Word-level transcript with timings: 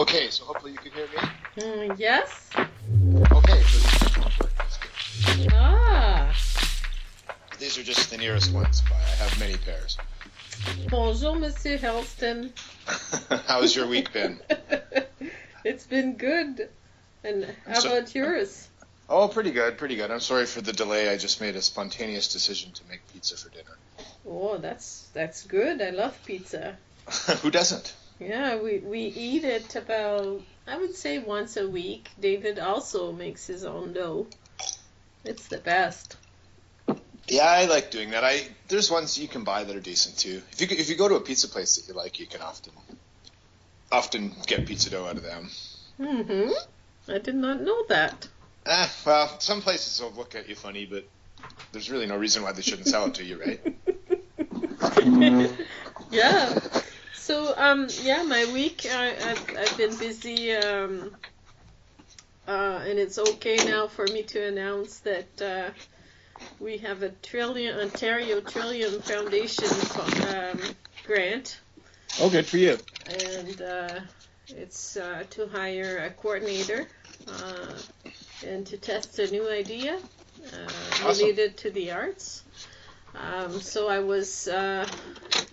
Okay, 0.00 0.30
so 0.30 0.44
hopefully 0.44 0.72
you 0.72 0.78
can 0.78 0.92
hear 0.92 1.06
me. 1.08 1.88
Mm, 1.88 1.98
yes. 1.98 2.48
Okay, 2.56 3.60
so 3.62 3.78
these 3.78 3.84
headphones 4.00 4.38
work. 4.40 4.50
That's 4.56 4.78
good. 5.36 5.52
Ah. 5.52 6.34
These 7.58 7.76
are 7.76 7.82
just 7.82 8.10
the 8.10 8.16
nearest 8.16 8.50
ones. 8.54 8.80
but 8.88 8.94
I 8.96 9.14
have 9.22 9.38
many 9.38 9.58
pairs. 9.58 9.98
Bonjour, 10.88 11.34
Monsieur 11.38 11.76
Helston. 11.76 12.50
How's 13.46 13.76
your 13.76 13.86
week 13.88 14.10
been? 14.14 14.40
it's 15.66 15.86
been 15.86 16.16
good. 16.16 16.70
And 17.22 17.54
how 17.66 17.80
So- 17.80 17.98
about 17.98 18.14
yours? 18.14 18.68
Oh, 19.10 19.28
pretty 19.28 19.50
good, 19.50 19.76
pretty 19.76 19.96
good. 19.96 20.10
I'm 20.10 20.20
sorry 20.20 20.46
for 20.46 20.62
the 20.62 20.72
delay. 20.72 21.10
I 21.10 21.18
just 21.18 21.42
made 21.42 21.56
a 21.56 21.62
spontaneous 21.62 22.32
decision 22.32 22.72
to 22.72 22.82
make 22.88 23.00
pizza 23.12 23.36
for 23.36 23.50
dinner. 23.50 23.76
Oh, 24.26 24.56
that's 24.56 25.08
that's 25.12 25.42
good. 25.42 25.82
I 25.82 25.90
love 25.90 26.18
pizza. 26.24 26.78
Who 27.42 27.50
doesn't? 27.50 27.92
Yeah, 28.20 28.60
we 28.60 28.78
we 28.78 29.00
eat 29.00 29.44
it 29.44 29.74
about 29.74 30.42
I 30.66 30.76
would 30.76 30.94
say 30.94 31.18
once 31.18 31.56
a 31.56 31.68
week. 31.68 32.10
David 32.20 32.58
also 32.58 33.12
makes 33.12 33.46
his 33.46 33.64
own 33.64 33.94
dough. 33.94 34.26
It's 35.24 35.48
the 35.48 35.58
best. 35.58 36.16
Yeah, 37.26 37.46
I 37.46 37.64
like 37.66 37.90
doing 37.90 38.10
that. 38.10 38.22
I 38.24 38.46
there's 38.68 38.90
ones 38.90 39.18
you 39.18 39.26
can 39.26 39.44
buy 39.44 39.64
that 39.64 39.74
are 39.74 39.80
decent 39.80 40.18
too. 40.18 40.42
If 40.52 40.60
you 40.60 40.66
if 40.70 40.90
you 40.90 40.96
go 40.96 41.08
to 41.08 41.14
a 41.14 41.20
pizza 41.20 41.48
place 41.48 41.76
that 41.76 41.88
you 41.88 41.94
like, 41.94 42.20
you 42.20 42.26
can 42.26 42.42
often 42.42 42.72
often 43.90 44.34
get 44.46 44.66
pizza 44.66 44.90
dough 44.90 45.06
out 45.06 45.16
of 45.16 45.22
them. 45.22 45.50
Mhm. 45.98 46.52
I 47.08 47.18
did 47.18 47.34
not 47.34 47.62
know 47.62 47.84
that. 47.88 48.28
Ah, 48.66 48.92
well, 49.06 49.40
some 49.40 49.62
places 49.62 50.00
will 50.00 50.12
look 50.12 50.34
at 50.34 50.48
you 50.48 50.54
funny, 50.54 50.84
but 50.84 51.08
there's 51.72 51.90
really 51.90 52.06
no 52.06 52.16
reason 52.16 52.42
why 52.42 52.52
they 52.52 52.62
shouldn't 52.62 52.88
sell 52.88 53.06
it 53.06 53.14
to 53.14 53.24
you, 53.24 53.40
right? 53.40 53.60
yeah. 56.10 56.58
So 57.30 57.54
um 57.56 57.86
yeah, 58.02 58.24
my 58.24 58.44
week 58.52 58.86
I, 58.90 59.10
I've 59.10 59.56
I've 59.56 59.76
been 59.76 59.96
busy 59.96 60.52
um 60.52 61.12
uh 62.48 62.80
and 62.84 62.98
it's 62.98 63.20
okay 63.20 63.54
now 63.54 63.86
for 63.86 64.04
me 64.08 64.24
to 64.24 64.48
announce 64.48 64.98
that 65.10 65.40
uh 65.40 65.70
we 66.58 66.78
have 66.78 67.04
a 67.04 67.10
Trillium 67.10 67.78
Ontario 67.78 68.40
Trillium 68.40 69.00
Foundation 69.02 69.68
um, 70.34 70.58
grant 71.06 71.60
Oh, 72.20 72.28
good 72.30 72.46
for 72.46 72.56
you. 72.56 72.76
and 73.06 73.62
uh, 73.62 74.00
it's 74.48 74.96
uh, 74.96 75.22
to 75.30 75.46
hire 75.46 75.98
a 75.98 76.10
coordinator 76.10 76.84
uh, 77.28 77.78
and 78.44 78.66
to 78.66 78.76
test 78.76 79.20
a 79.20 79.30
new 79.30 79.48
idea 79.48 79.96
uh, 80.52 81.06
Awesome. 81.06 81.26
related 81.28 81.56
to 81.58 81.70
the 81.70 81.92
arts. 81.92 82.42
Um, 83.14 83.60
so 83.60 83.88
I 83.88 83.98
was 84.00 84.48
uh, 84.48 84.86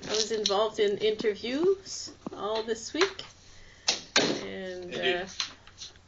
I 0.07 0.09
was 0.09 0.31
involved 0.31 0.79
in 0.79 0.97
interviews 0.97 2.11
all 2.35 2.63
this 2.63 2.93
week, 2.93 3.23
and 4.45 4.91
Did 4.91 5.05
you- 5.05 5.13
uh, 5.15 5.27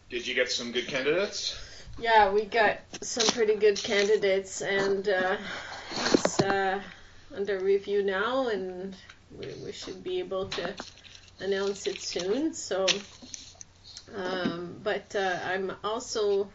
Did 0.09 0.27
you 0.27 0.36
get 0.36 0.52
some 0.52 0.72
good 0.72 0.88
candidates? 0.88 1.58
yeah, 2.00 2.31
we 2.31 2.45
got 2.45 2.80
some 3.02 3.27
pretty 3.27 3.55
good 3.55 3.77
candidates, 3.77 4.61
and 4.61 5.08
uh, 5.08 5.38
it's 6.14 6.39
uh, 6.42 6.81
under 7.36 7.59
review 7.59 8.03
now, 8.03 8.47
and 8.47 8.95
we, 9.38 9.47
we 9.66 9.72
should 9.72 10.03
be 10.03 10.20
able 10.20 10.47
to 10.50 10.73
announce 11.39 11.88
it 11.88 12.00
soon. 12.02 12.53
So, 12.53 12.88
um, 14.16 14.80
but 14.83 15.16
uh, 15.16 15.39
I'm 15.45 15.72
also 15.83 16.50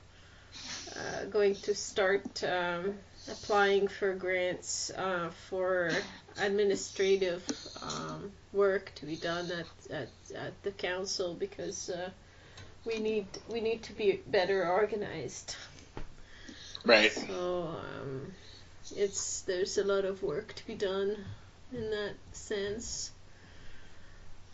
uh, 0.96 1.24
going 1.30 1.54
to 1.56 1.74
start 1.74 2.42
um, 2.44 2.94
applying 3.30 3.88
for 3.88 4.14
grants 4.14 4.90
uh, 4.90 5.30
for 5.48 5.90
administrative 6.40 7.42
um, 7.82 8.32
work 8.52 8.92
to 8.96 9.06
be 9.06 9.16
done 9.16 9.50
at, 9.50 9.66
at, 9.90 10.08
at 10.34 10.62
the 10.62 10.70
council 10.70 11.34
because. 11.34 11.90
Uh, 11.90 12.10
we 12.84 12.98
need 12.98 13.26
we 13.50 13.60
need 13.60 13.82
to 13.84 13.92
be 13.92 14.20
better 14.26 14.68
organized. 14.68 15.56
Right. 16.84 17.12
So 17.12 17.76
um, 18.02 18.32
it's 18.94 19.42
there's 19.42 19.78
a 19.78 19.84
lot 19.84 20.04
of 20.04 20.22
work 20.22 20.54
to 20.54 20.66
be 20.66 20.74
done 20.74 21.16
in 21.72 21.90
that 21.90 22.14
sense. 22.32 23.10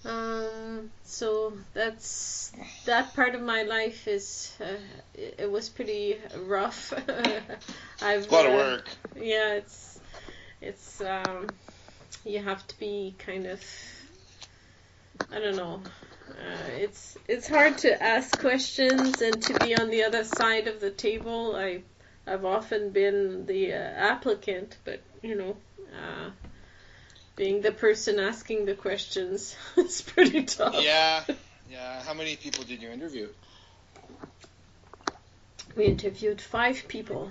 Um, 0.04 0.90
so 1.04 1.52
that's 1.74 2.52
that 2.86 3.14
part 3.14 3.34
of 3.34 3.42
my 3.42 3.62
life 3.62 4.08
is 4.08 4.56
uh, 4.60 4.64
it, 5.14 5.36
it 5.40 5.50
was 5.50 5.68
pretty 5.68 6.16
rough. 6.46 6.92
I've 8.02 8.30
A 8.30 8.34
lot 8.34 8.46
of 8.46 8.52
uh, 8.52 8.56
work. 8.56 8.88
yeah, 9.14 9.54
it's 9.54 10.00
it's 10.62 11.00
um, 11.02 11.52
you 12.24 12.42
have 12.42 12.66
to 12.68 12.78
be 12.78 13.14
kind 13.18 13.46
of 13.46 13.62
I 15.32 15.38
don't 15.38 15.56
know. 15.56 15.82
Uh, 16.30 16.70
it's 16.78 17.18
it's 17.28 17.48
hard 17.48 17.76
to 17.78 18.02
ask 18.02 18.38
questions 18.40 19.20
and 19.20 19.42
to 19.42 19.54
be 19.54 19.74
on 19.74 19.90
the 19.90 20.04
other 20.04 20.24
side 20.24 20.66
of 20.66 20.80
the 20.80 20.90
table. 20.90 21.54
I 21.56 21.82
I've 22.26 22.44
often 22.44 22.90
been 22.90 23.46
the 23.46 23.72
uh, 23.74 23.76
applicant, 23.76 24.78
but 24.84 25.02
you 25.22 25.34
know, 25.34 25.56
uh, 25.92 26.30
being 27.40 27.62
the 27.62 27.72
person 27.72 28.20
asking 28.20 28.66
the 28.66 28.74
questions 28.74 29.56
is 29.78 30.02
pretty 30.02 30.44
tough. 30.44 30.76
Yeah. 30.78 31.24
Yeah. 31.70 32.02
How 32.02 32.12
many 32.12 32.36
people 32.36 32.64
did 32.64 32.82
you 32.82 32.90
interview? 32.90 33.28
We 35.74 35.86
interviewed 35.86 36.38
five 36.42 36.84
people. 36.86 37.30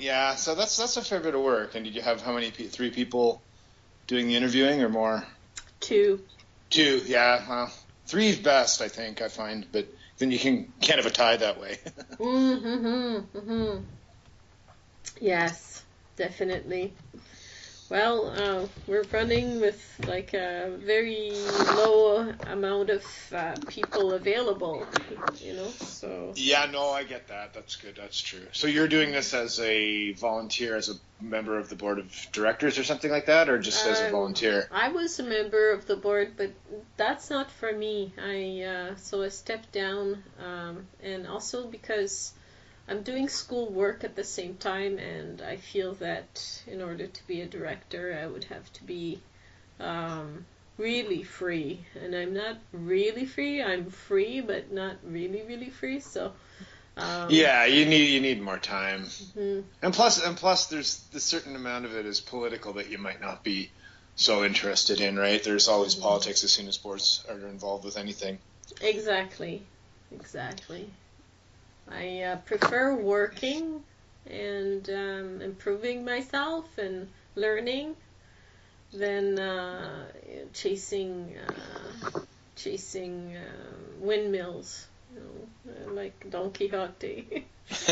Yeah. 0.00 0.34
So 0.34 0.56
that's 0.56 0.76
that's 0.76 0.96
a 0.96 1.02
fair 1.02 1.20
bit 1.20 1.36
of 1.36 1.42
work. 1.42 1.76
And 1.76 1.84
did 1.84 1.94
you 1.94 2.02
have 2.02 2.22
how 2.22 2.32
many? 2.32 2.50
Three 2.50 2.90
people 2.90 3.40
doing 4.08 4.26
the 4.26 4.34
interviewing 4.34 4.82
or 4.82 4.88
more? 4.88 5.24
Two. 5.78 6.24
Two. 6.70 7.02
Yeah. 7.06 7.48
Well, 7.48 7.72
three's 8.06 8.40
best, 8.40 8.82
I 8.82 8.88
think. 8.88 9.22
I 9.22 9.28
find, 9.28 9.64
but 9.70 9.86
then 10.18 10.32
you 10.32 10.40
can 10.40 10.72
can't 10.80 10.98
have 10.98 11.06
a 11.06 11.14
tie 11.14 11.36
that 11.36 11.60
way. 11.60 11.78
Mm-hmm. 12.18 13.38
Mm-hmm. 13.38 13.84
Yes, 15.20 15.84
definitely. 16.16 16.94
Well, 17.88 18.30
uh, 18.30 18.66
we're 18.88 19.04
running 19.12 19.60
with 19.60 19.80
like 20.08 20.34
a 20.34 20.76
very 20.78 21.30
low 21.76 22.32
amount 22.46 22.90
of 22.90 23.04
uh, 23.32 23.54
people 23.68 24.12
available, 24.14 24.84
you 25.38 25.52
know. 25.52 25.68
So 25.68 26.32
yeah. 26.34 26.66
No, 26.66 26.90
I 26.90 27.04
get 27.04 27.28
that. 27.28 27.54
That's 27.54 27.76
good. 27.76 27.94
That's 27.96 28.20
true. 28.20 28.46
So 28.52 28.66
you're 28.66 28.88
doing 28.88 29.12
this 29.12 29.32
as 29.34 29.60
a 29.60 30.12
volunteer, 30.14 30.76
as 30.76 30.88
a 30.88 30.94
member 31.22 31.56
of 31.58 31.68
the 31.68 31.76
board 31.76 31.98
of 32.00 32.12
directors, 32.32 32.76
or 32.76 32.84
something 32.84 33.10
like 33.10 33.26
that, 33.26 33.48
or 33.48 33.58
just 33.58 33.86
as 33.86 34.00
a 34.00 34.06
Um, 34.06 34.12
volunteer? 34.12 34.68
I 34.72 34.88
was 34.88 35.18
a 35.20 35.22
member 35.22 35.70
of 35.70 35.86
the 35.86 35.96
board, 35.96 36.32
but 36.36 36.50
that's 36.96 37.30
not 37.30 37.50
for 37.52 37.72
me. 37.72 38.12
I 38.18 38.62
uh, 38.64 38.96
so 38.96 39.22
I 39.22 39.28
stepped 39.28 39.70
down, 39.70 40.24
um, 40.40 40.86
and 41.02 41.26
also 41.28 41.68
because 41.68 42.32
I'm 42.88 43.02
doing 43.02 43.28
school 43.28 43.68
work 43.70 44.04
at 44.04 44.14
the 44.14 44.24
same 44.24 44.56
time, 44.56 44.98
and 44.98 45.42
I 45.42 45.56
feel 45.56 45.94
that 45.94 46.62
in 46.66 46.80
order 46.80 47.06
to 47.06 47.26
be 47.26 47.40
a 47.40 47.46
director, 47.46 48.18
I 48.22 48.26
would 48.26 48.44
have 48.44 48.72
to 48.74 48.84
be 48.84 49.20
um, 49.80 50.46
really 50.78 51.22
free, 51.22 51.84
and 52.00 52.14
I'm 52.14 52.32
not 52.32 52.58
really 52.72 53.26
free. 53.26 53.62
I'm 53.62 53.90
free, 53.90 54.40
but 54.40 54.72
not 54.72 54.96
really, 55.04 55.42
really 55.42 55.70
free. 55.70 56.00
So. 56.00 56.32
Um, 56.96 57.28
Yeah, 57.28 57.66
you 57.66 57.84
need 57.84 58.08
you 58.08 58.20
need 58.20 58.40
more 58.40 58.58
time. 58.58 59.04
mhm. 59.04 59.64
And 59.82 59.92
plus, 59.92 60.22
and 60.24 60.36
plus, 60.36 60.66
there's 60.66 61.04
a 61.14 61.20
certain 61.20 61.54
amount 61.56 61.84
of 61.84 61.94
it 61.94 62.06
is 62.06 62.20
political 62.20 62.74
that 62.74 62.88
you 62.88 62.98
might 62.98 63.20
not 63.20 63.44
be 63.44 63.70
so 64.14 64.44
interested 64.44 65.00
in, 65.00 65.18
right? 65.18 65.42
There's 65.42 65.68
always 65.68 65.94
politics 65.94 66.42
as 66.42 66.52
soon 66.52 66.68
as 66.68 66.74
sports 66.76 67.22
are 67.28 67.38
involved 67.48 67.84
with 67.84 67.98
anything. 67.98 68.38
Exactly, 68.80 69.62
exactly. 70.10 70.88
I 71.90 72.22
uh, 72.22 72.36
prefer 72.36 72.94
working 72.94 73.82
and 74.28 74.88
um, 74.90 75.40
improving 75.40 76.04
myself 76.04 76.78
and 76.78 77.08
learning 77.34 77.96
than 78.92 79.38
uh, 79.38 80.06
chasing 80.52 81.36
uh, 81.36 82.20
chasing 82.56 83.36
uh, 83.36 83.74
windmills. 84.00 84.86
You 85.14 85.20
know, 85.20 85.72
uh, 85.72 85.92
like 85.94 86.30
Don 86.30 86.50
Quixote. 86.52 87.46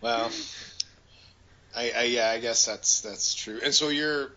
well, 0.00 0.30
I, 1.76 1.92
I 1.96 2.02
yeah, 2.04 2.30
I 2.30 2.40
guess 2.40 2.66
that's 2.66 3.00
that's 3.02 3.34
true. 3.34 3.60
And 3.64 3.74
so 3.74 3.88
you're 3.88 4.30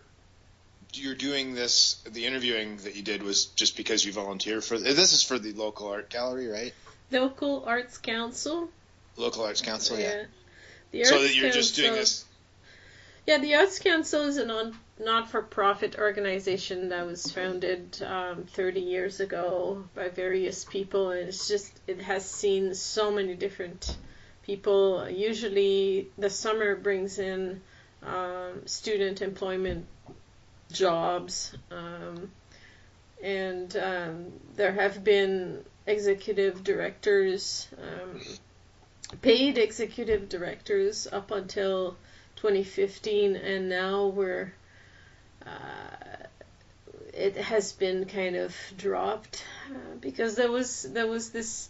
you're 0.94 1.14
doing 1.14 1.54
this. 1.54 2.02
The 2.10 2.26
interviewing 2.26 2.78
that 2.78 2.96
you 2.96 3.02
did 3.02 3.22
was 3.22 3.46
just 3.46 3.76
because 3.76 4.04
you 4.04 4.12
volunteer 4.12 4.60
for. 4.60 4.78
This 4.78 5.12
is 5.12 5.22
for 5.22 5.38
the 5.38 5.52
local 5.52 5.88
art 5.88 6.10
gallery, 6.10 6.48
right? 6.48 6.74
Local 7.12 7.64
Arts 7.66 7.98
Council. 7.98 8.68
Local 9.16 9.44
Arts 9.44 9.60
Council, 9.60 9.98
yeah. 9.98 10.24
The 10.90 11.04
So 11.04 11.22
that 11.22 11.34
you're 11.34 11.50
just 11.50 11.76
doing 11.76 11.88
Council- 11.88 12.02
this. 12.02 12.24
Yeah, 13.26 13.38
the 13.38 13.54
Arts 13.54 13.78
Council 13.78 14.22
is 14.22 14.36
a 14.36 14.44
non 14.44 14.76
not 14.98 15.30
for 15.30 15.42
profit 15.42 15.96
organization 15.98 16.88
that 16.90 17.06
was 17.06 17.30
founded 17.30 18.00
um, 18.02 18.44
30 18.44 18.80
years 18.80 19.20
ago 19.20 19.84
by 19.94 20.08
various 20.08 20.64
people, 20.64 21.10
and 21.10 21.28
it's 21.28 21.48
just 21.48 21.72
it 21.86 22.00
has 22.00 22.28
seen 22.28 22.74
so 22.74 23.10
many 23.10 23.34
different 23.34 23.96
people. 24.42 25.08
Usually, 25.08 26.08
the 26.18 26.30
summer 26.30 26.74
brings 26.76 27.18
in 27.18 27.60
um, 28.02 28.66
student 28.66 29.22
employment 29.22 29.86
jobs. 30.72 31.54
Um, 31.70 32.30
and 33.22 33.76
um, 33.76 34.32
there 34.56 34.72
have 34.72 35.04
been 35.04 35.64
executive 35.86 36.62
directors, 36.64 37.68
um, 37.82 38.20
paid 39.20 39.58
executive 39.58 40.28
directors 40.28 41.06
up 41.10 41.30
until 41.30 41.96
2015, 42.36 43.36
and 43.36 43.68
now 43.68 44.06
we're 44.06 44.52
uh, 45.44 45.92
it 47.12 47.36
has 47.36 47.72
been 47.72 48.06
kind 48.06 48.36
of 48.36 48.56
dropped 48.76 49.44
uh, 49.70 49.96
because 50.00 50.34
there 50.36 50.50
was 50.50 50.82
there 50.82 51.06
was 51.06 51.30
this 51.30 51.68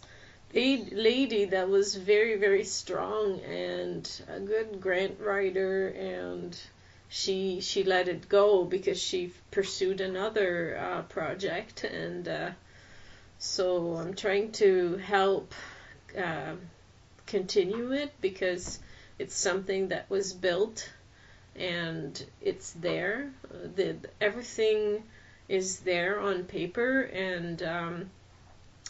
lady 0.53 1.45
that 1.45 1.67
was 1.67 1.95
very 1.95 2.37
very 2.37 2.63
strong 2.63 3.39
and 3.41 4.21
a 4.29 4.39
good 4.39 4.79
grant 4.79 5.19
writer 5.19 5.87
and 5.89 6.57
she 7.09 7.59
she 7.59 7.83
let 7.83 8.07
it 8.07 8.29
go 8.29 8.63
because 8.63 9.01
she 9.01 9.33
pursued 9.51 9.99
another 9.99 10.77
uh, 10.79 11.01
project 11.03 11.83
and 11.83 12.27
uh, 12.27 12.49
so 13.43 13.95
I'm 13.95 14.13
trying 14.13 14.53
to 14.53 14.95
help 14.97 15.53
uh, 16.17 16.53
continue 17.25 17.91
it 17.91 18.13
because 18.21 18.79
it's 19.19 19.35
something 19.35 19.89
that 19.89 20.09
was 20.09 20.31
built 20.31 20.89
and 21.55 22.25
it's 22.41 22.71
there. 22.71 23.31
The 23.75 23.97
everything 24.21 25.03
is 25.49 25.79
there 25.79 26.21
on 26.21 26.45
paper 26.45 27.01
and 27.01 27.61
um, 27.63 28.09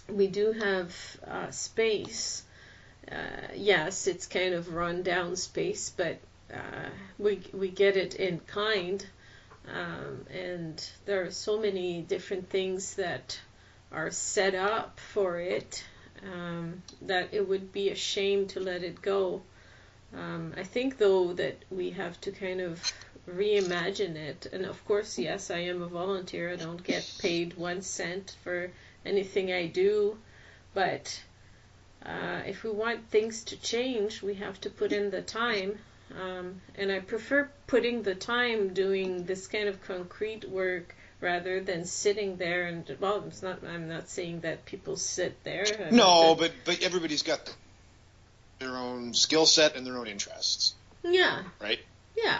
we 0.07 0.27
do 0.27 0.51
have 0.51 0.95
uh, 1.27 1.49
space. 1.49 2.44
Uh, 3.11 3.47
yes 3.56 4.07
it's 4.07 4.27
kind 4.27 4.53
of 4.53 4.73
run 4.73 5.03
down 5.03 5.35
space 5.35 5.91
but 5.97 6.19
uh, 6.53 6.89
we 7.17 7.41
we 7.53 7.69
get 7.69 7.97
it 7.97 8.15
in 8.15 8.39
kind, 8.41 9.03
um, 9.67 10.25
and 10.31 10.89
there 11.06 11.25
are 11.25 11.31
so 11.31 11.59
many 11.59 12.01
different 12.01 12.49
things 12.49 12.94
that 12.95 13.39
are 13.94 14.12
set 14.12 14.56
up 14.56 15.00
for 15.00 15.40
it 15.40 15.84
um, 16.34 16.81
that 17.01 17.30
it 17.34 17.48
would 17.48 17.72
be 17.72 17.90
a 17.90 17.95
shame 17.95 18.48
to 18.48 18.60
let 18.60 18.84
it 18.84 19.01
go. 19.01 19.42
Um, 20.13 20.54
I 20.57 20.63
think 20.63 20.98
though 20.98 21.34
that 21.34 21.63
we 21.69 21.92
have 21.92 22.19
to 22.22 22.31
kind 22.31 22.62
of 22.62 22.81
reimagine 23.30 24.16
it, 24.16 24.48
and 24.51 24.66
of 24.66 24.84
course, 24.86 25.18
yes, 25.18 25.50
I 25.51 25.60
am 25.60 25.81
a 25.81 25.88
volunteer. 25.88 26.51
I 26.51 26.56
don't 26.56 26.84
get 26.84 27.10
paid 27.19 27.56
one 27.56 27.81
cent 27.81 28.36
for 28.44 28.72
anything 29.06 29.51
I 29.51 29.68
do, 29.68 30.18
but 30.74 31.22
uh, 32.06 32.42
if 32.45 32.63
we 32.63 32.69
want 32.69 33.10
things 33.10 33.44
to 33.45 33.57
change, 33.57 34.22
we 34.22 34.36
have 34.36 34.60
to 34.62 34.69
put 34.69 34.92
in 34.92 35.10
the 35.10 35.22
time 35.22 35.80
um, 36.19 36.62
and 36.75 36.92
I 36.92 37.00
prefer 37.00 37.50
putting 37.68 38.04
the 38.04 38.16
time 38.16 38.74
doing 38.74 39.25
this 39.25 39.48
kind 39.48 39.68
of 39.68 39.81
concrete 39.84 40.48
work 40.48 40.95
rather 41.23 41.61
than 41.61 41.85
sitting 41.85 42.35
there 42.37 42.65
and 42.65 42.85
well, 42.99 43.23
it's 43.27 43.41
not. 43.41 43.63
I'm 43.63 43.87
not 43.87 44.09
saying 44.09 44.41
that 44.41 44.65
people 44.65 44.97
sit 44.97 45.43
there. 45.43 45.65
no, 45.91 46.35
but 46.35 46.51
but 46.65 46.83
everybody's 46.83 47.23
got 47.23 47.53
their 48.59 48.75
own 48.75 49.13
skill 49.13 49.45
set 49.45 49.75
and 49.75 49.87
their 49.87 49.97
own 49.97 50.07
interests. 50.07 50.75
Yeah. 51.03 51.41
Right. 51.61 51.79
Yeah. 52.15 52.39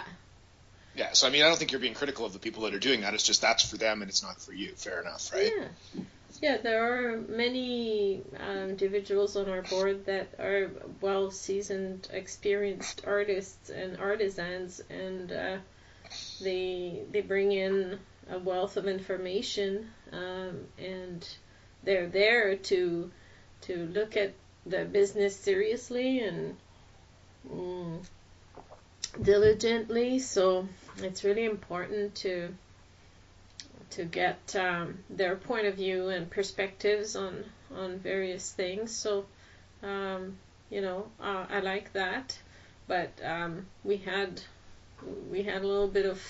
Yeah. 0.94 1.12
So 1.12 1.26
I 1.26 1.30
mean, 1.30 1.42
I 1.42 1.48
don't 1.48 1.58
think 1.58 1.72
you're 1.72 1.80
being 1.80 1.94
critical 1.94 2.26
of 2.26 2.32
the 2.32 2.38
people 2.38 2.62
that 2.64 2.74
are 2.74 2.78
doing 2.78 3.00
that. 3.00 3.14
It's 3.14 3.24
just 3.24 3.40
that's 3.40 3.68
for 3.68 3.78
them 3.78 4.02
and 4.02 4.08
it's 4.10 4.22
not 4.22 4.40
for 4.40 4.52
you. 4.52 4.72
Fair 4.76 5.00
enough, 5.00 5.32
right? 5.32 5.50
Yeah. 5.56 6.02
Yeah, 6.42 6.56
there 6.58 6.82
are 6.82 7.16
many 7.16 8.20
um, 8.40 8.70
individuals 8.70 9.36
on 9.36 9.48
our 9.48 9.62
board 9.62 10.04
that 10.06 10.34
are 10.40 10.68
well 11.00 11.30
seasoned, 11.30 12.08
experienced 12.12 13.02
artists 13.06 13.70
and 13.70 13.96
artisans, 13.98 14.82
and 14.90 15.30
uh, 15.30 15.56
they 16.42 17.02
they 17.12 17.20
bring 17.20 17.52
in 17.52 17.98
a 18.30 18.38
wealth 18.38 18.76
of 18.76 18.86
information, 18.86 19.90
um, 20.12 20.66
and 20.78 21.26
they're 21.82 22.08
there 22.08 22.56
to 22.56 23.10
to 23.62 23.86
look 23.86 24.16
at 24.16 24.34
the 24.66 24.84
business 24.84 25.36
seriously 25.36 26.20
and 26.20 26.56
mm, 27.50 28.04
diligently. 29.20 30.18
So 30.18 30.68
it's 30.98 31.24
really 31.24 31.44
important 31.44 32.14
to 32.16 32.54
to 33.90 34.04
get 34.04 34.56
um, 34.56 34.98
their 35.08 35.36
point 35.36 35.66
of 35.66 35.76
view 35.76 36.08
and 36.08 36.28
perspectives 36.30 37.16
on 37.16 37.44
on 37.74 37.98
various 37.98 38.52
things. 38.52 38.94
So, 38.94 39.26
um, 39.82 40.36
you 40.70 40.80
know, 40.80 41.06
uh, 41.20 41.46
I 41.48 41.60
like 41.60 41.92
that. 41.92 42.38
But 42.86 43.12
um, 43.24 43.66
we 43.82 43.96
had 43.96 44.42
we 45.30 45.42
had 45.42 45.62
a 45.62 45.66
little 45.66 45.88
bit 45.88 46.06
of, 46.06 46.20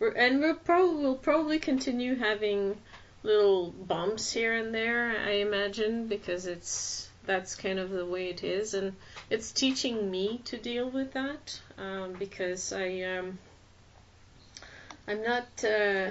and 0.00 0.40
we'll 0.40 0.54
probably 0.54 1.02
we'll 1.02 1.14
probably 1.14 1.58
continue 1.58 2.16
having 2.16 2.76
little 3.22 3.70
bumps 3.70 4.32
here 4.32 4.54
and 4.54 4.74
there. 4.74 5.16
I 5.18 5.32
imagine 5.36 6.06
because 6.08 6.46
it's 6.46 7.08
that's 7.26 7.54
kind 7.54 7.78
of 7.78 7.90
the 7.90 8.06
way 8.06 8.28
it 8.28 8.44
is, 8.44 8.74
and 8.74 8.94
it's 9.30 9.52
teaching 9.52 10.10
me 10.10 10.40
to 10.44 10.58
deal 10.58 10.88
with 10.88 11.12
that 11.14 11.60
um, 11.78 12.12
because 12.14 12.72
I 12.72 13.00
um, 13.02 13.38
I'm 15.08 15.22
not. 15.22 15.46
Uh, 15.64 16.10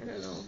I 0.00 0.04
don't 0.06 0.20
know. 0.20 0.44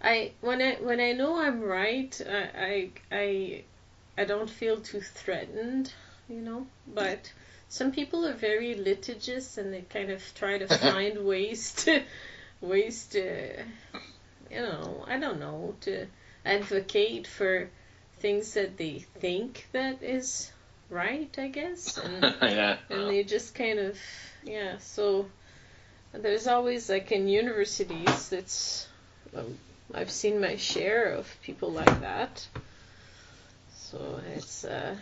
I 0.00 0.32
when 0.40 0.62
I 0.62 0.74
when 0.76 1.00
I 1.00 1.12
know 1.12 1.40
I'm 1.40 1.60
right, 1.60 2.20
I 2.28 2.48
I 2.54 2.90
I, 3.10 3.64
I 4.16 4.24
don't 4.24 4.50
feel 4.50 4.80
too 4.80 5.00
threatened, 5.00 5.92
you 6.28 6.40
know. 6.40 6.66
But 6.86 7.32
some 7.68 7.92
people 7.92 8.26
are 8.26 8.34
very 8.34 8.74
litigious 8.74 9.58
and 9.58 9.72
they 9.72 9.82
kind 9.82 10.10
of 10.10 10.22
try 10.34 10.58
to 10.58 10.66
find 10.78 11.24
ways 11.24 11.72
to 11.84 12.02
ways 12.60 13.06
to 13.06 13.62
you 14.50 14.60
know 14.60 15.04
I 15.06 15.18
don't 15.18 15.40
know 15.40 15.74
to 15.82 16.06
advocate 16.44 17.26
for 17.26 17.68
things 18.20 18.54
that 18.54 18.76
they 18.76 18.98
think 19.20 19.68
that 19.72 20.02
is 20.02 20.50
right, 20.90 21.32
I 21.38 21.48
guess, 21.48 21.98
and 22.04 22.22
yeah. 22.42 22.76
and 22.90 23.08
they 23.08 23.24
just 23.24 23.54
kind 23.54 23.78
of 23.78 23.98
yeah. 24.44 24.78
So 24.78 25.26
there's 26.12 26.46
always 26.46 26.88
like 26.88 27.12
in 27.12 27.28
universities 27.28 28.32
it's 28.32 28.88
um, 29.36 29.58
I've 29.94 30.10
seen 30.10 30.40
my 30.40 30.56
share 30.56 31.12
of 31.12 31.28
people 31.42 31.70
like 31.70 32.00
that. 32.00 32.46
So 33.74 34.20
it's 34.34 34.64
uh, 34.64 34.96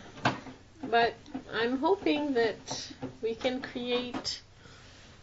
but 0.82 1.14
I'm 1.52 1.78
hoping 1.78 2.34
that 2.34 2.92
we 3.22 3.34
can 3.34 3.60
create 3.60 4.40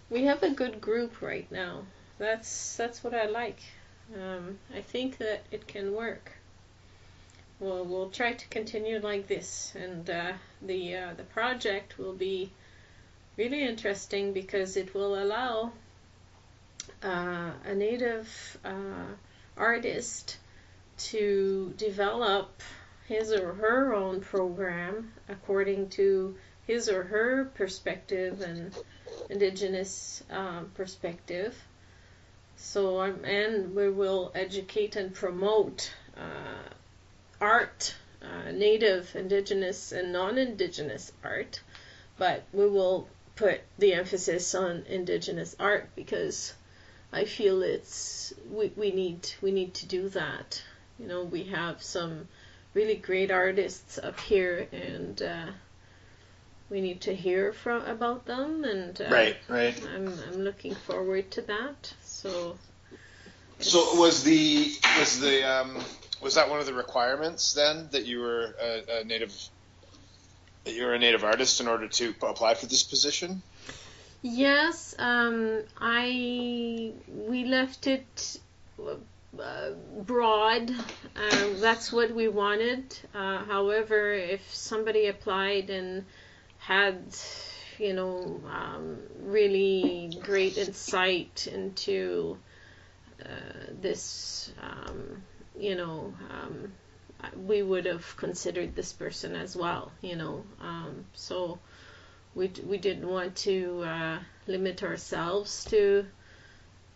we 0.10 0.26
have 0.26 0.44
a 0.44 0.52
good 0.52 0.80
group 0.80 1.22
right 1.22 1.52
now. 1.52 1.82
That's 2.20 2.76
that's 2.76 3.04
what 3.04 3.14
I 3.14 3.26
like. 3.26 3.60
Um, 4.16 4.60
I 4.76 4.82
think 4.82 5.18
that 5.18 5.44
it 5.52 5.68
can 5.68 5.94
work. 5.94 6.32
Well, 7.60 7.84
we'll 7.86 8.10
try 8.10 8.34
to 8.34 8.48
continue 8.50 9.00
like 9.00 9.28
this, 9.28 9.74
and 9.76 10.08
uh, 10.10 10.34
the 10.62 10.96
uh, 10.96 11.14
the 11.16 11.24
project 11.24 11.98
will 11.98 12.14
be 12.14 12.52
really 13.38 13.64
interesting 13.64 14.34
because 14.34 14.78
it 14.78 14.94
will 14.94 15.16
allow 15.22 15.72
uh, 17.04 17.52
a 17.66 17.74
native 17.74 18.58
uh, 18.64 19.16
artist 19.58 20.38
to 20.98 21.74
develop 21.78 22.62
his 23.08 23.32
or 23.32 23.54
her 23.54 23.94
own 23.94 24.22
program 24.22 25.14
according 25.28 25.90
to 25.90 26.36
his 26.66 26.88
or 26.88 27.04
her 27.04 27.46
perspective 27.56 28.42
and 28.42 28.74
indigenous 29.30 30.24
um, 30.30 30.72
perspective. 30.76 31.56
So, 32.56 33.02
um, 33.02 33.26
and 33.26 33.76
we 33.76 33.90
will 33.90 34.32
educate 34.34 34.96
and 34.96 35.14
promote 35.14 35.92
uh, 36.16 36.70
art, 37.42 37.96
uh, 38.22 38.52
native, 38.52 39.16
indigenous, 39.16 39.92
and 39.92 40.14
non 40.14 40.38
indigenous 40.38 41.12
art, 41.24 41.62
but 42.18 42.44
we 42.54 42.68
will 42.68 43.10
put 43.36 43.62
the 43.78 43.94
emphasis 43.94 44.56
on 44.56 44.86
indigenous 44.88 45.56
art 45.60 45.90
because 45.96 46.54
I 47.12 47.26
feel 47.26 47.64
it's 47.64 48.34
we, 48.50 48.72
we 48.76 48.92
need 48.92 49.30
we 49.42 49.52
need 49.52 49.74
to 49.76 49.86
do 49.86 50.10
that. 50.10 50.64
You 50.98 51.08
know, 51.08 51.24
we 51.24 51.44
have 51.46 51.82
some 51.84 52.28
really 52.74 52.96
great 52.96 53.32
artists 53.32 53.98
up 53.98 54.20
here, 54.20 54.68
and 54.72 55.22
uh, 55.22 55.48
we 56.70 56.82
need 56.82 57.02
to 57.02 57.16
hear 57.16 57.54
from 57.54 57.86
about 57.86 58.26
them. 58.26 58.64
And 58.64 59.00
uh, 59.02 59.10
right, 59.10 59.38
right. 59.48 59.88
I'm 59.96 60.14
I'm 60.28 60.42
looking 60.42 60.76
forward 60.76 61.32
to 61.32 61.42
that. 61.44 61.94
So. 62.04 62.58
So 63.60 63.96
was 63.96 64.24
the 64.24 64.74
was 65.00 65.20
the 65.20 65.44
um, 65.44 65.82
was 66.22 66.36
that 66.36 66.50
one 66.50 66.60
of 66.60 66.66
the 66.66 66.74
requirements 66.74 67.54
then 67.54 67.88
that 67.92 68.06
you 68.06 68.20
were 68.20 68.56
a, 68.60 69.02
a 69.02 69.04
native 69.04 69.34
that 70.64 70.74
you 70.74 70.86
were 70.86 70.94
a 70.94 71.00
native 71.00 71.24
artist 71.24 71.62
in 71.62 71.68
order 71.68 71.88
to 71.88 72.14
apply 72.24 72.56
for 72.56 72.66
this 72.66 72.84
position? 72.84 73.42
Yes, 74.22 74.96
um, 74.98 75.62
I 75.80 76.94
we 77.08 77.46
left 77.46 77.88
it 77.88 78.40
uh, 79.40 79.72
broad. 80.02 80.70
Uh, 81.16 81.50
that's 81.56 81.92
what 81.92 82.12
we 82.12 82.28
wanted. 82.28 82.98
Uh, 83.14 83.44
however, 83.46 84.14
if 84.14 84.54
somebody 84.54 85.08
applied 85.08 85.70
and 85.70 86.06
had, 86.60 87.04
you 87.80 87.94
know, 87.94 88.42
um, 88.50 88.98
really 89.22 90.18
great 90.22 90.58
insight 90.58 91.48
into 91.52 92.38
uh, 93.24 93.28
this, 93.82 94.52
um, 94.62 95.24
you 95.58 95.76
know, 95.76 96.14
um, 96.30 96.72
we 97.46 97.64
would 97.64 97.86
have 97.86 98.16
considered 98.18 98.76
this 98.76 98.94
person 98.94 99.36
as 99.36 99.56
well, 99.56 99.92
you 100.02 100.16
know. 100.16 100.44
Um, 100.62 101.06
so 101.14 101.60
we 102.36 102.52
we 102.66 102.78
didn't 102.78 103.08
want 103.08 103.36
to 103.38 103.84
uh, 103.84 104.20
limit 104.48 104.84
ourselves 104.84 105.66
to, 105.66 106.06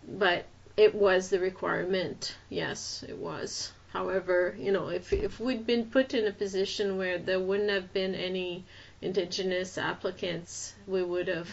but 0.08 0.46
it 0.78 0.94
was 0.94 1.30
the 1.30 1.40
requirement. 1.40 2.36
Yes, 2.50 3.04
it 3.08 3.18
was. 3.18 3.74
However, 3.92 4.56
you 4.60 4.72
know, 4.72 4.90
if 4.90 5.12
if 5.12 5.40
we'd 5.40 5.66
been 5.66 5.88
put 5.88 6.14
in 6.14 6.28
a 6.28 6.32
position 6.32 6.98
where 6.98 7.18
there 7.18 7.40
wouldn't 7.40 7.72
have 7.72 7.92
been 7.94 8.14
any 8.14 8.64
indigenous 9.02 9.78
applicants, 9.78 10.76
we 10.86 11.04
would 11.04 11.28
have 11.28 11.50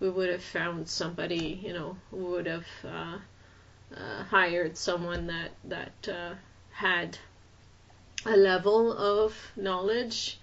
we 0.00 0.08
would 0.08 0.30
have 0.30 0.42
found 0.42 0.88
somebody, 0.88 1.60
you 1.62 1.74
know, 1.74 1.96
who 2.10 2.24
would 2.32 2.46
have 2.46 2.66
uh, 2.84 3.18
uh, 3.94 4.24
hired 4.24 4.78
someone 4.78 5.26
that 5.26 5.50
that 5.64 6.08
uh, 6.08 6.34
had 6.70 7.18
a 8.24 8.36
level 8.36 8.96
of 8.96 9.34
knowledge. 9.56 10.38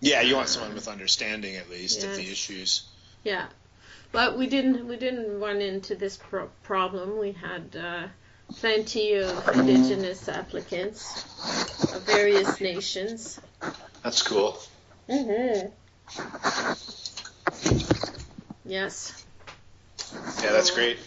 Yeah, 0.00 0.22
you 0.22 0.36
want 0.36 0.48
someone 0.48 0.74
with 0.74 0.88
understanding 0.88 1.56
at 1.56 1.68
least 1.68 2.02
yes. 2.02 2.06
of 2.06 2.16
the 2.16 2.30
issues. 2.30 2.88
Yeah, 3.22 3.48
but 4.12 4.36
we 4.36 4.46
didn't 4.46 4.86
we 4.86 4.96
didn't 4.96 5.40
run 5.40 5.60
into 5.60 5.94
this 5.94 6.16
pro- 6.16 6.50
problem. 6.62 7.18
We 7.18 7.32
had 7.32 7.76
uh, 7.76 8.08
plenty 8.56 9.14
of 9.14 9.48
indigenous 9.54 10.28
applicants 10.28 11.24
of 11.94 12.02
various 12.02 12.60
nations. 12.60 13.40
That's 14.02 14.22
cool. 14.22 14.58
Mhm. 15.08 15.72
Yes. 18.64 19.24
Yeah, 20.42 20.52
that's 20.52 20.70
great. 20.70 20.98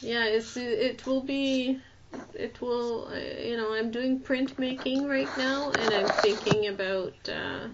Yeah, 0.00 0.24
it's 0.26 0.56
it 0.56 1.06
will 1.06 1.22
be 1.22 1.80
it 2.34 2.60
will 2.60 3.08
uh, 3.08 3.16
you 3.16 3.56
know 3.56 3.72
I'm 3.72 3.90
doing 3.90 4.20
printmaking 4.20 5.08
right 5.08 5.28
now 5.38 5.70
and 5.70 5.94
I'm 5.94 6.08
thinking 6.08 6.66
about 6.66 7.14
uh, 7.28 7.68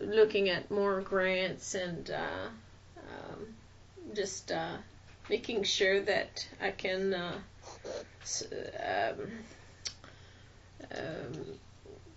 looking 0.00 0.48
at 0.48 0.70
more 0.70 1.00
grants 1.00 1.74
and 1.74 2.10
uh, 2.10 2.48
um, 3.12 3.46
just 4.14 4.52
uh, 4.52 4.76
making 5.28 5.62
sure 5.64 6.00
that 6.00 6.46
I 6.60 6.70
can 6.70 7.14
uh, 7.14 7.38
um, 8.80 9.30
um, 10.96 11.58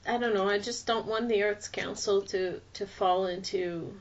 I 0.08 0.18
don't 0.18 0.34
know 0.34 0.48
I 0.48 0.60
just 0.60 0.86
don't 0.86 1.08
want 1.08 1.30
the 1.30 1.44
Arts 1.44 1.68
Council 1.68 2.22
to 2.24 2.62
to 2.74 2.88
fall 2.88 3.28
into 3.28 3.94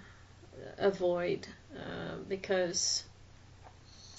a 0.78 0.90
void 0.90 1.46
uh, 1.76 2.16
because 2.28 3.04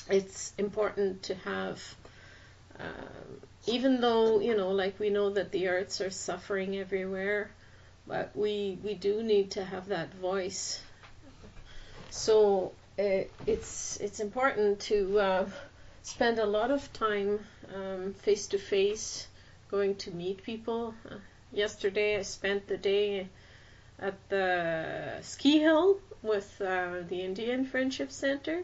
it's 0.10 0.54
important 0.58 1.24
to 1.24 1.36
have 1.36 1.82
um, 2.80 3.42
even 3.68 4.02
though 4.02 4.40
you 4.40 4.56
know 4.56 4.72
like 4.72 5.00
we 5.00 5.10
know 5.10 5.30
that 5.32 5.52
the 5.52 5.68
arts 5.68 6.02
are 6.02 6.10
suffering 6.12 6.78
everywhere 6.78 7.50
but 8.08 8.36
we 8.36 8.78
we 8.84 8.94
do 8.94 9.24
need 9.24 9.52
to 9.52 9.64
have 9.64 9.88
that 9.88 10.14
voice 10.14 10.82
so 12.16 12.72
uh, 12.98 13.24
it's 13.46 13.98
it's 14.00 14.20
important 14.20 14.80
to 14.80 15.20
uh, 15.20 15.46
spend 16.04 16.40
a 16.40 16.46
lot 16.46 16.72
of 16.72 16.82
time 16.94 17.40
face 18.22 18.48
to 18.48 18.58
face 18.58 19.28
going 19.70 19.96
to 19.96 20.12
meet 20.12 20.42
people 20.44 20.94
uh, 21.12 21.16
yesterday 21.52 22.18
i 22.18 22.22
spent 22.22 22.68
the 22.68 22.78
day 22.78 23.28
at 24.00 24.14
the 24.30 25.18
ski 25.22 25.60
hill 25.60 25.98
with 26.22 26.62
uh, 26.62 27.02
the 27.10 27.22
indian 27.22 27.66
friendship 27.66 28.12
center 28.12 28.64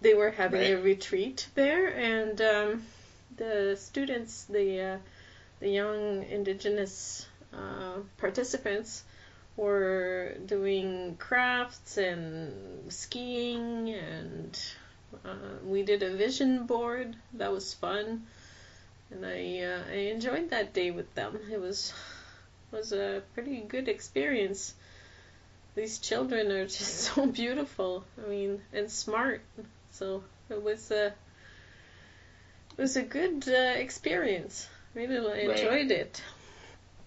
they 0.00 0.14
were 0.14 0.30
having 0.30 0.60
Right. 0.60 0.72
a 0.72 0.80
retreat 0.82 1.48
there, 1.54 1.86
and 1.94 2.40
um, 2.40 2.82
the 3.36 3.76
students, 3.76 4.44
the 4.44 4.80
uh, 4.80 4.98
the 5.60 5.68
young 5.68 6.24
indigenous 6.24 7.26
uh, 7.54 7.98
participants, 8.18 9.04
were 9.56 10.34
doing 10.46 11.16
crafts 11.18 11.96
and 11.98 12.92
skiing, 12.92 13.90
and 13.90 14.58
uh, 15.24 15.58
we 15.64 15.82
did 15.82 16.02
a 16.02 16.16
vision 16.16 16.66
board. 16.66 17.16
That 17.34 17.52
was 17.52 17.74
fun, 17.74 18.26
and 19.10 19.24
I 19.26 19.60
uh, 19.60 19.82
I 19.90 19.96
enjoyed 20.14 20.50
that 20.50 20.72
day 20.72 20.90
with 20.90 21.14
them. 21.14 21.38
It 21.50 21.60
was 21.60 21.92
was 22.70 22.92
a 22.92 23.22
pretty 23.34 23.60
good 23.60 23.88
experience. 23.88 24.74
These 25.74 25.98
children 25.98 26.50
are 26.50 26.64
just 26.64 27.00
so 27.14 27.26
beautiful. 27.26 28.04
I 28.24 28.28
mean, 28.28 28.62
and 28.72 28.90
smart. 28.90 29.42
So 29.90 30.24
it 30.48 30.62
was 30.62 30.90
a 30.90 31.06
it 31.06 32.78
was 32.78 32.96
a 32.96 33.02
good 33.02 33.44
uh, 33.48 33.78
experience. 33.78 34.68
Really 34.94 35.18
Right. 35.18 35.50
enjoyed 35.50 35.90
it. 35.90 36.22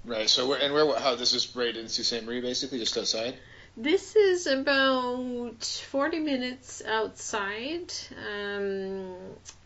Right. 0.06 0.30
So 0.30 0.54
and 0.54 0.74
we're 0.74 1.00
how 1.00 1.16
this 1.16 1.34
is 1.34 1.56
right 1.56 1.76
in 1.76 1.88
Sault 1.90 2.06
Ste. 2.06 2.26
Marie, 2.26 2.42
basically, 2.42 2.80
just 2.80 2.98
outside. 2.98 3.36
This 3.78 4.16
is 4.16 4.48
about 4.48 5.64
40 5.64 6.20
minutes 6.20 6.82
outside. 6.86 7.92
Um, 8.16 9.16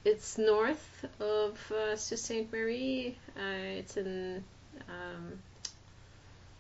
it's 0.04 0.38
north 0.38 1.06
of 1.20 1.72
uh, 1.72 1.96
Sault 1.96 2.20
Ste. 2.20 2.52
Marie. 2.52 3.18
Uh, 3.38 3.80
it's 3.80 3.98
in 3.98 4.44
um, 4.88 5.40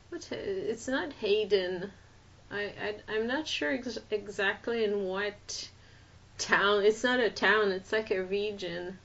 what? 0.10 0.30
It's 0.32 0.88
not 0.88 1.14
Heyden. 1.14 1.90
I, 2.52 2.64
I 2.64 2.96
I'm 3.08 3.28
not 3.28 3.48
sure 3.48 3.72
ex- 3.72 4.00
exactly 4.12 4.84
in 4.84 5.06
what 5.06 5.70
town. 6.38 6.84
It's 6.84 7.04
not 7.04 7.20
a 7.20 7.30
town. 7.30 7.72
It's 7.72 7.92
like 7.92 8.12
a 8.12 8.24
region, 8.24 8.98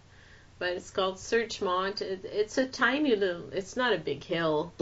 but 0.59 0.71
it's 0.71 0.91
called 0.91 1.17
Searchmont. 1.17 2.01
It, 2.01 2.25
it's 2.25 2.59
a 2.59 2.67
tiny 2.67 3.17
little. 3.17 3.51
It's 3.53 3.77
not 3.77 3.93
a 3.93 3.99
big 3.99 4.25
hill. 4.25 4.73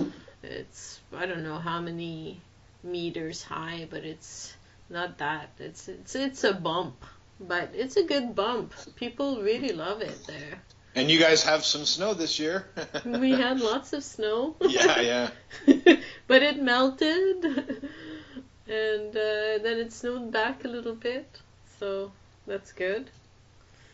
It's 0.43 1.01
I 1.15 1.27
don't 1.27 1.43
know 1.43 1.59
how 1.59 1.81
many 1.81 2.41
meters 2.83 3.43
high, 3.43 3.87
but 3.91 4.05
it's 4.05 4.55
not 4.91 5.19
that. 5.19 5.51
It's 5.59 5.89
it's 5.89 6.15
it's 6.15 6.45
a 6.45 6.53
bump, 6.53 7.05
but 7.41 7.71
it's 7.75 7.97
a 7.97 8.05
good 8.05 8.35
bump. 8.35 8.73
People 8.97 9.43
really 9.43 9.73
love 9.73 10.03
it 10.03 10.19
there. 10.27 10.59
And 10.95 11.11
you 11.11 11.19
guys 11.19 11.43
have 11.45 11.65
some 11.65 11.87
snow 11.87 12.13
this 12.13 12.39
year. 12.39 12.67
We 13.05 13.31
had 13.31 13.61
lots 13.61 13.95
of 13.95 14.05
snow. 14.05 14.57
yeah, 14.61 15.01
yeah. 15.01 15.31
but 16.27 16.43
it 16.43 16.63
melted, 16.63 17.45
and 18.67 19.11
uh, 19.17 19.59
then 19.65 19.79
it 19.79 19.93
snowed 19.93 20.31
back 20.31 20.65
a 20.65 20.69
little 20.69 20.95
bit, 20.95 21.41
so 21.79 22.13
that's 22.47 22.73
good. 22.73 23.09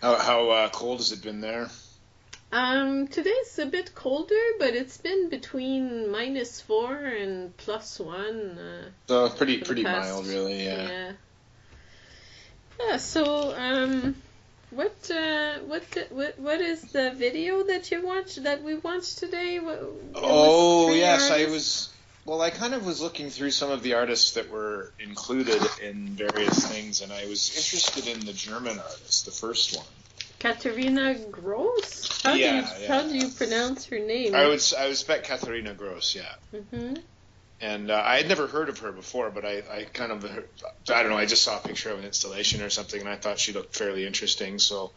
How 0.00 0.16
how 0.16 0.50
uh, 0.50 0.68
cold 0.68 0.98
has 0.98 1.12
it 1.12 1.22
been 1.22 1.40
there? 1.40 1.68
Um, 2.50 3.08
today's 3.08 3.58
a 3.58 3.66
bit 3.66 3.94
colder, 3.94 4.34
but 4.58 4.74
it's 4.74 4.96
been 4.96 5.28
between 5.28 6.10
minus 6.10 6.60
four 6.62 6.94
and 6.96 7.54
plus 7.58 8.00
one. 8.00 8.58
Uh, 8.58 8.88
So 9.08 9.28
pretty 9.28 9.58
pretty 9.58 9.84
past- 9.84 10.08
mild, 10.08 10.26
really. 10.26 10.64
Yeah. 10.64 10.88
yeah. 10.88 11.12
Yeah. 12.80 12.96
So, 12.96 13.54
um, 13.56 14.14
what 14.70 15.10
uh, 15.10 15.58
what 15.66 15.82
what 16.10 16.38
what 16.38 16.60
is 16.60 16.80
the 16.92 17.10
video 17.10 17.64
that 17.64 17.90
you 17.90 18.06
watched 18.06 18.42
that 18.44 18.62
we 18.62 18.76
watched 18.76 19.18
today? 19.18 19.58
What, 19.58 19.80
Oh 20.14 20.92
yes, 20.92 21.30
I 21.30 21.46
was. 21.46 21.90
Well, 22.28 22.42
I 22.42 22.50
kind 22.50 22.74
of 22.74 22.84
was 22.84 23.00
looking 23.00 23.30
through 23.30 23.52
some 23.52 23.70
of 23.70 23.82
the 23.82 23.94
artists 23.94 24.32
that 24.32 24.50
were 24.50 24.92
included 25.00 25.62
in 25.82 26.08
various 26.08 26.70
things, 26.70 27.00
and 27.00 27.10
I 27.10 27.24
was 27.24 27.56
interested 27.56 28.06
in 28.06 28.26
the 28.26 28.34
German 28.34 28.78
artist, 28.78 29.24
the 29.24 29.30
first 29.30 29.74
one. 29.74 29.86
Katerina 30.38 31.14
Gross. 31.30 32.20
How 32.22 32.34
do 32.34 32.38
Yeah, 32.38 32.56
you 32.56 32.82
yeah. 32.82 32.88
how 32.88 33.08
do 33.08 33.16
you 33.16 33.28
pronounce 33.30 33.86
her 33.86 33.98
name? 33.98 34.34
I 34.34 34.46
would 34.46 34.60
I 34.78 34.82
would 34.82 34.90
expect 34.90 35.26
Katharina 35.26 35.72
Gross, 35.72 36.14
yeah. 36.14 36.34
Mm-hmm. 36.54 36.96
And 37.62 37.90
uh, 37.90 38.02
I 38.04 38.18
had 38.18 38.28
never 38.28 38.46
heard 38.46 38.68
of 38.68 38.78
her 38.80 38.92
before, 38.92 39.30
but 39.30 39.46
I, 39.46 39.62
I 39.70 39.84
kind 39.84 40.12
of 40.12 40.22
I 40.26 41.02
don't 41.02 41.08
know. 41.08 41.16
I 41.16 41.24
just 41.24 41.42
saw 41.42 41.56
a 41.56 41.66
picture 41.66 41.90
of 41.90 41.98
an 41.98 42.04
installation 42.04 42.60
or 42.60 42.68
something, 42.68 43.00
and 43.00 43.08
I 43.08 43.16
thought 43.16 43.38
she 43.38 43.54
looked 43.54 43.74
fairly 43.74 44.06
interesting. 44.06 44.58
So 44.58 44.92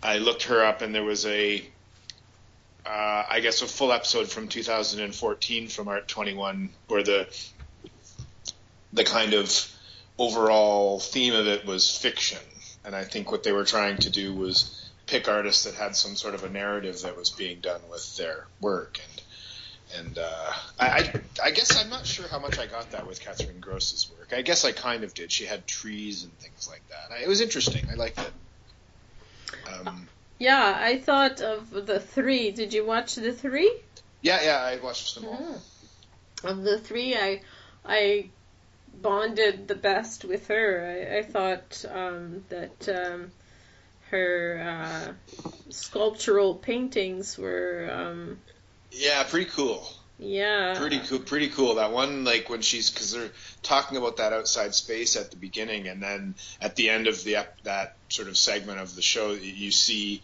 I 0.00 0.18
looked 0.18 0.44
her 0.44 0.64
up, 0.64 0.80
and 0.80 0.94
there 0.94 1.02
was 1.02 1.26
a 1.26 1.64
uh, 2.86 3.24
I 3.28 3.40
guess 3.40 3.62
a 3.62 3.66
full 3.66 3.92
episode 3.92 4.28
from 4.28 4.48
2014 4.48 5.68
from 5.68 5.88
Art 5.88 6.08
21 6.08 6.70
where 6.88 7.02
the 7.02 7.28
the 8.92 9.04
kind 9.04 9.32
of 9.34 9.50
overall 10.18 11.00
theme 11.00 11.34
of 11.34 11.46
it 11.46 11.64
was 11.64 11.96
fiction, 11.96 12.38
and 12.84 12.94
I 12.94 13.04
think 13.04 13.30
what 13.30 13.42
they 13.42 13.52
were 13.52 13.64
trying 13.64 13.98
to 13.98 14.10
do 14.10 14.34
was 14.34 14.90
pick 15.06 15.28
artists 15.28 15.64
that 15.64 15.74
had 15.74 15.96
some 15.96 16.16
sort 16.16 16.34
of 16.34 16.44
a 16.44 16.48
narrative 16.48 17.02
that 17.02 17.16
was 17.16 17.30
being 17.30 17.60
done 17.60 17.80
with 17.90 18.16
their 18.16 18.46
work 18.60 18.98
and 18.98 19.22
and 19.94 20.18
uh, 20.18 20.52
I, 20.80 20.86
I, 20.86 21.12
I 21.44 21.50
guess 21.50 21.82
I'm 21.82 21.90
not 21.90 22.06
sure 22.06 22.26
how 22.28 22.38
much 22.38 22.58
I 22.58 22.66
got 22.66 22.90
that 22.92 23.06
with 23.06 23.20
Catherine 23.20 23.60
Gross's 23.60 24.10
work. 24.18 24.32
I 24.34 24.42
guess 24.42 24.64
I 24.64 24.72
kind 24.72 25.04
of 25.04 25.12
did. 25.12 25.30
She 25.30 25.44
had 25.44 25.66
trees 25.66 26.24
and 26.24 26.32
things 26.38 26.68
like 26.70 26.82
that. 26.88 27.14
I, 27.14 27.22
it 27.22 27.28
was 27.28 27.40
interesting. 27.40 27.86
I 27.90 27.94
liked 27.94 28.18
it. 28.18 28.32
Um, 29.86 30.08
Yeah, 30.42 30.76
I 30.76 30.98
thought 30.98 31.40
of 31.40 31.70
the 31.70 32.00
three. 32.00 32.50
Did 32.50 32.72
you 32.72 32.84
watch 32.84 33.14
the 33.14 33.32
three? 33.32 33.72
yeah, 34.22 34.42
yeah, 34.42 34.58
I 34.58 34.76
watched 34.82 35.14
them 35.14 35.26
all. 35.26 35.36
Mm. 35.36 36.50
Of 36.50 36.64
the 36.64 36.78
three, 36.78 37.16
I 37.16 37.42
I 37.86 38.26
bonded 39.00 39.68
the 39.68 39.76
best 39.76 40.24
with 40.24 40.48
her. 40.48 40.66
I, 40.84 41.18
I 41.18 41.22
thought 41.22 41.84
um, 41.88 42.44
that 42.48 42.88
um, 42.88 43.30
her 44.10 45.14
uh, 45.14 45.34
sculptural 45.70 46.56
paintings 46.56 47.38
were 47.38 47.88
um, 47.92 48.38
Yeah, 48.90 49.22
pretty 49.22 49.48
cool. 49.48 49.88
Yeah 50.22 50.74
Pretty 50.78 51.00
cool. 51.00 51.18
Pretty 51.18 51.48
cool. 51.48 51.74
That 51.76 51.92
one, 51.92 52.24
like 52.24 52.48
when 52.48 52.62
she's 52.62 52.90
because 52.90 53.12
they're 53.12 53.30
talking 53.62 53.96
about 53.98 54.16
that 54.18 54.32
outside 54.32 54.74
space 54.74 55.16
at 55.16 55.30
the 55.30 55.36
beginning, 55.36 55.88
and 55.88 56.02
then 56.02 56.34
at 56.60 56.76
the 56.76 56.88
end 56.90 57.06
of 57.08 57.22
the 57.24 57.36
that 57.64 57.96
sort 58.08 58.28
of 58.28 58.36
segment 58.36 58.78
of 58.80 58.94
the 58.94 59.02
show, 59.02 59.32
you 59.32 59.70
see 59.70 60.22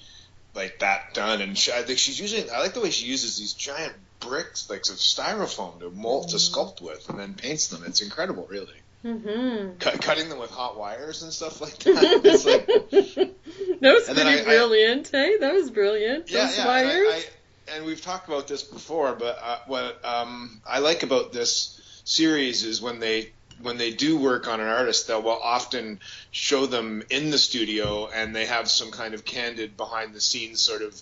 like 0.55 0.79
that 0.81 1.15
done. 1.15 1.41
And 1.43 1.57
she, 1.57 1.73
I 1.73 1.83
think 1.83 1.99
she's 1.99 2.19
using. 2.21 2.51
I 2.51 2.61
like 2.61 2.75
the 2.75 2.81
way 2.81 2.91
she 2.91 3.07
uses 3.07 3.39
these 3.39 3.53
giant 3.53 3.93
bricks, 4.21 4.69
like 4.71 4.81
of 4.89 4.97
styrofoam, 4.97 5.81
to 5.81 5.91
mold 5.91 6.31
to 6.31 6.37
sculpt 6.37 6.81
with, 6.81 7.09
and 7.09 7.19
then 7.19 7.35
paints 7.35 7.69
them. 7.69 7.83
It's 7.87 8.01
incredible, 8.01 8.47
really. 8.51 8.73
Mm-hmm. 9.05 9.79
Cut, 9.79 10.03
cutting 10.03 10.29
them 10.29 10.39
with 10.41 10.51
hot 10.51 10.77
wires 10.77 11.23
and 11.23 11.33
stuff 11.33 11.61
like 11.61 11.79
that. 11.79 12.21
It's 12.25 12.45
like 12.45 12.67
that 13.81 13.95
was 13.95 14.05
pretty 14.07 14.21
I- 14.23 14.41
I- 14.41 14.45
brilliant, 14.45 15.09
hey? 15.09 15.39
That 15.39 15.55
was 15.55 15.71
brilliant. 15.71 16.29
yeah, 16.31 16.47
Those 16.47 16.59
yeah. 16.59 16.67
wires. 16.67 17.27
And, 17.75 17.85
we've 17.85 18.01
talked 18.01 18.29
about 18.29 18.49
this 18.49 18.63
before, 18.63 19.15
but 19.15 19.39
uh, 19.43 19.59
what 19.67 20.05
um, 20.05 20.61
I 20.67 20.79
like 20.81 21.03
about 21.03 21.33
this 21.33 22.01
series 22.05 22.65
is 22.65 22.81
when 22.81 23.01
they 23.01 23.31
when 23.61 23.77
they 23.77 23.91
do 23.91 24.17
work 24.17 24.47
on 24.47 24.61
an 24.61 24.69
artist, 24.69 25.09
they'll 25.09 25.23
will 25.23 25.41
often 25.43 25.99
show 26.31 26.67
them 26.67 27.03
in 27.11 27.31
the 27.31 27.39
studio, 27.39 28.09
and 28.09 28.35
they 28.35 28.47
have 28.47 28.71
some 28.71 28.91
kind 28.91 29.15
of 29.15 29.25
candid 29.25 29.77
behind 29.77 30.15
the 30.15 30.21
scenes 30.21 30.61
sort 30.61 30.83
of. 30.83 31.01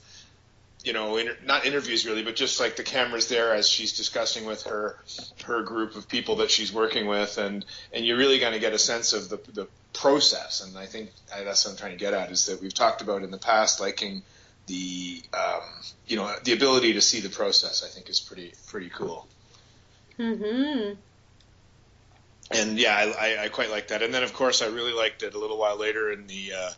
You 0.84 0.92
know, 0.92 1.16
inter- 1.16 1.36
not 1.44 1.66
interviews 1.66 2.06
really, 2.06 2.22
but 2.22 2.36
just 2.36 2.60
like 2.60 2.76
the 2.76 2.84
cameras 2.84 3.28
there 3.28 3.52
as 3.54 3.68
she's 3.68 3.96
discussing 3.96 4.46
with 4.46 4.62
her 4.64 4.96
her 5.44 5.62
group 5.62 5.96
of 5.96 6.08
people 6.08 6.36
that 6.36 6.50
she's 6.50 6.72
working 6.72 7.06
with, 7.06 7.38
and 7.38 7.64
and 7.92 8.06
you're 8.06 8.16
really 8.16 8.38
going 8.38 8.52
to 8.52 8.60
get 8.60 8.72
a 8.72 8.78
sense 8.78 9.12
of 9.12 9.28
the 9.28 9.38
the 9.52 9.66
process. 9.92 10.64
And 10.64 10.78
I 10.78 10.86
think 10.86 11.10
that's 11.28 11.64
what 11.64 11.72
I'm 11.72 11.76
trying 11.76 11.92
to 11.92 11.98
get 11.98 12.14
at 12.14 12.30
is 12.30 12.46
that 12.46 12.60
we've 12.62 12.74
talked 12.74 13.02
about 13.02 13.22
in 13.22 13.30
the 13.30 13.38
past 13.38 13.80
liking 13.80 14.22
the 14.66 15.22
um, 15.32 15.62
you 16.06 16.16
know 16.16 16.32
the 16.44 16.52
ability 16.52 16.94
to 16.94 17.00
see 17.00 17.20
the 17.20 17.28
process. 17.28 17.84
I 17.84 17.88
think 17.88 18.08
is 18.08 18.20
pretty 18.20 18.52
pretty 18.68 18.90
cool. 18.90 19.26
mm-hmm. 20.18 20.94
And 22.48 22.78
yeah, 22.78 22.94
I, 22.94 23.02
I, 23.02 23.44
I 23.44 23.48
quite 23.48 23.70
like 23.70 23.88
that. 23.88 24.02
And 24.02 24.14
then 24.14 24.22
of 24.22 24.32
course 24.32 24.62
I 24.62 24.66
really 24.66 24.92
liked 24.92 25.22
it 25.22 25.34
a 25.34 25.38
little 25.38 25.58
while 25.58 25.76
later 25.76 26.12
in 26.12 26.26
the 26.28 26.52
uh, 26.56 26.70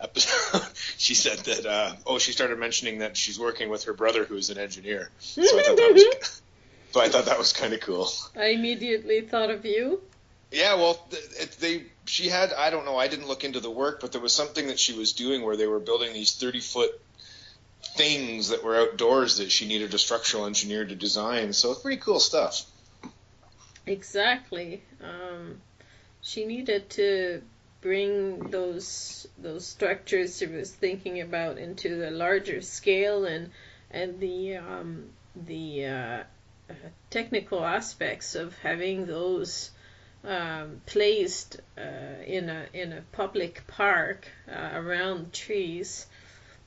episode. 0.00 0.62
she 0.98 1.14
said 1.14 1.38
that 1.38 1.66
uh, 1.66 1.92
oh 2.06 2.18
she 2.18 2.32
started 2.32 2.58
mentioning 2.58 2.98
that 2.98 3.16
she's 3.16 3.38
working 3.38 3.68
with 3.68 3.84
her 3.84 3.92
brother 3.92 4.24
who 4.24 4.36
is 4.36 4.50
an 4.50 4.58
engineer. 4.58 5.10
So 5.20 5.42
I 5.42 5.62
thought 5.62 5.76
that 5.76 5.92
was 5.92 6.42
so 6.92 7.00
I 7.00 7.08
thought 7.08 7.26
that 7.26 7.38
was 7.38 7.52
kind 7.52 7.72
of 7.72 7.80
cool. 7.80 8.08
I 8.36 8.46
immediately 8.46 9.20
thought 9.22 9.50
of 9.50 9.64
you. 9.64 10.02
Yeah, 10.50 10.74
well, 10.74 10.94
th- 11.10 11.56
they 11.58 11.84
she 12.04 12.28
had 12.28 12.52
I 12.52 12.70
don't 12.70 12.84
know 12.84 12.96
I 12.96 13.08
didn't 13.08 13.28
look 13.28 13.44
into 13.44 13.60
the 13.60 13.70
work, 13.70 14.00
but 14.00 14.12
there 14.12 14.20
was 14.20 14.34
something 14.34 14.66
that 14.66 14.78
she 14.78 14.92
was 14.92 15.12
doing 15.12 15.42
where 15.42 15.56
they 15.56 15.66
were 15.66 15.80
building 15.80 16.12
these 16.12 16.34
thirty 16.34 16.60
foot 16.60 17.00
things 17.82 18.48
that 18.48 18.62
were 18.62 18.76
outdoors 18.76 19.38
that 19.38 19.50
she 19.50 19.66
needed 19.66 19.92
a 19.94 19.98
structural 19.98 20.46
engineer 20.46 20.84
to 20.84 20.94
design. 20.94 21.52
So 21.52 21.72
it's 21.72 21.80
pretty 21.80 22.00
cool 22.00 22.20
stuff. 22.20 22.64
Exactly. 23.86 24.82
Um, 25.02 25.60
she 26.20 26.44
needed 26.44 26.88
to 26.90 27.42
bring 27.80 28.50
those 28.50 29.26
those 29.38 29.66
structures 29.66 30.38
she 30.38 30.46
was 30.46 30.70
thinking 30.70 31.20
about 31.20 31.58
into 31.58 31.96
the 31.96 32.10
larger 32.10 32.62
scale 32.62 33.24
and 33.24 33.50
and 33.90 34.20
the 34.20 34.56
um, 34.56 35.10
the 35.34 35.86
uh, 35.86 36.22
technical 37.10 37.64
aspects 37.64 38.34
of 38.34 38.56
having 38.58 39.06
those 39.06 39.70
um, 40.24 40.80
placed 40.86 41.60
uh, 41.76 42.22
in 42.24 42.48
a 42.48 42.66
in 42.72 42.92
a 42.92 43.02
public 43.12 43.66
park 43.66 44.28
uh, 44.48 44.70
around 44.74 45.32
trees. 45.32 46.06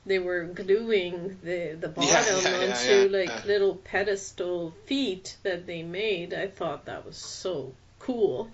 They 0.06 0.20
were 0.20 0.44
gluing 0.44 1.36
the 1.42 1.76
the 1.78 1.88
bottom 1.88 2.08
Yeah, 2.08 2.40
yeah, 2.40 2.72
onto 2.72 2.92
yeah, 2.92 3.18
like 3.18 3.44
little 3.44 3.74
pedestal 3.74 4.72
feet 4.86 5.36
that 5.42 5.66
they 5.66 5.82
made. 5.82 6.32
I 6.32 6.46
thought 6.46 6.84
that 6.84 7.04
was 7.04 7.16
so 7.16 7.74
cool. 7.98 8.48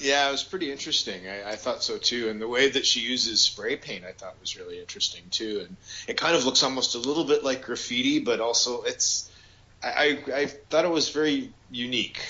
Yeah, 0.00 0.28
it 0.28 0.32
was 0.32 0.44
pretty 0.44 0.70
interesting. 0.72 1.28
I, 1.28 1.50
I 1.50 1.56
thought 1.56 1.82
so 1.82 1.98
too, 1.98 2.28
and 2.30 2.40
the 2.40 2.48
way 2.48 2.70
that 2.70 2.86
she 2.86 3.00
uses 3.00 3.40
spray 3.40 3.76
paint, 3.76 4.04
I 4.04 4.12
thought 4.12 4.40
was 4.40 4.56
really 4.56 4.80
interesting 4.80 5.22
too. 5.30 5.64
And 5.66 5.76
it 6.08 6.16
kind 6.16 6.34
of 6.36 6.44
looks 6.44 6.62
almost 6.62 6.94
a 6.94 6.98
little 6.98 7.24
bit 7.24 7.44
like 7.44 7.62
graffiti, 7.62 8.20
but 8.20 8.40
also 8.40 8.82
it's. 8.82 9.28
I, 9.82 10.22
I, 10.32 10.40
I 10.42 10.46
thought 10.46 10.84
it 10.84 10.90
was 10.90 11.10
very 11.10 11.52
unique. 11.70 12.20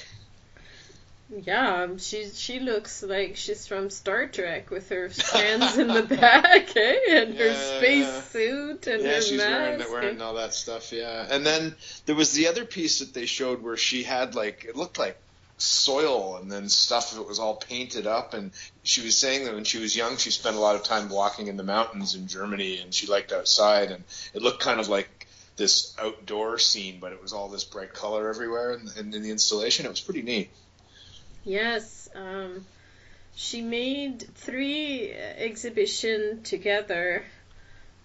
Yeah, 1.34 1.96
she 1.96 2.28
she 2.30 2.60
looks 2.60 3.02
like 3.02 3.36
she's 3.36 3.66
from 3.66 3.88
Star 3.90 4.26
Trek 4.28 4.70
with 4.70 4.88
her 4.90 5.08
strands 5.10 5.78
in 5.78 5.92
the 5.92 6.02
back, 6.20 6.76
eh? 6.76 6.98
And 7.08 7.34
her 7.36 7.46
Yeah, 7.46 7.78
space 7.78 8.06
yeah. 8.06 8.20
suit 8.20 8.86
and 8.86 9.02
yeah, 9.02 9.14
her 9.16 9.20
she's 9.22 9.46
wearing, 9.46 9.78
mask. 9.78 9.78
that, 9.78 9.90
wearing 9.90 10.20
all 10.20 10.34
that 10.34 10.52
stuff. 10.54 10.92
Yeah, 10.92 11.26
and 11.30 11.44
then 11.46 11.74
there 12.06 12.14
was 12.14 12.32
the 12.34 12.48
other 12.48 12.64
piece 12.66 12.98
that 12.98 13.14
they 13.14 13.24
showed 13.26 13.62
where 13.62 13.78
she 13.78 14.02
had 14.02 14.34
like 14.34 14.64
it 14.68 14.76
looked 14.76 14.98
like 14.98 15.16
soil 15.56 16.36
and 16.36 16.50
then 16.52 16.68
stuff 16.68 17.12
that 17.14 17.22
was 17.26 17.38
all 17.38 17.56
painted 17.56 18.06
up. 18.06 18.34
And 18.34 18.50
she 18.82 19.00
was 19.02 19.16
saying 19.16 19.44
that 19.46 19.54
when 19.54 19.64
she 19.64 19.78
was 19.78 19.96
young, 19.96 20.18
she 20.18 20.30
spent 20.30 20.56
a 20.56 20.60
lot 20.60 20.76
of 20.76 20.82
time 20.82 21.08
walking 21.08 21.46
in 21.48 21.56
the 21.56 21.62
mountains 21.64 22.14
in 22.14 22.26
Germany, 22.26 22.78
and 22.78 22.92
she 22.92 23.06
liked 23.06 23.32
outside, 23.32 23.90
and 23.90 24.04
it 24.34 24.42
looked 24.42 24.60
kind 24.60 24.80
of 24.80 24.88
like 24.88 25.26
this 25.56 25.94
outdoor 25.98 26.58
scene, 26.58 26.98
but 27.00 27.12
it 27.12 27.22
was 27.22 27.32
all 27.32 27.48
this 27.48 27.64
bright 27.64 27.94
color 27.94 28.28
everywhere 28.28 28.72
and, 28.72 28.90
in, 28.98 29.14
in 29.14 29.22
the 29.22 29.30
installation. 29.30 29.86
It 29.86 29.90
was 29.90 30.00
pretty 30.00 30.22
neat. 30.22 30.50
Yes, 31.44 32.08
um, 32.14 32.64
she 33.34 33.62
made 33.62 34.22
three 34.34 35.10
exhibition 35.12 36.42
together. 36.42 37.24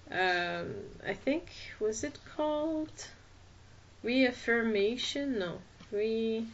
Um, 0.09 0.73
I 1.05 1.13
think 1.13 1.49
was 1.79 2.03
it 2.03 2.17
called 2.35 2.89
reaffirmation? 4.03 5.39
No, 5.39 5.59
re. 5.91 6.45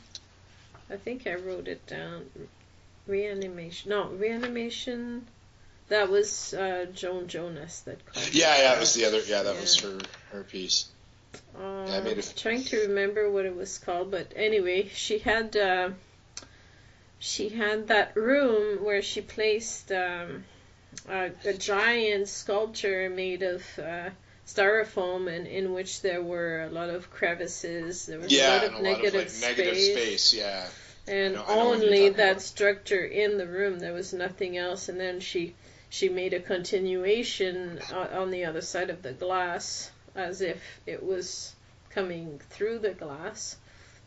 I 0.90 0.96
think 0.98 1.28
I 1.28 1.36
wrote 1.36 1.68
it 1.68 1.86
down. 1.88 2.26
Reanimation. 3.08 3.90
No, 3.90 4.08
reanimation. 4.10 5.26
That 5.90 6.10
was 6.10 6.54
uh, 6.54 6.86
Joan 6.94 7.28
Jonas 7.28 7.82
that 7.82 8.06
called. 8.06 8.28
it 8.28 8.34
Yeah, 8.34 8.56
yeah, 8.56 8.62
that. 8.70 8.78
it 8.78 8.80
was 8.80 8.94
the 8.94 9.06
other. 9.06 9.20
Yeah, 9.22 9.44
that 9.44 9.60
was 9.60 9.82
Yeah. 9.82 9.90
her 9.90 10.00
her 10.32 10.44
piece. 10.44 10.88
Uh, 11.60 11.84
I 11.86 12.02
made 12.02 12.18
a- 12.18 12.36
trying 12.36 12.64
to 12.66 12.88
remember 12.88 13.30
what 13.30 13.46
it 13.46 13.56
was 13.56 13.78
called, 13.78 14.10
but 14.12 14.32
anyway, 14.36 14.88
she 14.94 15.20
had 15.20 15.56
uh, 15.58 15.90
she 17.24 17.48
had 17.48 17.88
that 17.88 18.18
room 18.18 18.84
where 18.84 19.02
she 19.02 19.22
placed 19.22 19.94
um, 19.94 20.44
a, 21.08 21.32
a 21.46 21.54
giant 21.54 22.28
sculpture 22.28 23.10
made 23.10 23.42
of 23.44 23.64
uh, 23.80 24.10
styrofoam, 24.46 25.34
and 25.34 25.48
in 25.48 25.72
which 25.72 26.02
there 26.02 26.22
were 26.22 26.64
a 26.64 26.70
lot 26.70 26.90
of 26.90 27.10
crevices. 27.10 28.08
There 28.08 28.20
was 28.20 28.30
a 28.30 28.48
lot 28.50 28.64
of 28.66 28.74
a 28.74 28.76
lot 28.76 28.84
negative 28.84 29.28
of 29.28 29.42
like 29.42 29.58
negative 29.58 29.78
space. 29.78 30.34
Yeah. 30.34 30.68
and 31.08 31.36
know- 31.36 31.46
I 31.48 31.56
know 31.56 31.70
what 31.70 31.78
you're 31.78 31.86
only 31.86 32.10
that 32.10 32.32
about. 32.32 32.42
structure 32.42 33.06
in 33.06 33.38
the 33.38 33.48
room. 33.48 33.80
There 33.80 33.94
was 33.94 34.14
nothing 34.14 34.58
else, 34.58 34.90
and 34.90 35.00
then 35.00 35.22
she 35.22 35.54
she 35.90 36.10
made 36.10 36.34
a 36.34 36.42
continuation 36.42 37.80
on, 37.94 38.08
on 38.08 38.32
the 38.32 38.44
other 38.44 38.62
side 38.62 38.90
of 38.90 39.02
the 39.02 39.14
glass, 39.14 39.92
as 40.14 40.42
if 40.42 40.62
it 40.86 41.02
was 41.02 41.56
coming 41.90 42.42
through 42.50 42.80
the 42.80 42.92
glass. 42.92 43.56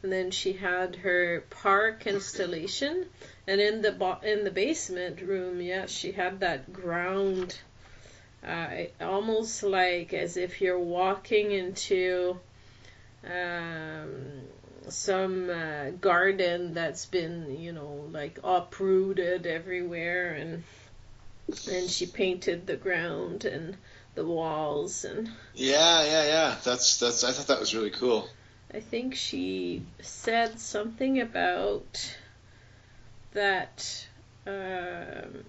And 0.07 0.13
then 0.13 0.31
she 0.31 0.53
had 0.53 0.95
her 0.95 1.43
park 1.51 2.07
installation, 2.07 3.07
and 3.49 3.61
in 3.61 3.83
the 3.83 3.91
bo- 3.91 4.21
in 4.23 4.45
the 4.45 4.53
basement 4.53 5.21
room, 5.21 5.61
yeah, 5.61 5.87
she 5.87 6.13
had 6.13 6.39
that 6.39 6.73
ground, 6.73 7.59
uh, 8.47 8.69
almost 9.01 9.65
like 9.65 10.15
as 10.15 10.37
if 10.37 10.61
you're 10.61 10.79
walking 10.79 11.51
into. 11.51 12.39
Um, 13.25 14.43
some 14.87 15.51
uh, 15.51 15.91
garden 16.01 16.73
that's 16.73 17.07
been 17.07 17.59
you 17.59 17.73
know 17.73 18.07
like 18.13 18.39
uprooted 18.45 19.45
everywhere 19.45 20.35
and 20.35 20.63
and 21.69 21.91
she 21.91 22.07
painted 22.07 22.69
the 22.69 22.77
ground 22.77 23.45
and 23.45 23.77
the 24.15 24.25
walls 24.25 25.05
and 25.05 25.29
Yeah, 25.55 26.05
yeah, 26.05 26.27
yeah. 26.27 26.57
That's 26.63 26.99
that's. 26.99 27.25
I 27.25 27.33
thought 27.33 27.49
that 27.49 27.59
was 27.59 27.75
really 27.75 27.91
cool. 27.91 28.31
I 28.77 28.81
think 28.81 29.15
she 29.15 29.81
said 30.03 30.61
something 30.61 31.19
about 31.19 32.15
that 33.33 34.07
um, 34.47 35.47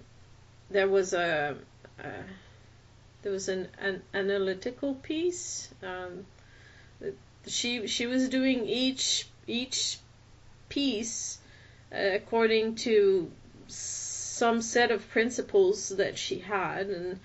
there 0.69 0.87
was 0.87 1.11
a, 1.11 1.57
a 1.99 2.11
there 3.23 3.31
was 3.33 3.49
an, 3.49 3.67
an 3.79 4.01
analytical 4.13 4.93
piece. 4.93 5.67
Um, 5.83 6.25
she 7.45 7.87
she 7.87 8.05
was 8.05 8.29
doing 8.29 8.65
each 8.65 9.27
each 9.45 9.99
piece 10.69 11.37
uh, 11.91 11.97
according 12.13 12.75
to 12.75 13.29
some 13.67 14.61
set 14.61 14.89
of 14.89 15.09
principles 15.09 15.89
that 15.89 16.17
she 16.17 16.39
had, 16.39 16.87
and 16.87 17.19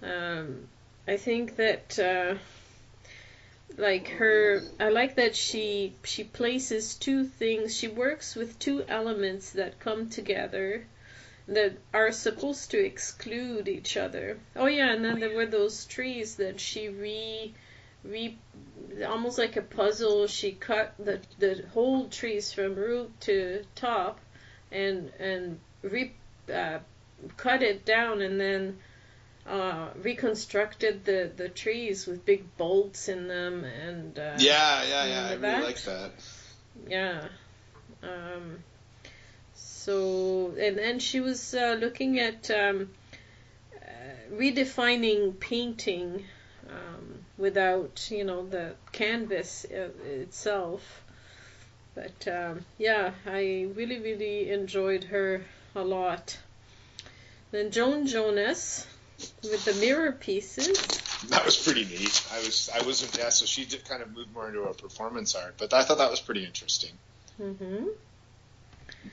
um, 0.00 0.68
I 1.08 1.16
think 1.16 1.56
that. 1.56 1.98
Uh, 1.98 2.38
like 3.76 4.08
her 4.08 4.62
i 4.78 4.88
like 4.88 5.16
that 5.16 5.34
she 5.34 5.94
she 6.04 6.24
places 6.24 6.94
two 6.94 7.24
things 7.24 7.76
she 7.76 7.88
works 7.88 8.34
with 8.34 8.58
two 8.58 8.84
elements 8.88 9.50
that 9.50 9.78
come 9.80 10.08
together 10.08 10.84
that 11.50 11.72
are 11.92 12.12
supposed 12.12 12.70
to 12.70 12.78
exclude 12.78 13.68
each 13.68 13.96
other. 13.96 14.38
Oh 14.54 14.66
yeah, 14.66 14.92
and 14.92 15.04
then 15.04 15.18
there 15.18 15.34
were 15.34 15.46
those 15.46 15.84
trees 15.84 16.36
that 16.36 16.60
she 16.60 16.88
re 16.88 17.52
re 18.04 18.38
almost 19.06 19.36
like 19.36 19.56
a 19.56 19.62
puzzle. 19.62 20.28
She 20.28 20.52
cut 20.52 20.94
the 20.98 21.20
the 21.38 21.64
whole 21.72 22.08
trees 22.08 22.52
from 22.52 22.76
root 22.76 23.20
to 23.22 23.64
top, 23.74 24.20
and 24.70 25.10
and 25.18 25.58
re 25.82 26.12
uh, 26.52 26.78
cut 27.36 27.62
it 27.62 27.84
down, 27.84 28.22
and 28.22 28.40
then 28.40 28.78
uh, 29.46 29.88
reconstructed 30.02 31.04
the 31.04 31.30
the 31.34 31.48
trees 31.48 32.06
with 32.06 32.24
big 32.24 32.56
bolts 32.56 33.08
in 33.08 33.28
them, 33.28 33.64
and 33.64 34.18
uh, 34.18 34.36
yeah, 34.38 34.82
yeah, 34.84 35.04
yeah. 35.06 35.26
I 35.26 35.34
really 35.34 35.64
like 35.64 35.82
that. 35.82 36.12
yeah. 36.88 37.28
Um, 38.02 38.62
so 39.54 40.54
and 40.58 40.76
then 40.76 40.98
she 40.98 41.20
was 41.20 41.54
uh, 41.54 41.76
looking 41.80 42.18
at 42.18 42.50
um, 42.50 42.90
uh, 43.74 44.34
redefining 44.34 45.38
painting 45.40 46.24
um, 46.68 47.24
without 47.38 48.08
you 48.10 48.24
know 48.24 48.46
the 48.46 48.74
canvas 48.92 49.64
uh, 49.64 49.88
itself. 50.04 51.02
But 51.94 52.28
um, 52.28 52.64
yeah, 52.78 53.12
I 53.26 53.68
really 53.74 53.98
really 53.98 54.50
enjoyed 54.50 55.04
her 55.04 55.42
a 55.74 55.82
lot. 55.82 56.38
Then 57.50 57.70
Joan 57.72 58.06
Jonas 58.06 58.86
with 59.42 59.64
the 59.64 59.74
mirror 59.74 60.12
pieces. 60.12 60.78
That 61.28 61.44
was 61.44 61.56
pretty 61.56 61.84
neat. 61.84 62.26
I 62.32 62.38
was 62.38 62.70
I 62.74 62.84
wasn't 62.86 63.16
yeah. 63.18 63.28
So 63.30 63.46
she 63.46 63.64
did 63.64 63.84
kind 63.88 64.02
of 64.02 64.10
move 64.14 64.32
more 64.32 64.48
into 64.48 64.62
a 64.62 64.74
performance 64.74 65.34
art, 65.34 65.56
but 65.58 65.72
I 65.72 65.82
thought 65.82 65.98
that 65.98 66.10
was 66.10 66.20
pretty 66.20 66.44
interesting. 66.44 66.98
hmm 67.36 67.84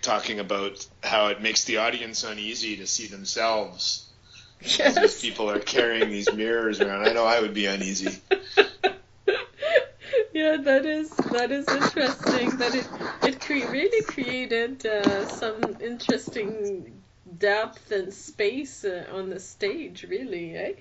Talking 0.01 0.39
about 0.39 0.85
how 1.01 1.27
it 1.27 1.41
makes 1.41 1.63
the 1.63 1.77
audience 1.77 2.23
uneasy 2.23 2.77
to 2.77 2.87
see 2.87 3.07
themselves 3.07 4.11
as 4.79 4.95
these 4.95 5.21
people 5.21 5.49
are 5.49 5.59
carrying 5.59 6.09
these 6.09 6.31
mirrors 6.31 6.81
around. 6.81 7.05
I 7.07 7.13
know 7.13 7.25
I 7.25 7.39
would 7.39 7.53
be 7.53 7.65
uneasy. 7.67 8.21
yeah, 10.33 10.57
that 10.57 10.85
is 10.85 11.09
that 11.31 11.51
is 11.51 11.67
interesting. 11.67 12.57
That 12.57 12.75
it 12.75 12.87
it 13.23 13.39
cre- 13.41 13.71
really 13.71 14.03
created 14.05 14.85
uh, 14.85 15.25
some 15.25 15.77
interesting 15.81 16.96
depth 17.37 17.91
and 17.91 18.13
space 18.13 18.83
uh, 18.85 19.05
on 19.11 19.29
the 19.29 19.39
stage. 19.39 20.05
Really, 20.09 20.55
eh? 20.55 20.73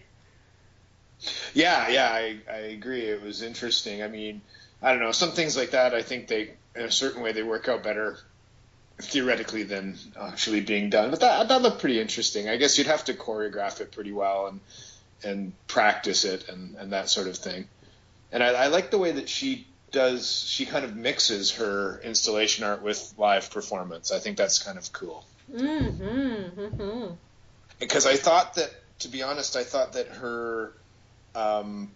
Yeah, 1.55 1.89
yeah, 1.89 2.11
I, 2.11 2.39
I 2.51 2.59
agree. 2.59 3.03
It 3.03 3.23
was 3.23 3.43
interesting. 3.43 4.03
I 4.03 4.09
mean, 4.09 4.43
I 4.83 4.93
don't 4.93 5.01
know, 5.01 5.13
some 5.13 5.33
things 5.33 5.57
like 5.57 5.71
that. 5.71 5.95
I 5.95 6.03
think 6.03 6.29
they, 6.29 6.51
in 6.75 6.83
a 6.83 6.91
certain 6.91 7.23
way, 7.23 7.33
they 7.33 7.43
work 7.43 7.69
out 7.69 7.83
better 7.83 8.19
theoretically 8.99 9.63
than 9.63 9.99
actually 10.21 10.61
being 10.61 10.91
done. 10.91 11.11
But 11.11 11.21
that 11.21 11.49
that 11.49 11.63
looked 11.63 11.81
pretty 11.81 12.01
interesting. 12.01 12.49
I 12.49 12.57
guess 12.57 12.79
you'd 12.79 12.87
have 12.87 13.05
to 13.07 13.15
choreograph 13.15 13.81
it 13.81 13.93
pretty 13.93 14.13
well 14.13 14.47
and 14.47 14.61
and 15.23 15.53
practice 15.67 16.25
it 16.25 16.49
and 16.49 16.77
and 16.77 16.93
that 16.93 17.09
sort 17.09 17.29
of 17.29 17.37
thing. 17.37 17.69
And 18.33 18.43
I, 18.43 18.49
I 18.49 18.67
like 18.69 18.91
the 18.91 18.99
way 18.99 19.13
that 19.13 19.29
she 19.29 19.67
does. 19.93 20.45
She 20.47 20.67
kind 20.67 20.85
of 20.85 20.97
mixes 20.97 21.53
her 21.53 22.01
installation 22.03 22.65
art 22.65 22.83
with 22.83 23.15
live 23.17 23.51
performance. 23.51 24.13
I 24.13 24.19
think 24.19 24.37
that's 24.37 24.63
kind 24.63 24.79
of 24.79 24.93
cool. 24.93 25.25
Mm-hmm. 25.55 26.61
mm-hmm. 26.61 27.15
because 27.79 28.07
I 28.07 28.17
thought 28.17 28.55
that, 28.55 28.71
to 29.01 29.09
be 29.09 29.23
honest, 29.23 29.57
I 29.57 29.63
thought 29.63 29.93
that 29.93 30.09
her, 30.09 30.73
um, 31.35 31.91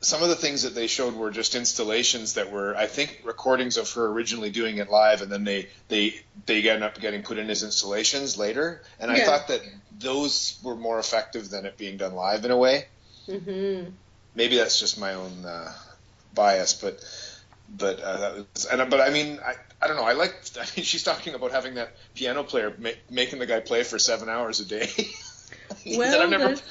some 0.00 0.22
of 0.22 0.28
the 0.28 0.34
things 0.34 0.62
that 0.62 0.74
they 0.74 0.86
showed 0.86 1.14
were 1.14 1.30
just 1.30 1.54
installations 1.54 2.34
that 2.34 2.50
were, 2.50 2.76
I 2.76 2.86
think, 2.86 3.22
recordings 3.24 3.76
of 3.76 3.90
her 3.92 4.06
originally 4.06 4.50
doing 4.50 4.78
it 4.78 4.90
live, 4.90 5.22
and 5.22 5.32
then 5.32 5.44
they 5.44 5.68
they 5.88 6.14
they 6.46 6.68
end 6.68 6.84
up 6.84 7.00
getting 7.00 7.22
put 7.22 7.38
in 7.38 7.48
as 7.50 7.62
installations 7.62 8.36
later. 8.36 8.82
And 9.00 9.10
I 9.10 9.18
Yeah. 9.18 9.26
thought 9.26 9.48
that 9.48 9.62
those 9.98 10.58
were 10.62 10.76
more 10.76 10.98
effective 10.98 11.48
than 11.48 11.64
it 11.64 11.78
being 11.78 11.96
done 11.96 12.14
live 12.14 12.44
in 12.44 12.50
a 12.50 12.56
way. 12.56 12.86
Mm-hmm. 13.28 13.90
Maybe 14.34 14.56
that's 14.56 14.78
just 14.78 14.98
my 14.98 15.14
own 15.14 15.44
uh, 15.46 15.72
bias, 16.34 16.74
but 16.74 17.00
but 17.68 18.00
uh, 18.00 18.16
that 18.18 18.34
was, 18.34 18.64
and 18.66 18.90
but 18.90 19.00
I 19.00 19.10
mean 19.10 19.38
I. 19.44 19.54
I 19.82 19.86
don't 19.86 19.96
know. 19.96 20.04
I 20.04 20.14
like. 20.14 20.34
I 20.56 20.64
mean, 20.76 20.84
she's 20.84 21.02
talking 21.02 21.34
about 21.34 21.50
having 21.50 21.74
that 21.74 21.94
piano 22.14 22.42
player 22.42 22.74
ma- 22.78 22.98
making 23.10 23.38
the 23.38 23.44
guy 23.44 23.60
play 23.60 23.82
for 23.82 23.98
seven 23.98 24.30
hours 24.30 24.60
a 24.60 24.64
day. 24.64 24.88
Well, 25.86 26.22
"I've 26.22 26.30
never 26.30 26.54
that, 26.54 26.62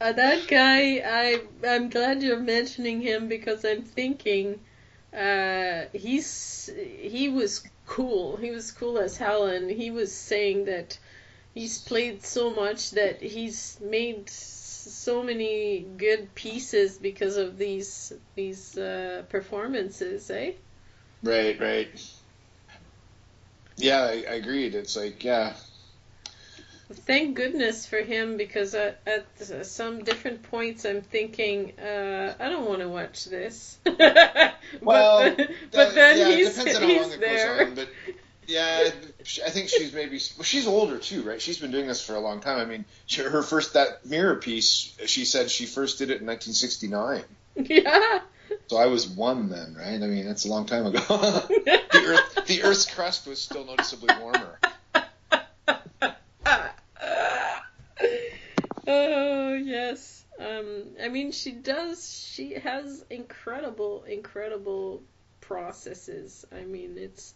uh, 0.00 0.12
that 0.12 0.48
guy, 0.48 1.02
I 1.04 1.42
I'm 1.66 1.88
glad 1.88 2.22
you're 2.22 2.40
mentioning 2.40 3.00
him 3.00 3.28
because 3.28 3.64
I'm 3.64 3.82
thinking, 3.82 4.60
uh, 5.16 5.84
he's 5.92 6.68
he 6.76 7.28
was 7.28 7.62
cool. 7.86 8.36
He 8.36 8.50
was 8.50 8.72
cool 8.72 8.98
as 8.98 9.16
hell, 9.16 9.46
and 9.46 9.70
he 9.70 9.90
was 9.90 10.14
saying 10.14 10.64
that 10.66 10.98
he's 11.54 11.78
played 11.78 12.24
so 12.24 12.50
much 12.50 12.92
that 12.92 13.22
he's 13.22 13.78
made 13.80 14.28
so 14.82 15.22
many 15.22 15.80
good 15.96 16.34
pieces 16.34 16.98
because 16.98 17.36
of 17.36 17.58
these 17.58 18.12
these 18.34 18.76
uh, 18.76 19.22
performances, 19.28 20.30
eh? 20.30 20.52
Right, 21.22 21.60
right. 21.60 22.12
Yeah, 23.76 24.02
I, 24.02 24.24
I 24.28 24.34
agreed. 24.34 24.74
It's 24.74 24.96
like, 24.96 25.24
yeah, 25.24 25.54
Thank 26.94 27.36
goodness 27.36 27.86
for 27.86 27.98
him 27.98 28.36
because 28.36 28.74
at, 28.74 29.00
at 29.06 29.66
some 29.66 30.04
different 30.04 30.42
points 30.42 30.84
I'm 30.84 31.00
thinking 31.00 31.72
uh, 31.78 32.34
I 32.38 32.48
don't 32.48 32.66
want 32.66 32.80
to 32.80 32.88
watch 32.88 33.24
this. 33.24 33.78
Well, 34.80 35.34
but, 35.36 35.50
but 35.70 35.88
uh, 35.88 35.90
then 35.92 36.18
yeah, 36.18 36.36
he's, 36.36 36.56
depends 36.56 36.76
on 36.76 36.82
how 36.82 36.88
he's 36.88 37.02
long 37.02 37.12
it 37.12 37.20
there. 37.20 37.66
on. 37.66 37.74
But 37.74 37.88
yeah, 38.46 38.90
I 39.46 39.50
think 39.50 39.68
she's 39.68 39.92
maybe 39.92 40.20
well, 40.36 40.44
she's 40.44 40.66
older 40.66 40.98
too, 40.98 41.22
right? 41.22 41.40
She's 41.40 41.58
been 41.58 41.70
doing 41.70 41.86
this 41.86 42.04
for 42.04 42.14
a 42.14 42.20
long 42.20 42.40
time. 42.40 42.58
I 42.58 42.64
mean, 42.64 42.84
she, 43.06 43.22
her 43.22 43.42
first 43.42 43.74
that 43.74 44.04
mirror 44.04 44.36
piece, 44.36 44.96
she 45.06 45.24
said 45.24 45.50
she 45.50 45.66
first 45.66 45.98
did 45.98 46.10
it 46.10 46.20
in 46.20 46.26
1969. 46.26 47.24
yeah. 47.56 48.20
So 48.68 48.76
I 48.76 48.86
was 48.86 49.06
one 49.06 49.48
then, 49.48 49.74
right? 49.78 49.94
I 49.94 50.06
mean, 50.06 50.26
that's 50.26 50.44
a 50.44 50.48
long 50.48 50.66
time 50.66 50.86
ago. 50.86 50.98
the 51.08 52.04
Earth, 52.06 52.46
the 52.46 52.62
Earth's 52.64 52.92
crust 52.92 53.26
was 53.26 53.40
still 53.40 53.64
noticeably 53.64 54.14
warmer. 54.20 54.58
oh 58.86 59.54
yes. 59.54 60.24
Um, 60.38 60.84
I 61.02 61.08
mean, 61.08 61.32
she 61.32 61.52
does. 61.52 62.28
She 62.32 62.54
has 62.54 63.04
incredible, 63.08 64.04
incredible 64.04 65.02
processes. 65.40 66.44
I 66.52 66.64
mean, 66.64 66.96
it's 66.98 67.34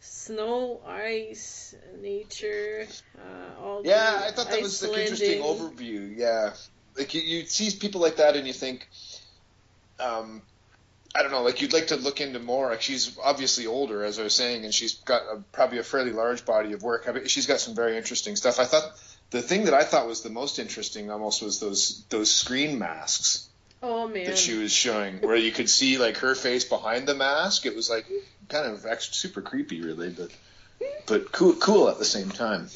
snow, 0.00 0.80
ice, 0.86 1.74
nature, 2.00 2.86
uh, 3.18 3.62
all. 3.62 3.82
Yeah, 3.84 4.22
I 4.26 4.32
thought 4.32 4.50
that 4.50 4.62
was 4.62 4.82
an 4.82 4.94
interesting 4.94 5.42
overview. 5.42 6.16
Yeah, 6.16 6.52
like 6.96 7.14
you, 7.14 7.22
you 7.22 7.46
see 7.46 7.76
people 7.78 8.00
like 8.00 8.16
that 8.16 8.36
and 8.36 8.46
you 8.46 8.52
think, 8.52 8.88
um, 10.00 10.42
I 11.14 11.22
don't 11.22 11.32
know, 11.32 11.42
like 11.42 11.60
you'd 11.60 11.72
like 11.72 11.88
to 11.88 11.96
look 11.96 12.20
into 12.20 12.38
more. 12.38 12.70
Like 12.70 12.82
she's 12.82 13.16
obviously 13.22 13.66
older, 13.66 14.04
as 14.04 14.18
I 14.18 14.22
was 14.22 14.34
saying, 14.34 14.64
and 14.64 14.72
she's 14.72 14.94
got 14.94 15.22
a, 15.22 15.42
probably 15.52 15.78
a 15.78 15.82
fairly 15.82 16.12
large 16.12 16.44
body 16.44 16.72
of 16.72 16.82
work. 16.82 17.06
I 17.08 17.12
mean, 17.12 17.26
she's 17.26 17.46
got 17.46 17.60
some 17.60 17.74
very 17.74 17.96
interesting 17.96 18.36
stuff. 18.36 18.58
I 18.60 18.64
thought 18.64 18.84
the 19.30 19.42
thing 19.42 19.64
that 19.64 19.74
I 19.74 19.84
thought 19.84 20.06
was 20.06 20.22
the 20.22 20.30
most 20.30 20.58
interesting 20.58 21.10
almost 21.10 21.42
was 21.42 21.60
those 21.60 22.04
those 22.10 22.30
screen 22.30 22.78
masks 22.78 23.48
Oh 23.82 24.08
man. 24.08 24.24
that 24.26 24.38
she 24.38 24.56
was 24.56 24.72
showing, 24.72 25.20
where 25.20 25.36
you 25.36 25.52
could 25.52 25.68
see 25.68 25.98
like 25.98 26.18
her 26.18 26.34
face 26.34 26.64
behind 26.64 27.06
the 27.06 27.14
mask. 27.14 27.66
It 27.66 27.76
was 27.76 27.90
like 27.90 28.06
kind 28.48 28.66
of 28.66 29.02
super 29.02 29.42
creepy, 29.42 29.80
really, 29.82 30.10
but 30.10 30.30
but 31.06 31.32
cool 31.32 31.54
cool 31.54 31.88
at 31.88 31.98
the 31.98 32.04
same 32.04 32.30
time. 32.30 32.68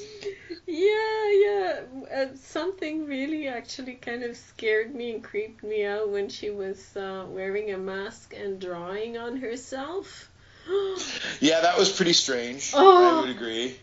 Yeah, 0.67 1.31
yeah. 1.33 1.81
Uh, 2.15 2.27
something 2.37 3.07
really 3.07 3.49
actually 3.49 3.95
kind 3.95 4.23
of 4.23 4.37
scared 4.37 4.95
me 4.95 5.15
and 5.15 5.25
creeped 5.25 5.65
me 5.65 5.85
out 5.85 6.11
when 6.11 6.29
she 6.29 6.51
was 6.51 6.97
uh, 6.97 7.25
wearing 7.29 7.73
a 7.73 7.79
mask 7.79 8.35
and 8.37 8.61
drawing 8.61 9.19
on 9.19 9.37
herself. 9.37 10.31
Yeah, 11.41 11.63
that 11.63 11.79
was 11.79 11.91
pretty 11.91 12.13
strange. 12.13 12.73
Oh. 12.75 13.19
I 13.19 13.21
would 13.23 13.31
agree. 13.31 13.77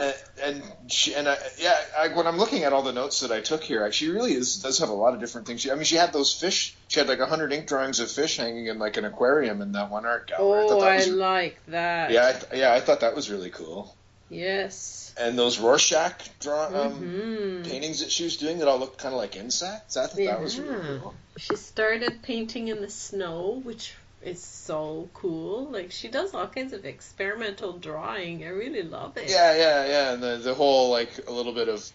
And, 0.00 0.14
and 0.44 0.62
she 0.92 1.14
and 1.14 1.28
I, 1.28 1.36
yeah, 1.58 1.76
I, 1.98 2.08
when 2.08 2.26
I'm 2.26 2.36
looking 2.36 2.64
at 2.64 2.72
all 2.72 2.82
the 2.82 2.92
notes 2.92 3.20
that 3.20 3.32
I 3.32 3.40
took 3.40 3.64
here, 3.64 3.90
she 3.90 4.10
really 4.10 4.32
is 4.32 4.56
does 4.56 4.78
have 4.78 4.90
a 4.90 4.94
lot 4.94 5.14
of 5.14 5.20
different 5.20 5.46
things. 5.46 5.62
She, 5.62 5.70
I 5.70 5.74
mean, 5.74 5.84
she 5.84 5.96
had 5.96 6.12
those 6.12 6.32
fish. 6.32 6.76
She 6.88 7.00
had 7.00 7.08
like 7.08 7.18
a 7.18 7.26
hundred 7.26 7.52
ink 7.52 7.66
drawings 7.66 7.98
of 7.98 8.10
fish 8.10 8.36
hanging 8.36 8.66
in 8.66 8.78
like 8.78 8.96
an 8.96 9.04
aquarium 9.04 9.60
in 9.62 9.72
that 9.72 9.90
one 9.90 10.06
art 10.06 10.28
gallery. 10.28 10.62
oh, 10.64 10.68
thought 10.68 10.80
that 10.80 11.00
I 11.00 11.04
like 11.06 11.58
that. 11.68 12.10
yeah, 12.10 12.26
I, 12.28 12.32
th- 12.32 12.52
yeah, 12.60 12.72
I 12.72 12.80
thought 12.80 13.00
that 13.00 13.16
was 13.16 13.30
really 13.30 13.50
cool. 13.50 13.94
Yes. 14.30 15.14
And 15.18 15.38
those 15.38 15.58
Rorschach 15.58 16.28
draw 16.38 16.66
um, 16.66 16.92
hmm 16.92 17.62
paintings 17.64 18.00
that 18.00 18.10
she 18.10 18.24
was 18.24 18.36
doing 18.36 18.58
that 18.58 18.68
all 18.68 18.78
looked 18.78 18.98
kind 18.98 19.12
of 19.12 19.18
like 19.18 19.36
insects. 19.36 19.96
I 19.96 20.06
thought 20.06 20.16
that 20.16 20.40
was 20.40 20.58
really 20.58 20.98
cool. 21.00 21.14
She 21.38 21.56
started 21.56 22.22
painting 22.22 22.68
in 22.68 22.80
the 22.80 22.88
snow, 22.90 23.60
which 23.64 23.94
is 24.22 24.42
so 24.42 25.08
cool. 25.14 25.70
Like 25.70 25.90
she 25.92 26.08
does 26.08 26.34
all 26.34 26.48
kinds 26.48 26.72
of 26.72 26.84
experimental 26.84 27.78
drawing. 27.78 28.44
I 28.44 28.48
really 28.48 28.82
love 28.82 29.16
it. 29.16 29.30
Yeah, 29.30 29.56
yeah, 29.56 29.86
yeah. 29.86 30.12
And 30.12 30.22
the 30.22 30.36
the 30.38 30.54
whole 30.54 30.90
like 30.90 31.10
a 31.28 31.32
little 31.32 31.52
bit 31.52 31.68
of 31.68 31.88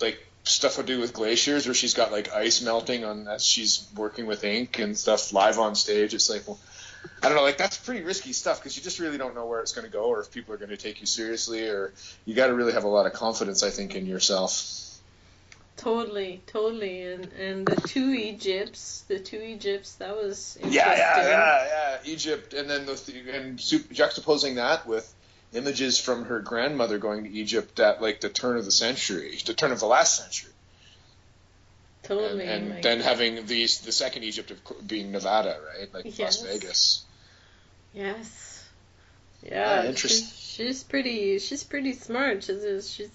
like 0.00 0.18
stuff 0.44 0.76
to 0.76 0.82
do 0.82 1.00
with 1.00 1.12
glaciers, 1.12 1.66
where 1.66 1.74
she's 1.74 1.94
got 1.94 2.12
like 2.12 2.32
ice 2.32 2.62
melting 2.62 3.04
on 3.04 3.28
as 3.28 3.44
she's 3.44 3.86
working 3.96 4.26
with 4.26 4.44
ink 4.44 4.78
and 4.78 4.96
stuff 4.96 5.32
live 5.32 5.58
on 5.58 5.74
stage. 5.74 6.14
It's 6.14 6.30
like, 6.30 6.46
well, 6.46 6.58
I 7.22 7.28
don't 7.28 7.36
know, 7.36 7.42
like 7.42 7.58
that's 7.58 7.76
pretty 7.76 8.02
risky 8.02 8.32
stuff 8.32 8.58
because 8.58 8.76
you 8.76 8.82
just 8.82 8.98
really 8.98 9.18
don't 9.18 9.34
know 9.34 9.46
where 9.46 9.60
it's 9.60 9.72
going 9.72 9.86
to 9.86 9.92
go 9.92 10.04
or 10.04 10.20
if 10.20 10.30
people 10.32 10.54
are 10.54 10.58
going 10.58 10.70
to 10.70 10.76
take 10.76 11.00
you 11.00 11.06
seriously 11.06 11.68
or 11.68 11.92
you 12.24 12.34
got 12.34 12.46
to 12.46 12.54
really 12.54 12.72
have 12.72 12.84
a 12.84 12.88
lot 12.88 13.06
of 13.06 13.12
confidence, 13.12 13.62
I 13.62 13.70
think, 13.70 13.94
in 13.94 14.06
yourself. 14.06 14.52
Totally, 15.76 16.42
totally, 16.46 17.02
and 17.04 17.32
and 17.38 17.66
the 17.66 17.76
two 17.88 18.10
Egypts, 18.10 19.04
the 19.08 19.18
two 19.18 19.40
Egypts, 19.40 19.94
that 19.94 20.14
was 20.14 20.56
interesting. 20.56 20.72
Yeah, 20.72 20.94
yeah, 20.94 21.28
yeah, 21.28 21.66
yeah. 22.04 22.12
Egypt, 22.12 22.52
and 22.52 22.68
then 22.68 22.84
the 22.84 22.92
and 23.32 23.58
juxtaposing 23.58 24.56
that 24.56 24.86
with 24.86 25.12
images 25.52 25.98
from 25.98 26.26
her 26.26 26.40
grandmother 26.40 26.98
going 26.98 27.24
to 27.24 27.30
Egypt 27.30 27.80
at 27.80 28.02
like 28.02 28.20
the 28.20 28.28
turn 28.28 28.58
of 28.58 28.64
the 28.64 28.70
century, 28.70 29.38
the 29.46 29.54
turn 29.54 29.72
of 29.72 29.80
the 29.80 29.86
last 29.86 30.22
century. 30.22 30.52
Totally. 32.02 32.46
And, 32.46 32.72
and 32.72 32.82
then 32.82 33.00
having 33.00 33.46
these 33.46 33.80
the 33.80 33.92
second 33.92 34.24
Egypt 34.24 34.50
of 34.50 34.86
being 34.86 35.12
Nevada, 35.12 35.58
right, 35.78 35.92
like 35.94 36.18
yes. 36.18 36.42
Las 36.42 36.52
Vegas. 36.52 37.04
Yes. 37.94 38.68
Yeah. 39.42 39.82
Ah, 39.82 39.86
interesting. 39.86 40.26
She's, 40.26 40.66
she's, 40.66 40.82
pretty. 40.82 41.38
She's 41.38 41.64
pretty 41.64 41.92
smart. 41.94 42.44
She's. 42.44 42.90
she's 42.90 43.10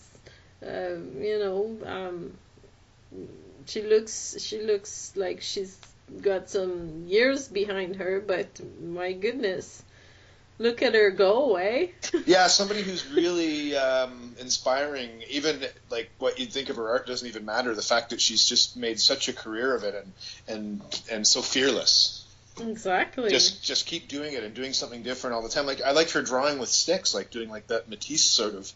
uh, 0.65 0.96
you 1.20 1.39
know. 1.39 1.78
Um, 1.86 2.34
she 3.65 3.82
looks. 3.82 4.36
She 4.39 4.62
looks 4.62 5.13
like 5.15 5.41
she's 5.41 5.78
got 6.22 6.50
some 6.50 7.06
years 7.08 7.48
behind 7.48 7.96
her, 7.98 8.20
but 8.20 8.48
my 8.82 9.13
goodness 9.13 9.84
look 10.58 10.82
at 10.82 10.94
her 10.94 11.12
go, 11.12 11.56
eh? 11.56 11.88
yeah, 12.26 12.48
somebody 12.48 12.82
who's 12.82 13.08
really 13.08 13.76
um, 13.76 14.36
inspiring. 14.39 15.24
Even 15.30 15.60
like 15.89 16.10
what 16.20 16.39
you'd 16.39 16.52
think 16.52 16.70
of 16.70 16.76
her 16.78 16.89
art 16.89 17.08
doesn't 17.08 17.28
even 17.28 17.46
matter. 17.46 17.74
The 17.74 17.82
fact 17.82 18.12
that 18.12 18.22
she's 18.22 18.46
just 18.46 18.78
made 18.78 19.00
such 19.00 19.28
a 19.28 19.34
career 19.34 19.76
of 19.76 19.84
it 19.84 19.96
and 19.96 20.13
and 20.48 21.02
and 21.12 21.28
so 21.28 21.41
fearless. 21.41 22.26
Exactly. 22.60 23.30
Just 23.30 23.63
just 23.63 23.86
keep 23.86 24.08
doing 24.08 24.34
it 24.34 24.44
and 24.44 24.54
doing 24.54 24.74
something 24.74 25.04
different 25.04 25.36
all 25.36 25.41
the 25.41 25.50
time. 25.50 25.65
Like 25.65 25.82
I 25.82 25.91
liked 25.91 26.12
her 26.12 26.22
drawing 26.22 26.60
with 26.60 26.70
sticks, 26.70 27.13
like 27.13 27.32
doing 27.32 27.50
like 27.50 27.68
that 27.68 27.89
Matisse 27.89 28.24
sort 28.24 28.56
of. 28.56 28.72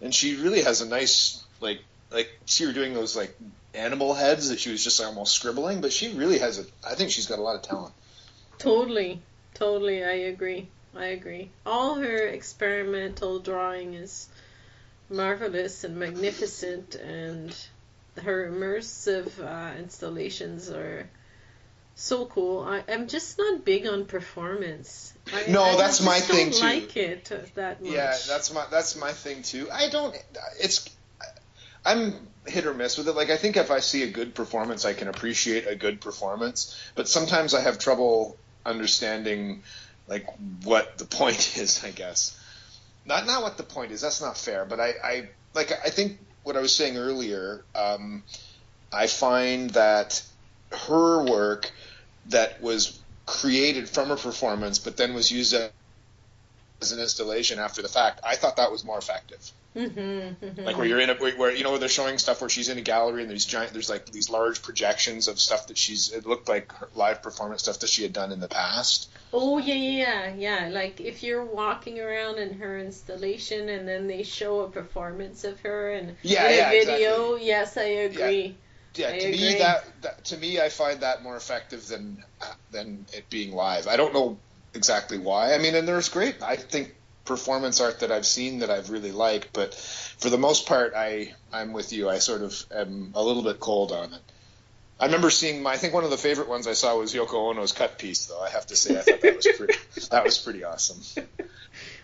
And 0.00 0.14
she 0.14 0.36
really 0.36 0.62
has 0.62 0.80
a 0.80 0.88
nice 0.88 1.42
like 1.60 1.80
like 2.14 2.30
see 2.46 2.64
her 2.64 2.72
doing 2.72 2.94
those 2.94 3.16
like 3.16 3.36
animal 3.74 4.14
heads 4.14 4.48
that 4.48 4.60
she 4.60 4.70
was 4.70 4.82
just 4.82 5.02
almost 5.02 5.34
scribbling, 5.34 5.80
but 5.80 5.92
she 5.92 6.12
really 6.12 6.38
has 6.38 6.58
a. 6.58 6.64
I 6.88 6.94
think 6.94 7.10
she's 7.10 7.26
got 7.26 7.38
a 7.38 7.42
lot 7.42 7.56
of 7.56 7.62
talent. 7.62 7.94
Totally, 8.58 9.20
totally, 9.54 10.04
I 10.04 10.12
agree. 10.32 10.68
I 10.96 11.06
agree. 11.06 11.50
All 11.66 11.96
her 11.96 12.28
experimental 12.28 13.40
drawing 13.40 13.94
is 13.94 14.28
marvelous 15.10 15.84
and 15.84 15.96
magnificent, 15.96 16.94
and 16.94 17.54
her 18.22 18.50
immersive 18.50 19.40
uh, 19.40 19.76
installations 19.76 20.70
are 20.70 21.08
so 21.96 22.26
cool. 22.26 22.60
I, 22.60 22.82
am 22.88 23.08
just 23.08 23.38
not 23.38 23.64
big 23.64 23.86
on 23.86 24.04
performance. 24.04 25.12
I, 25.32 25.50
no, 25.50 25.62
I 25.62 25.76
that's 25.76 26.00
my 26.00 26.20
thing 26.20 26.52
too. 26.52 26.64
Like 26.64 26.96
it 26.96 27.32
that 27.54 27.82
much. 27.82 27.90
Yeah, 27.90 28.16
that's 28.28 28.52
my 28.52 28.66
that's 28.70 28.96
my 28.96 29.12
thing 29.12 29.42
too. 29.42 29.68
I 29.72 29.88
don't. 29.88 30.14
It's. 30.60 30.88
I'm 31.84 32.14
hit 32.46 32.66
or 32.66 32.74
miss 32.74 32.98
with 32.98 33.08
it. 33.08 33.12
Like 33.12 33.30
I 33.30 33.36
think 33.36 33.56
if 33.56 33.70
I 33.70 33.80
see 33.80 34.02
a 34.02 34.10
good 34.10 34.34
performance, 34.34 34.84
I 34.84 34.92
can 34.94 35.08
appreciate 35.08 35.66
a 35.66 35.74
good 35.74 36.00
performance. 36.00 36.78
But 36.94 37.08
sometimes 37.08 37.54
I 37.54 37.60
have 37.60 37.78
trouble 37.78 38.36
understanding 38.64 39.62
like 40.08 40.26
what 40.62 40.98
the 40.98 41.04
point 41.04 41.56
is, 41.56 41.84
I 41.84 41.90
guess. 41.90 42.38
Not 43.04 43.26
not 43.26 43.42
what 43.42 43.56
the 43.56 43.62
point 43.62 43.92
is. 43.92 44.00
That's 44.00 44.20
not 44.20 44.38
fair. 44.38 44.64
But 44.64 44.80
I, 44.80 44.94
I 45.02 45.28
like 45.54 45.72
I 45.72 45.90
think 45.90 46.18
what 46.42 46.56
I 46.56 46.60
was 46.60 46.74
saying 46.74 46.96
earlier. 46.96 47.64
Um, 47.74 48.22
I 48.92 49.06
find 49.06 49.70
that 49.70 50.22
her 50.72 51.24
work 51.24 51.70
that 52.26 52.62
was 52.62 53.00
created 53.26 53.88
from 53.88 54.10
a 54.10 54.16
performance, 54.16 54.78
but 54.78 54.96
then 54.96 55.14
was 55.14 55.30
used 55.30 55.54
as 55.54 56.92
an 56.92 57.00
installation 57.00 57.58
after 57.58 57.82
the 57.82 57.88
fact. 57.88 58.20
I 58.24 58.36
thought 58.36 58.56
that 58.56 58.70
was 58.70 58.84
more 58.84 58.98
effective. 58.98 59.50
Mm-hmm, 59.76 60.44
mm-hmm. 60.44 60.64
Like 60.64 60.76
where 60.76 60.86
you're 60.86 61.00
in 61.00 61.10
a 61.10 61.14
where 61.14 61.52
you 61.52 61.64
know 61.64 61.70
where 61.70 61.80
they're 61.80 61.88
showing 61.88 62.18
stuff 62.18 62.40
where 62.40 62.48
she's 62.48 62.68
in 62.68 62.78
a 62.78 62.82
gallery 62.82 63.22
and 63.22 63.30
there's 63.30 63.44
giant 63.44 63.72
there's 63.72 63.90
like 63.90 64.06
these 64.06 64.30
large 64.30 64.62
projections 64.62 65.26
of 65.26 65.40
stuff 65.40 65.66
that 65.66 65.76
she's 65.76 66.12
it 66.12 66.26
looked 66.26 66.48
like 66.48 66.72
live 66.96 67.22
performance 67.22 67.62
stuff 67.62 67.80
that 67.80 67.88
she 67.88 68.04
had 68.04 68.12
done 68.12 68.30
in 68.30 68.38
the 68.38 68.46
past. 68.46 69.08
Oh 69.32 69.58
yeah 69.58 69.74
yeah 69.74 70.34
yeah 70.34 70.68
like 70.72 71.00
if 71.00 71.24
you're 71.24 71.44
walking 71.44 71.98
around 71.98 72.38
in 72.38 72.54
her 72.54 72.78
installation 72.78 73.68
and 73.68 73.88
then 73.88 74.06
they 74.06 74.22
show 74.22 74.60
a 74.60 74.70
performance 74.70 75.42
of 75.42 75.58
her 75.60 75.90
and 75.90 76.16
yeah, 76.22 76.48
in 76.48 76.56
yeah, 76.56 76.68
a 76.68 76.70
video 76.70 77.34
exactly. 77.34 77.46
yes 77.46 77.76
I 77.76 77.82
agree. 77.82 78.56
Yeah, 78.94 79.08
I 79.08 79.18
to 79.18 79.26
agree. 79.26 79.40
me 79.40 79.58
that, 79.58 80.02
that 80.02 80.24
to 80.26 80.36
me 80.36 80.60
I 80.60 80.68
find 80.68 81.00
that 81.00 81.24
more 81.24 81.36
effective 81.36 81.88
than 81.88 82.22
than 82.70 83.06
it 83.12 83.28
being 83.28 83.52
live. 83.52 83.88
I 83.88 83.96
don't 83.96 84.14
know 84.14 84.38
exactly 84.72 85.18
why. 85.18 85.54
I 85.54 85.58
mean, 85.58 85.74
and 85.74 85.88
there's 85.88 86.08
great. 86.08 86.40
I 86.42 86.54
think 86.54 86.94
performance 87.24 87.80
art 87.80 88.00
that 88.00 88.12
I've 88.12 88.26
seen 88.26 88.60
that 88.60 88.70
I've 88.70 88.90
really 88.90 89.12
liked, 89.12 89.52
but 89.52 89.74
for 89.74 90.30
the 90.30 90.38
most 90.38 90.66
part, 90.66 90.94
I 90.94 91.34
I'm 91.52 91.72
with 91.72 91.92
you. 91.92 92.08
I 92.08 92.18
sort 92.18 92.42
of 92.42 92.64
am 92.74 93.12
a 93.14 93.22
little 93.22 93.42
bit 93.42 93.60
cold 93.60 93.92
on 93.92 94.12
it. 94.12 94.20
I 95.00 95.06
remember 95.06 95.30
seeing 95.30 95.62
my. 95.62 95.72
I 95.72 95.76
think 95.76 95.92
one 95.92 96.04
of 96.04 96.10
the 96.10 96.16
favorite 96.16 96.48
ones 96.48 96.66
I 96.66 96.74
saw 96.74 96.96
was 96.96 97.12
Yoko 97.14 97.50
Ono's 97.50 97.72
cut 97.72 97.98
piece, 97.98 98.26
though. 98.26 98.40
I 98.40 98.50
have 98.50 98.66
to 98.66 98.76
say, 98.76 98.96
I 98.96 99.02
thought 99.02 99.20
that 99.20 99.36
was 99.36 99.48
pretty. 99.56 99.74
that 100.10 100.24
was 100.24 100.38
pretty 100.38 100.64
awesome. 100.64 101.00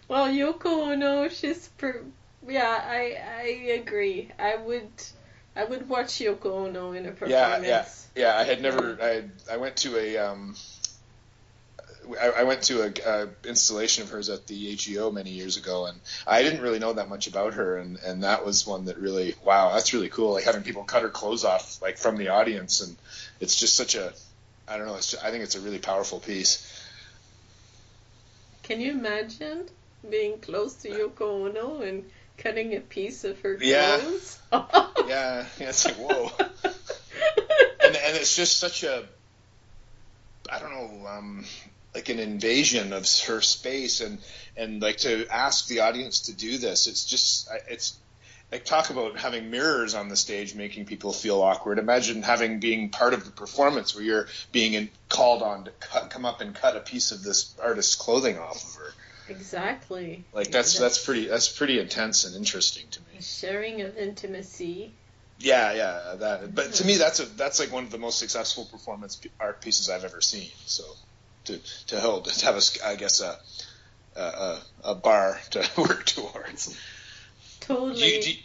Well, 0.09 0.27
Yoko 0.27 0.93
Ono, 0.93 1.29
she's 1.29 1.69
per, 1.79 2.03
yeah, 2.49 2.83
I 2.85 3.17
I 3.39 3.43
agree. 3.75 4.31
I 4.39 4.57
would 4.57 4.91
I 5.55 5.65
would 5.65 5.89
watch 5.89 6.15
Yoko 6.15 6.67
Ono 6.67 6.93
in 6.93 7.07
a 7.07 7.13
performance. 7.13 7.31
Yeah, 7.65 7.85
yeah, 8.17 8.33
yeah. 8.35 8.39
I 8.39 8.45
had 8.45 8.61
never. 8.61 8.99
I 9.01 9.25
I 9.53 9.59
went 9.59 9.77
to 9.77 9.97
a 9.97 10.19
um 10.19 10.57
I, 12.21 12.29
I 12.39 12.43
went 12.45 12.63
to 12.65 12.83
a, 12.83 12.93
a, 13.07 13.29
installation 13.49 14.05
of 14.05 14.11
hers 14.11 14.29
at 14.29 14.47
the 14.47 14.73
AGO 14.73 15.11
many 15.11 15.31
years 15.31 15.57
ago, 15.57 15.87
and 15.87 15.99
I 16.27 16.43
didn't 16.43 16.61
really 16.61 16.79
know 16.79 16.93
that 16.95 17.09
much 17.09 17.27
about 17.27 17.55
her, 17.55 17.77
and, 17.77 17.99
and 17.99 18.25
that 18.25 18.45
was 18.45 18.67
one 18.67 18.87
that 18.87 18.99
really, 18.99 19.35
wow, 19.45 19.73
that's 19.75 19.93
really 19.93 20.09
cool. 20.09 20.33
Like 20.33 20.45
having 20.45 20.63
people 20.63 20.85
cut 20.85 21.03
her 21.03 21.09
clothes 21.09 21.45
off, 21.45 21.81
like 21.83 21.99
from 21.99 22.17
the 22.17 22.29
audience, 22.29 22.81
and 22.81 22.97
it's 23.41 23.57
just 23.57 23.77
such 23.77 23.95
a, 23.95 24.13
I 24.69 24.77
don't 24.77 24.87
know, 24.87 24.97
it's 24.97 25.11
just, 25.11 25.25
I 25.25 25.31
think 25.31 25.45
it's 25.45 25.57
a 25.57 25.61
really 25.61 25.79
powerful 25.79 26.21
piece. 26.21 26.67
Can 28.63 28.81
you 28.81 28.93
imagine 28.93 29.67
being 30.09 30.39
close 30.39 30.75
to 30.77 30.89
Yoko 30.89 31.49
Ono 31.49 31.83
and 31.83 32.05
cutting 32.39 32.75
a 32.77 32.81
piece 32.81 33.25
of 33.25 33.41
her 33.41 33.57
clothes? 33.57 34.39
Yeah, 34.53 34.87
yeah, 35.07 35.47
yeah. 35.59 35.69
It's 35.69 35.85
like 35.85 35.97
whoa, 35.97 36.31
and 36.65 37.97
and 37.97 38.17
it's 38.17 38.37
just 38.37 38.59
such 38.59 38.85
a, 38.85 39.05
I 40.51 40.59
don't 40.59 40.71
know, 40.71 41.07
um, 41.09 41.45
like 41.95 42.09
an 42.09 42.19
invasion 42.19 42.93
of 42.93 43.07
her 43.27 43.41
space 43.41 44.01
and 44.01 44.19
and 44.57 44.83
like 44.83 44.99
to 44.99 45.27
ask 45.29 45.67
the 45.69 45.81
audience 45.81 46.21
to 46.23 46.33
do 46.33 46.59
this. 46.59 46.87
It's 46.87 47.05
just 47.05 47.49
it's 47.69 47.97
like 48.53 48.65
talk 48.65 48.91
about 48.91 49.19
having 49.19 49.51
mirrors 49.51 49.95
on 49.95 50.09
the 50.09 50.17
stage 50.17 50.55
making 50.55 50.87
people 50.87 51.13
feel 51.13 51.41
awkward. 51.41 51.79
Imagine 51.79 52.23
having 52.23 52.61
being 52.61 52.89
part 52.91 53.15
of 53.15 53.25
the 53.25 53.31
performance 53.31 53.95
where 53.95 54.05
you're 54.05 54.29
being 54.53 54.75
in, 54.75 54.91
called 55.09 55.43
on 55.43 55.65
to 55.65 55.71
cut, 55.73 56.11
come 56.11 56.25
up 56.25 56.41
and 56.41 56.55
cut 56.55 56.77
a 56.77 56.81
piece 56.81 57.13
of 57.13 57.23
this 57.23 57.55
artist's 57.63 57.95
clothing 57.95 58.39
off 58.39 58.65
of 58.65 58.75
her. 58.83 58.93
Exactly. 59.29 60.25
Like 60.33 60.51
that's 60.51 60.79
that's, 60.79 60.79
that's 60.79 61.05
pretty 61.05 61.27
that's 61.27 61.49
pretty 61.49 61.79
intense 61.79 62.25
and 62.25 62.35
interesting 62.35 62.87
to 62.91 63.01
me. 63.01 63.21
Sharing 63.21 63.83
of 63.83 63.97
intimacy. 63.97 64.93
Yeah 65.39 65.73
yeah 65.73 66.15
that 66.19 66.55
but 66.55 66.75
to 66.75 66.85
me 66.85 66.93
mm-hmm. 66.93 67.01
that's 67.01 67.21
a 67.21 67.25
that's 67.25 67.59
like 67.59 67.73
one 67.73 67.85
of 67.85 67.91
the 67.91 67.99
most 67.99 68.19
successful 68.19 68.67
performance 68.67 69.19
art 69.41 69.63
pieces 69.63 69.89
i've 69.89 70.05
ever 70.05 70.21
seen 70.21 70.51
so 70.67 70.85
to 71.51 71.87
to 71.89 72.01
hold 72.01 72.25
to 72.27 72.45
have 72.47 72.57
a 72.57 72.63
I 72.87 72.97
guess 72.97 73.21
a 73.21 73.39
a, 74.17 74.59
a 74.85 74.95
bar 74.95 75.41
to 75.51 75.69
work 75.77 76.05
towards. 76.07 76.77
Totally. 77.61 78.17
You, 78.17 78.23
do 78.23 78.31
you, 78.31 78.37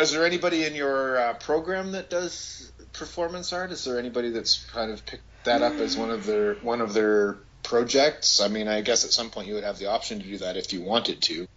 is 0.00 0.12
there 0.12 0.24
anybody 0.24 0.64
in 0.64 0.74
your 0.74 1.18
uh, 1.18 1.34
program 1.34 1.92
that 1.92 2.08
does 2.08 2.72
performance 2.92 3.52
art? 3.52 3.72
Is 3.72 3.84
there 3.84 3.98
anybody 3.98 4.30
that's 4.30 4.64
kind 4.66 4.90
of 4.90 5.04
picked 5.04 5.22
that 5.44 5.62
up 5.62 5.74
as 5.74 5.96
one 5.96 6.10
of 6.10 6.26
their 6.26 6.54
one 6.56 6.80
of 6.80 6.94
their 6.94 7.38
projects? 7.62 8.40
I 8.40 8.48
mean, 8.48 8.68
I 8.68 8.80
guess 8.80 9.04
at 9.04 9.10
some 9.10 9.30
point 9.30 9.48
you 9.48 9.54
would 9.54 9.64
have 9.64 9.78
the 9.78 9.86
option 9.86 10.20
to 10.20 10.26
do 10.26 10.38
that 10.38 10.56
if 10.56 10.72
you 10.72 10.82
wanted 10.82 11.20
to, 11.22 11.48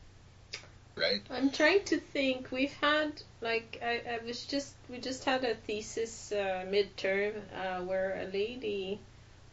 right? 0.95 1.21
I'm 1.29 1.51
trying 1.51 1.83
to 1.85 1.99
think. 1.99 2.51
We've 2.51 2.73
had 2.81 3.21
like 3.41 3.79
I, 3.83 4.01
I 4.15 4.25
was 4.25 4.45
just 4.45 4.73
we 4.89 4.97
just 4.97 5.23
had 5.23 5.43
a 5.43 5.55
thesis 5.55 6.31
uh, 6.31 6.65
midterm 6.67 7.33
uh, 7.55 7.81
where 7.81 8.19
a 8.21 8.31
lady 8.31 8.99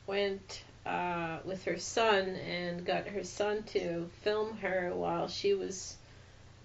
went 0.07 0.63
uh, 0.85 1.39
with 1.45 1.65
her 1.65 1.79
son 1.79 2.29
and 2.29 2.85
got 2.85 3.07
her 3.07 3.25
son 3.25 3.63
to 3.63 4.11
film 4.23 4.57
her 4.59 4.93
while 4.95 5.29
she 5.29 5.55
was 5.55 5.97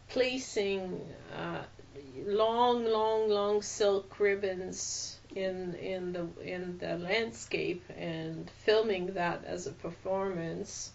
placing 0.10 1.00
uh, 1.36 1.62
long, 2.26 2.86
long, 2.86 3.30
long 3.30 3.62
silk 3.62 4.20
ribbons 4.20 5.18
in 5.36 5.76
in 5.76 6.14
the 6.14 6.28
in 6.42 6.78
the 6.80 6.98
landscape 6.98 7.84
and 7.98 8.50
filming 8.66 9.14
that 9.14 9.44
as 9.46 9.68
a 9.68 9.72
performance. 9.72 10.92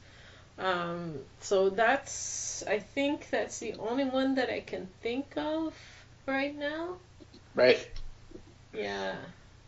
Um, 0.58 1.18
so 1.40 1.70
that's 1.70 2.64
I 2.66 2.78
think 2.78 3.28
that's 3.30 3.58
the 3.58 3.74
only 3.74 4.04
one 4.04 4.34
that 4.34 4.50
I 4.50 4.60
can 4.60 4.88
think 5.00 5.34
of 5.36 5.74
right 6.26 6.56
now. 6.56 6.96
Right. 7.54 7.88
Yeah, 8.74 9.16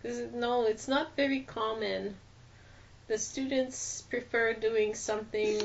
because 0.02 0.32
no, 0.32 0.64
it's 0.64 0.88
not 0.88 1.14
very 1.16 1.40
common 1.40 2.16
the 3.08 3.18
students 3.18 4.02
prefer 4.02 4.54
doing 4.54 4.94
something 4.94 5.60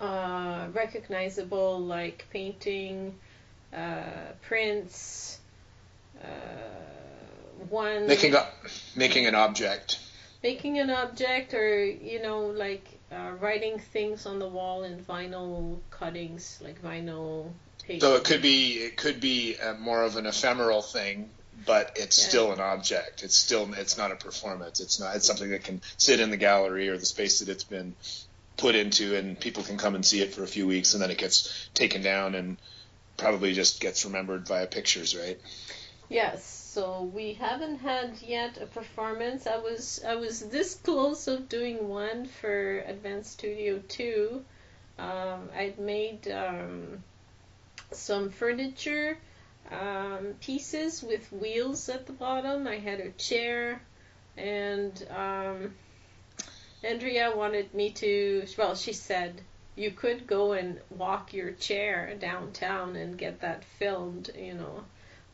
uh, 0.00 0.66
recognizable 0.72 1.80
like 1.80 2.26
painting, 2.32 3.14
uh, 3.72 4.32
prints, 4.42 5.38
uh, 6.22 6.26
one 7.68 8.06
Making 8.06 8.34
up, 8.34 8.52
making 8.96 9.26
an 9.26 9.34
object. 9.34 9.98
making 10.42 10.78
an 10.78 10.90
object 10.90 11.54
or 11.54 11.84
you 11.84 12.20
know 12.20 12.46
like 12.46 12.86
uh, 13.10 13.32
writing 13.40 13.78
things 13.78 14.26
on 14.26 14.38
the 14.38 14.48
wall 14.48 14.82
in 14.82 14.98
vinyl 15.04 15.78
cuttings 15.90 16.58
like 16.62 16.82
vinyl 16.82 17.50
paper. 17.82 18.04
So 18.04 18.16
it 18.16 18.24
could 18.24 18.42
be 18.42 18.72
it 18.74 18.96
could 18.96 19.20
be 19.20 19.56
uh 19.56 19.74
more 19.74 20.02
of 20.02 20.16
an 20.16 20.26
ephemeral 20.26 20.82
thing, 20.82 21.30
but 21.66 21.92
it's 21.96 22.18
Yeah. 22.18 22.28
still 22.28 22.52
an 22.52 22.60
object. 22.60 23.22
It's 23.22 23.36
still 23.36 23.72
it's 23.74 23.96
not 23.96 24.12
a 24.12 24.16
performance. 24.16 24.80
It's 24.80 24.98
not 25.00 25.16
it's 25.16 25.26
something 25.26 25.50
that 25.50 25.64
can 25.64 25.82
sit 25.96 26.20
in 26.20 26.30
the 26.30 26.36
gallery 26.36 26.88
or 26.88 26.98
the 26.98 27.06
space 27.06 27.40
that 27.40 27.48
it's 27.48 27.64
been 27.64 27.94
put 28.56 28.74
into, 28.74 29.16
and 29.16 29.38
people 29.38 29.62
can 29.62 29.78
come 29.78 29.94
and 29.94 30.06
see 30.06 30.20
it 30.20 30.34
for 30.34 30.42
a 30.42 30.46
few 30.46 30.66
weeks, 30.66 30.94
and 30.94 31.02
then 31.02 31.10
it 31.10 31.18
gets 31.18 31.68
taken 31.74 32.02
down 32.02 32.34
and 32.34 32.56
probably 33.16 33.52
just 33.52 33.80
gets 33.80 34.04
remembered 34.04 34.46
via 34.46 34.66
pictures, 34.66 35.16
right? 35.16 35.40
Yes, 36.08 36.44
so 36.44 37.02
we 37.02 37.34
haven't 37.34 37.78
had 37.78 38.20
yet 38.22 38.58
a 38.60 38.66
performance. 38.66 39.46
I 39.46 39.56
was 39.56 40.02
I 40.06 40.16
was 40.16 40.40
this 40.40 40.74
close 40.74 41.28
of 41.28 41.48
doing 41.48 41.88
one 41.88 42.26
for 42.26 42.80
Advanced 42.80 43.32
Studio 43.32 43.80
2. 43.88 44.44
Um, 44.98 45.50
I'd 45.56 45.78
made 45.78 46.28
um, 46.30 47.02
some 47.90 48.30
furniture 48.30 49.18
um, 49.70 50.34
pieces 50.40 51.02
with 51.02 51.32
wheels 51.32 51.88
at 51.88 52.06
the 52.06 52.12
bottom. 52.12 52.66
I 52.66 52.78
had 52.78 53.00
a 53.00 53.10
chair, 53.12 53.82
and 54.36 55.06
um, 55.10 55.74
Andrea 56.84 57.34
wanted 57.36 57.74
me 57.74 57.90
to. 57.90 58.46
Well, 58.56 58.76
she 58.76 58.92
said 58.92 59.42
you 59.74 59.90
could 59.90 60.26
go 60.26 60.52
and 60.52 60.80
walk 60.90 61.32
your 61.32 61.50
chair 61.52 62.14
downtown 62.14 62.94
and 62.96 63.18
get 63.18 63.40
that 63.40 63.64
filmed, 63.64 64.30
you 64.36 64.54
know. 64.54 64.84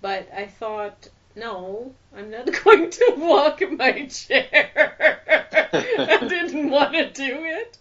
But 0.01 0.29
I 0.33 0.47
thought, 0.47 1.09
no, 1.37 1.95
I'm 2.15 2.31
not 2.31 2.47
going 2.65 2.91
to 2.91 3.15
walk 3.19 3.61
my 3.71 4.07
chair. 4.07 5.21
I 5.73 6.27
didn't 6.27 6.71
want 6.71 6.93
to 6.95 7.11
do 7.11 7.45
it. 7.45 7.79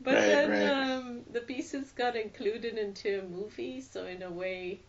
But 0.00 0.14
Right, 0.14 0.26
then 0.26 0.50
right. 0.50 0.68
Um, 0.96 1.24
the 1.30 1.40
pieces 1.40 1.92
got 1.92 2.16
included 2.16 2.78
into 2.78 3.20
a 3.20 3.22
movie, 3.24 3.80
so 3.80 4.06
in 4.06 4.22
a 4.22 4.30
way, 4.30 4.80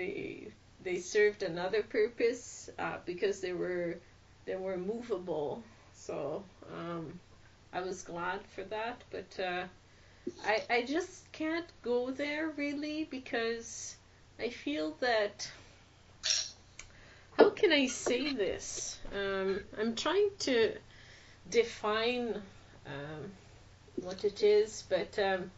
they 0.00 0.48
they 0.82 0.98
served 0.98 1.42
another 1.42 1.82
purpose 1.82 2.70
uh, 2.78 2.96
because 3.04 3.40
they 3.40 3.52
were 3.52 3.98
they 4.46 4.56
were 4.56 4.78
movable. 4.78 5.62
So 5.94 6.42
um, 6.74 7.20
I 7.72 7.82
was 7.82 8.02
glad 8.02 8.40
for 8.54 8.64
that. 8.64 9.02
But 9.10 9.30
uh, 9.38 9.64
I 10.46 10.62
I 10.70 10.82
just 10.82 11.30
can't 11.32 11.70
go 11.82 12.10
there 12.10 12.48
really 12.56 13.04
because 13.10 13.96
I 14.38 14.48
feel 14.48 14.96
that 15.00 15.50
how 17.36 17.50
can 17.50 17.72
I 17.72 17.86
say 17.86 18.32
this? 18.32 18.98
Um, 19.14 19.60
I'm 19.78 19.94
trying 19.94 20.30
to 20.40 20.76
define 21.50 22.40
um, 22.86 23.32
what 23.96 24.24
it 24.24 24.42
is, 24.42 24.84
but 24.88 25.18
um, 25.18 25.50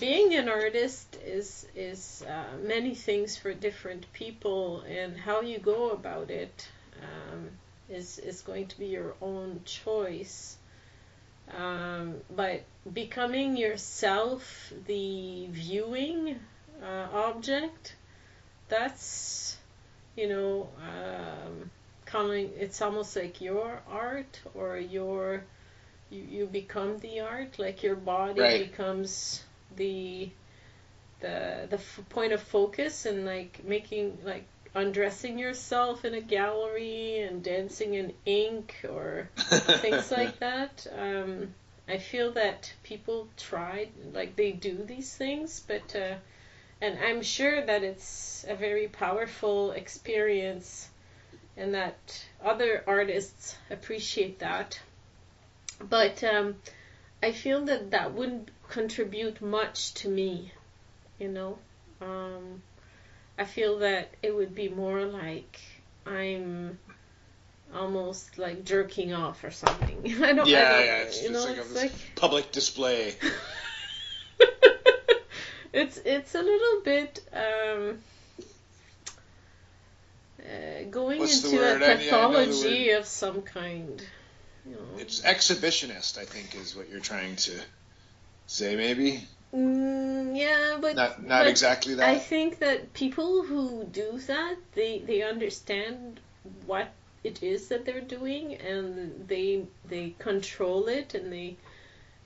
being 0.00 0.34
an 0.34 0.48
artist 0.48 1.16
is 1.24 1.66
is 1.74 2.24
uh, 2.28 2.56
many 2.62 2.94
things 2.94 3.36
for 3.36 3.52
different 3.54 4.12
people, 4.12 4.80
and 4.82 5.16
how 5.16 5.40
you 5.40 5.58
go 5.58 5.90
about 5.90 6.30
it 6.30 6.68
um, 7.02 7.50
is 7.88 8.18
is 8.18 8.42
going 8.42 8.66
to 8.68 8.78
be 8.78 8.86
your 8.86 9.14
own 9.22 9.60
choice. 9.64 10.56
Um, 11.56 12.16
but 12.34 12.62
becoming 12.92 13.56
yourself 13.56 14.72
the 14.86 15.46
viewing 15.50 16.38
uh, 16.82 17.06
object, 17.12 17.96
that's 18.68 19.56
you 20.16 20.28
know 20.28 20.68
um, 20.80 21.70
calling 22.06 22.50
it's 22.58 22.82
almost 22.82 23.16
like 23.16 23.40
your 23.40 23.80
art 23.88 24.40
or 24.54 24.76
your 24.78 25.44
you, 26.10 26.22
you 26.22 26.46
become 26.46 26.98
the 26.98 27.20
art 27.20 27.58
like 27.58 27.82
your 27.82 27.96
body 27.96 28.40
Right. 28.40 28.70
becomes 28.70 29.42
the 29.76 30.30
the 31.20 31.66
the 31.70 31.76
f- 31.76 32.00
point 32.08 32.32
of 32.32 32.40
focus 32.42 33.06
and 33.06 33.24
like 33.24 33.64
making 33.64 34.18
like 34.24 34.44
undressing 34.74 35.38
yourself 35.38 36.04
in 36.04 36.14
a 36.14 36.20
gallery 36.20 37.20
and 37.20 37.42
dancing 37.42 37.94
in 37.94 38.12
ink 38.26 38.74
or 38.88 39.28
things 39.36 40.10
like 40.10 40.38
that. 40.40 40.86
Um, 40.96 41.54
I 41.88 41.98
feel 41.98 42.32
that 42.32 42.72
people 42.82 43.28
try, 43.36 43.88
like 44.12 44.36
they 44.36 44.52
do 44.52 44.74
these 44.84 45.14
things, 45.14 45.62
but 45.66 45.94
uh, 45.94 46.14
and 46.80 46.98
I'm 46.98 47.22
sure 47.22 47.64
that 47.64 47.82
it's 47.84 48.44
a 48.48 48.54
very 48.56 48.88
powerful 48.88 49.72
experience, 49.72 50.88
and 51.56 51.74
that 51.74 52.24
other 52.42 52.82
artists 52.86 53.56
appreciate 53.70 54.40
that. 54.40 54.80
But 55.78 56.24
um, 56.24 56.56
I 57.22 57.32
feel 57.32 57.64
that 57.66 57.90
that 57.92 58.14
wouldn't 58.14 58.50
contribute 58.74 59.40
much 59.40 59.94
to 59.94 60.08
me, 60.08 60.52
you 61.20 61.28
know. 61.28 61.56
Um, 62.00 62.60
I 63.38 63.44
feel 63.44 63.78
that 63.78 64.10
it 64.20 64.34
would 64.34 64.54
be 64.54 64.68
more 64.68 65.04
like 65.04 65.60
I'm 66.04 66.78
almost 67.72 68.36
like 68.36 68.64
jerking 68.64 69.12
off 69.12 69.44
or 69.44 69.52
something. 69.52 70.02
I 70.22 70.32
don't. 70.32 70.48
Yeah, 70.48 70.58
I 70.58 70.72
don't, 70.72 70.86
yeah, 70.86 70.96
it's 71.02 71.22
you 71.22 71.28
just 71.28 71.46
know, 71.46 71.50
like 71.50 71.58
a- 71.58 71.60
it's 71.60 71.74
like 71.74 71.92
Public 72.16 72.50
display. 72.50 73.14
it's 75.72 75.98
it's 76.04 76.34
a 76.34 76.42
little 76.42 76.80
bit 76.84 77.20
um, 77.32 77.98
uh, 80.40 80.82
going 80.90 81.20
What's 81.20 81.44
into 81.44 81.60
a 81.60 81.60
I- 81.60 81.68
yeah, 81.68 81.74
I 81.76 81.78
know 81.78 81.86
the 81.86 81.94
pathology 82.04 82.90
of 82.90 83.06
some 83.06 83.42
kind. 83.42 84.04
You 84.66 84.72
know. 84.72 84.98
It's 84.98 85.20
exhibitionist, 85.20 86.18
I 86.18 86.24
think, 86.24 86.56
is 86.56 86.74
what 86.74 86.88
you're 86.88 87.00
trying 87.00 87.36
to 87.36 87.52
say. 88.46 88.76
Maybe 88.76 89.26
Mm, 89.54 90.36
yeah, 90.36 90.78
but 90.80 90.96
not 90.96 91.22
not 91.22 91.42
but 91.42 91.46
exactly 91.46 91.94
that. 91.94 92.08
I 92.08 92.18
think 92.18 92.58
that 92.58 92.92
people 92.92 93.42
who 93.44 93.84
do 93.84 94.18
that, 94.26 94.56
they 94.72 94.98
they 94.98 95.22
understand 95.22 96.18
what 96.66 96.88
it 97.22 97.40
is 97.40 97.68
that 97.68 97.84
they're 97.84 98.00
doing, 98.00 98.54
and 98.54 99.28
they 99.28 99.66
they 99.88 100.16
control 100.18 100.88
it, 100.88 101.14
and 101.14 101.32
they 101.32 101.56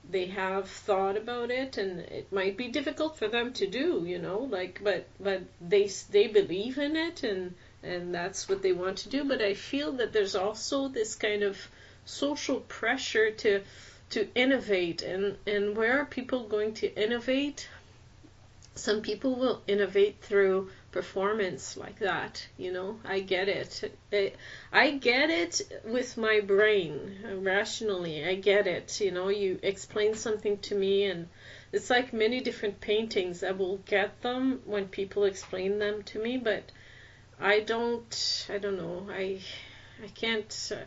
they 0.09 0.25
have 0.25 0.67
thought 0.67 1.17
about 1.17 1.51
it, 1.51 1.77
and 1.77 1.99
it 1.99 2.31
might 2.33 2.57
be 2.57 2.67
difficult 2.69 3.15
for 3.19 3.27
them 3.27 3.53
to 3.53 3.67
do, 3.67 4.03
you 4.07 4.17
know, 4.17 4.39
like 4.39 4.81
but 4.83 5.05
but 5.19 5.43
they 5.61 5.87
they 6.09 6.25
believe 6.25 6.79
in 6.79 6.95
it, 6.95 7.21
and 7.21 7.53
and 7.83 8.11
that's 8.11 8.49
what 8.49 8.63
they 8.63 8.73
want 8.73 8.97
to 8.99 9.09
do. 9.09 9.23
But 9.23 9.43
I 9.43 9.53
feel 9.53 9.91
that 9.93 10.13
there's 10.13 10.35
also 10.35 10.87
this 10.87 11.15
kind 11.15 11.43
of 11.43 11.67
social 12.05 12.61
pressure 12.61 13.29
to 13.29 13.61
to 14.09 14.27
innovate. 14.35 15.01
And 15.01 15.37
and 15.45 15.75
where 15.75 15.99
are 15.99 16.05
people 16.05 16.47
going 16.47 16.73
to 16.75 16.93
innovate? 16.95 17.69
Some 18.75 19.01
people 19.01 19.35
will 19.35 19.61
innovate 19.67 20.21
through 20.21 20.69
performance 20.91 21.77
like 21.77 21.99
that 21.99 22.47
you 22.57 22.71
know? 22.71 22.99
I 23.05 23.19
get 23.19 23.49
it. 23.49 23.91
I, 24.11 24.33
I 24.71 24.91
get 24.91 25.29
it 25.29 25.61
with 25.83 26.17
my 26.17 26.39
brain 26.39 27.41
rationally. 27.43 28.25
I 28.25 28.35
get 28.35 28.67
it 28.67 28.99
you 29.01 29.11
know? 29.11 29.29
You 29.29 29.59
explain 29.61 30.15
something 30.15 30.57
to 30.59 30.75
me 30.75 31.05
and 31.05 31.27
it's 31.71 31.89
like 31.89 32.13
many 32.13 32.39
different 32.39 32.81
paintings. 32.81 33.43
I 33.43 33.51
will 33.51 33.77
get 33.77 34.21
them 34.21 34.61
when 34.65 34.87
people 34.87 35.25
explain 35.25 35.79
them 35.79 36.03
to 36.03 36.19
me 36.23 36.37
but 36.37 36.71
i 37.39 37.59
don't 37.61 38.47
i 38.49 38.57
don't 38.57 38.77
know. 38.77 39.07
I 39.09 39.41
i 40.03 40.07
can't 40.07 40.71
uh, 40.73 40.83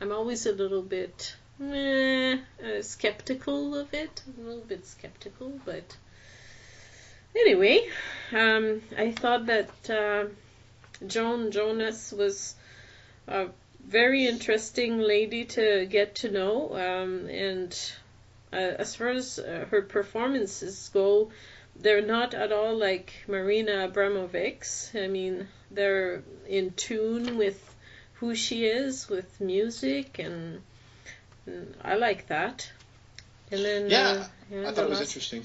i'm 0.00 0.12
always 0.12 0.46
a 0.46 0.52
little 0.52 0.82
bit 0.82 1.34
meh, 1.60 2.38
uh, 2.64 2.82
skeptical 2.82 3.76
of 3.76 3.94
it. 3.94 4.22
A 4.26 4.40
little 4.40 4.64
bit 4.64 4.86
skeptical 4.86 5.60
but 5.64 5.96
anyway 7.36 7.86
um, 8.32 8.82
i 8.98 9.12
thought 9.12 9.46
that 9.46 9.90
uh, 9.90 10.24
joan 11.06 11.50
jonas 11.50 12.12
was 12.12 12.54
a 13.28 13.46
very 13.86 14.26
interesting 14.26 14.98
lady 14.98 15.44
to 15.44 15.86
get 15.86 16.14
to 16.16 16.30
know 16.30 16.74
um, 16.74 17.28
and 17.28 17.92
uh, 18.52 18.56
as 18.56 18.96
far 18.96 19.08
as 19.08 19.38
uh, 19.38 19.66
her 19.70 19.82
performances 19.82 20.90
go 20.92 21.30
they're 21.76 22.04
not 22.04 22.34
at 22.34 22.52
all 22.52 22.76
like 22.76 23.24
marina 23.26 23.88
abramovic's. 23.88 24.90
I 24.94 25.06
mean 25.06 25.48
they're 25.70 26.22
in 26.46 26.72
tune 26.72 27.38
with 27.38 27.74
who 28.14 28.34
she 28.34 28.66
is 28.66 29.08
with 29.08 29.40
music 29.40 30.18
and, 30.18 30.60
and 30.62 30.62
I 31.82 31.96
like 31.96 32.28
that. 32.28 32.70
And 33.50 33.64
then 33.64 33.90
Yeah, 33.90 34.08
uh, 34.08 34.26
yeah, 34.50 34.68
I 34.68 34.72
thought 34.72 34.84
it 34.84 34.90
was 34.90 35.00
last, 35.00 35.08
interesting. 35.08 35.44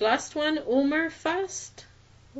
last 0.00 0.34
one, 0.34 0.58
Omer 0.66 1.10
Fast. 1.10 1.84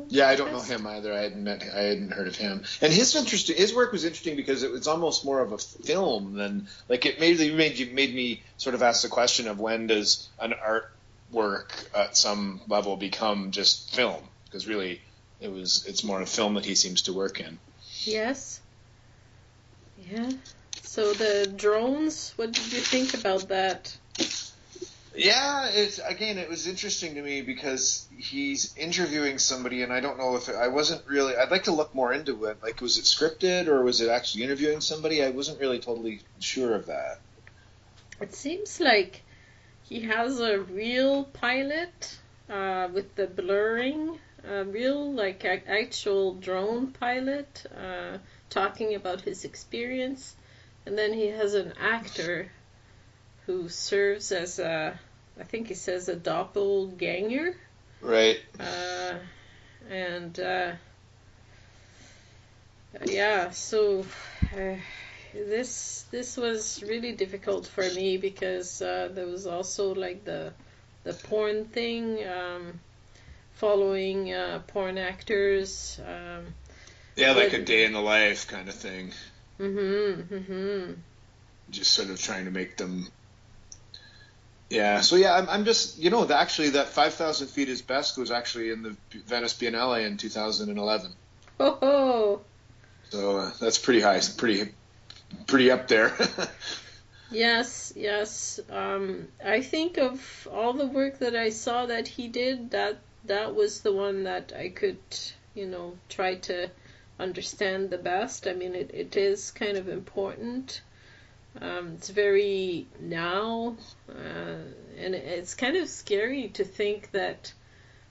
Yeah, 0.07 0.27
I 0.27 0.35
don't 0.35 0.51
know 0.51 0.59
him 0.59 0.87
either. 0.87 1.13
I 1.13 1.21
hadn't 1.21 1.43
met. 1.43 1.61
I 1.61 1.81
hadn't 1.81 2.11
heard 2.11 2.27
of 2.27 2.35
him. 2.35 2.63
And 2.81 2.91
his 2.91 3.15
interesting. 3.15 3.55
His 3.55 3.75
work 3.75 3.91
was 3.91 4.05
interesting 4.05 4.35
because 4.35 4.63
it 4.63 4.71
was 4.71 4.87
almost 4.87 5.23
more 5.23 5.39
of 5.39 5.51
a 5.51 5.59
film 5.59 6.33
than 6.33 6.67
like 6.89 7.05
it 7.05 7.19
made 7.19 7.37
made 7.55 7.77
you 7.77 7.93
made 7.93 8.13
me 8.13 8.41
sort 8.57 8.73
of 8.73 8.81
ask 8.81 9.03
the 9.03 9.09
question 9.09 9.47
of 9.47 9.59
when 9.59 9.85
does 9.85 10.29
an 10.39 10.53
artwork 10.53 11.69
at 11.95 12.17
some 12.17 12.61
level 12.67 12.97
become 12.97 13.51
just 13.51 13.93
film? 13.95 14.23
Because 14.45 14.67
really, 14.67 14.99
it 15.39 15.51
was 15.51 15.85
it's 15.87 16.03
more 16.03 16.21
a 16.21 16.25
film 16.25 16.55
that 16.55 16.65
he 16.65 16.73
seems 16.73 17.03
to 17.03 17.13
work 17.13 17.39
in. 17.39 17.59
Yes. 18.01 18.59
Yeah. 20.11 20.31
So 20.83 21.13
the 21.13 21.51
drones. 21.55 22.33
What 22.35 22.51
did 22.51 22.71
you 22.71 22.79
think 22.79 23.13
about 23.15 23.47
that? 23.49 23.97
Yeah, 25.15 25.67
it's 25.67 25.99
again, 25.99 26.37
it 26.37 26.49
was 26.49 26.67
interesting 26.67 27.15
to 27.15 27.21
me 27.21 27.41
because 27.41 28.07
he's 28.17 28.75
interviewing 28.75 29.37
somebody, 29.37 29.83
and 29.83 29.93
I 29.93 29.99
don't 29.99 30.17
know 30.17 30.35
if 30.35 30.49
it, 30.49 30.55
I 30.55 30.69
wasn't 30.69 31.05
really. 31.07 31.35
I'd 31.35 31.51
like 31.51 31.63
to 31.65 31.71
look 31.71 31.93
more 31.93 32.13
into 32.13 32.45
it. 32.45 32.57
Like, 32.63 32.81
was 32.81 32.97
it 32.97 33.03
scripted 33.03 33.67
or 33.67 33.83
was 33.83 34.01
it 34.01 34.09
actually 34.09 34.43
interviewing 34.43 34.81
somebody? 34.81 35.23
I 35.23 35.29
wasn't 35.29 35.59
really 35.59 35.79
totally 35.79 36.21
sure 36.39 36.75
of 36.75 36.87
that. 36.87 37.19
It 38.19 38.33
seems 38.33 38.79
like 38.79 39.21
he 39.83 40.01
has 40.01 40.39
a 40.39 40.59
real 40.59 41.25
pilot 41.25 42.17
uh, 42.49 42.87
with 42.91 43.15
the 43.15 43.27
blurring, 43.27 44.17
a 44.47 44.63
real 44.63 45.13
like 45.13 45.45
actual 45.45 46.33
drone 46.35 46.87
pilot 46.87 47.65
uh, 47.75 48.17
talking 48.49 48.95
about 48.95 49.21
his 49.21 49.45
experience, 49.45 50.35
and 50.85 50.97
then 50.97 51.13
he 51.13 51.27
has 51.27 51.53
an 51.53 51.73
actor 51.79 52.49
who 53.45 53.69
serves 53.69 54.31
as 54.31 54.59
a, 54.59 54.99
I 55.39 55.43
think 55.43 55.67
he 55.67 55.73
says 55.73 56.09
a 56.09 56.15
doppelganger. 56.15 57.55
Right. 58.01 58.39
Uh, 58.59 59.15
and 59.89 60.39
uh, 60.39 60.73
yeah, 63.05 63.49
so 63.51 64.05
uh, 64.55 64.75
this 65.33 66.05
this 66.11 66.37
was 66.37 66.83
really 66.83 67.13
difficult 67.13 67.67
for 67.67 67.83
me 67.83 68.17
because 68.17 68.81
uh, 68.81 69.09
there 69.11 69.25
was 69.25 69.47
also 69.47 69.95
like 69.95 70.23
the 70.25 70.53
the 71.03 71.13
porn 71.13 71.65
thing, 71.65 72.25
um, 72.27 72.79
following 73.55 74.33
uh, 74.33 74.61
porn 74.67 74.97
actors. 74.97 75.99
Um, 76.05 76.53
yeah, 77.15 77.31
like 77.31 77.53
a 77.53 77.61
day 77.61 77.85
in 77.85 77.93
the 77.93 78.01
life 78.01 78.47
kind 78.47 78.69
of 78.69 78.75
thing. 78.75 79.11
Mhm. 79.59 80.27
Mhm. 80.27 80.95
Just 81.69 81.93
sort 81.93 82.09
of 82.09 82.21
trying 82.21 82.45
to 82.45 82.51
make 82.51 82.77
them 82.77 83.07
yeah, 84.73 85.01
so 85.01 85.17
yeah, 85.17 85.35
I'm, 85.35 85.47
I'm 85.49 85.65
just 85.65 85.99
you 85.99 86.09
know 86.09 86.27
actually 86.29 86.71
that 86.71 86.87
five 86.87 87.13
thousand 87.13 87.47
feet 87.47 87.69
is 87.69 87.83
best 87.83 88.17
was 88.17 88.31
actually 88.31 88.71
in 88.71 88.81
the 88.81 88.95
Venice 89.27 89.53
Biennale 89.53 90.05
in 90.05 90.17
2011. 90.17 91.11
Oh. 91.59 92.41
So 93.09 93.37
uh, 93.37 93.51
that's 93.59 93.77
pretty 93.77 94.01
high, 94.01 94.15
It's 94.15 94.29
pretty 94.29 94.73
pretty 95.45 95.69
up 95.69 95.87
there. 95.87 96.11
yes, 97.31 97.93
yes. 97.95 98.59
Um, 98.71 99.27
I 99.45 99.61
think 99.61 99.99
of 99.99 100.47
all 100.51 100.73
the 100.73 100.87
work 100.87 101.19
that 101.19 101.35
I 101.35 101.51
saw 101.51 101.85
that 101.85 102.07
he 102.07 102.27
did, 102.27 102.71
that 102.71 102.97
that 103.25 103.53
was 103.53 103.81
the 103.81 103.93
one 103.93 104.23
that 104.23 104.53
I 104.57 104.69
could 104.69 104.97
you 105.53 105.67
know 105.67 105.97
try 106.09 106.35
to 106.49 106.71
understand 107.23 107.89
the 107.89 107.97
best. 107.97 108.47
I 108.47 108.53
mean, 108.53 108.75
it, 108.75 108.91
it 108.93 109.17
is 109.17 109.51
kind 109.51 109.77
of 109.77 109.89
important 109.89 110.81
um, 111.61 111.93
it's 111.95 112.09
very 112.09 112.87
now, 112.99 113.75
uh, 114.09 114.57
and 114.97 115.15
it's 115.15 115.53
kind 115.53 115.77
of 115.77 115.87
scary 115.87 116.49
to 116.49 116.63
think 116.63 117.11
that 117.11 117.53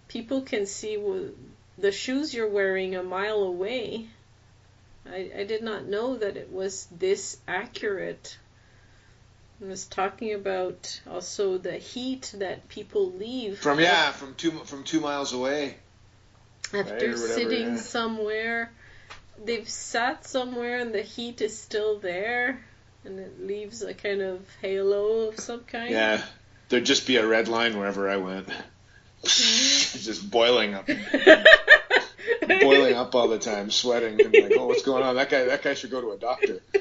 people 0.08 0.42
can 0.42 0.66
see 0.66 0.96
the 1.76 1.92
shoes 1.92 2.32
you're 2.32 2.48
wearing 2.48 2.94
a 2.94 3.02
mile 3.02 3.42
away. 3.42 4.06
I, 5.06 5.30
I 5.38 5.44
did 5.44 5.62
not 5.62 5.86
know 5.86 6.16
that 6.16 6.36
it 6.36 6.52
was 6.52 6.86
this 6.96 7.38
accurate. 7.48 8.38
I 9.60 9.66
was 9.66 9.86
talking 9.86 10.34
about 10.34 11.00
also 11.10 11.58
the 11.58 11.78
heat 11.78 12.34
that 12.38 12.68
people 12.68 13.12
leave 13.12 13.58
from 13.58 13.78
yeah 13.78 14.10
from 14.10 14.34
two 14.34 14.50
from 14.50 14.82
two 14.82 15.00
miles 15.00 15.32
away 15.32 15.76
after 16.66 16.80
right, 16.80 16.92
whatever, 16.94 17.16
sitting 17.16 17.68
yeah. 17.70 17.76
somewhere. 17.76 18.72
They've 19.44 19.68
sat 19.68 20.24
somewhere 20.24 20.78
and 20.78 20.94
the 20.94 21.02
heat 21.02 21.40
is 21.40 21.58
still 21.58 21.98
there 21.98 22.60
and 23.04 23.18
it 23.18 23.44
leaves 23.44 23.82
a 23.82 23.94
kind 23.94 24.22
of 24.22 24.46
halo 24.60 25.28
of 25.28 25.40
some 25.40 25.64
kind. 25.64 25.90
Yeah, 25.90 26.22
there'd 26.68 26.84
just 26.84 27.06
be 27.06 27.16
a 27.16 27.26
red 27.26 27.48
line 27.48 27.78
wherever 27.78 28.08
I 28.08 28.16
went. 28.18 28.46
Mm-hmm. 28.48 29.98
just 29.98 30.30
boiling 30.30 30.74
up, 30.74 30.86
boiling 32.60 32.94
up 32.94 33.14
all 33.14 33.28
the 33.28 33.38
time, 33.38 33.70
sweating, 33.70 34.20
and 34.20 34.34
like, 34.34 34.52
oh, 34.56 34.66
what's 34.66 34.82
going 34.82 35.02
on? 35.02 35.14
That 35.16 35.30
guy, 35.30 35.44
that 35.44 35.62
guy 35.62 35.74
should 35.74 35.90
go 35.90 36.00
to 36.00 36.10
a 36.12 36.16
doctor. 36.16 36.60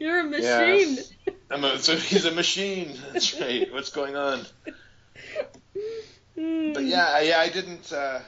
You're 0.00 0.20
a 0.20 0.24
machine. 0.24 0.96
Yeah. 0.96 1.32
I'm 1.50 1.64
a, 1.64 1.78
so 1.78 1.96
he's 1.96 2.24
a 2.24 2.30
machine. 2.32 2.96
That's 3.12 3.38
right. 3.40 3.72
What's 3.72 3.90
going 3.90 4.16
on? 4.16 4.46
But 6.74 6.84
yeah, 6.84 7.20
yeah, 7.20 7.38
I 7.38 7.48
didn't. 7.48 7.92
Uh, 7.92 8.20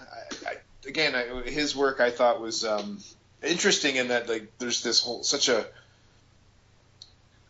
I, 0.47 0.51
I, 0.51 0.55
again, 0.86 1.14
I, 1.14 1.49
his 1.49 1.74
work 1.74 2.01
I 2.01 2.11
thought 2.11 2.40
was 2.40 2.64
um, 2.64 2.99
interesting 3.42 3.97
in 3.97 4.09
that 4.09 4.28
like 4.28 4.59
there's 4.59 4.82
this 4.82 5.01
whole 5.01 5.22
such 5.22 5.49
a 5.49 5.66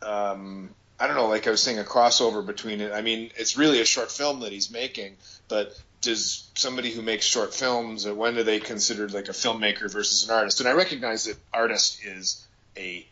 um, 0.03 0.71
I 0.99 1.07
don't 1.07 1.17
know, 1.17 1.27
like 1.27 1.47
I 1.47 1.51
was 1.51 1.63
saying, 1.63 1.79
a 1.79 1.85
crossover 1.85 2.45
between 2.45 2.81
it. 2.81 2.93
I 2.93 3.01
mean, 3.01 3.31
it's 3.37 3.57
really 3.57 3.81
a 3.81 3.85
short 3.85 4.11
film 4.11 4.41
that 4.41 4.53
he's 4.53 4.71
making, 4.71 5.17
but 5.49 5.79
does 6.03 6.49
somebody 6.55 6.91
who 6.91 7.03
makes 7.03 7.25
short 7.25 7.55
films, 7.55 8.07
uh, 8.07 8.15
when 8.15 8.39
are 8.39 8.43
they 8.43 8.61
considered 8.61 9.13
like 9.13 9.29
a 9.29 9.33
filmmaker 9.33 9.91
versus 9.91 10.29
an 10.29 10.35
artist? 10.35 10.61
And 10.61 10.69
I 10.69 10.73
recognize 10.73 11.25
that 11.25 11.37
artist 11.53 12.05
is 12.05 12.47
a, 12.77 13.05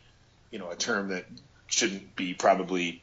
you 0.50 0.58
know, 0.58 0.70
a 0.70 0.76
term 0.76 1.08
that 1.08 1.24
shouldn't 1.66 2.14
be 2.14 2.34
probably 2.34 3.02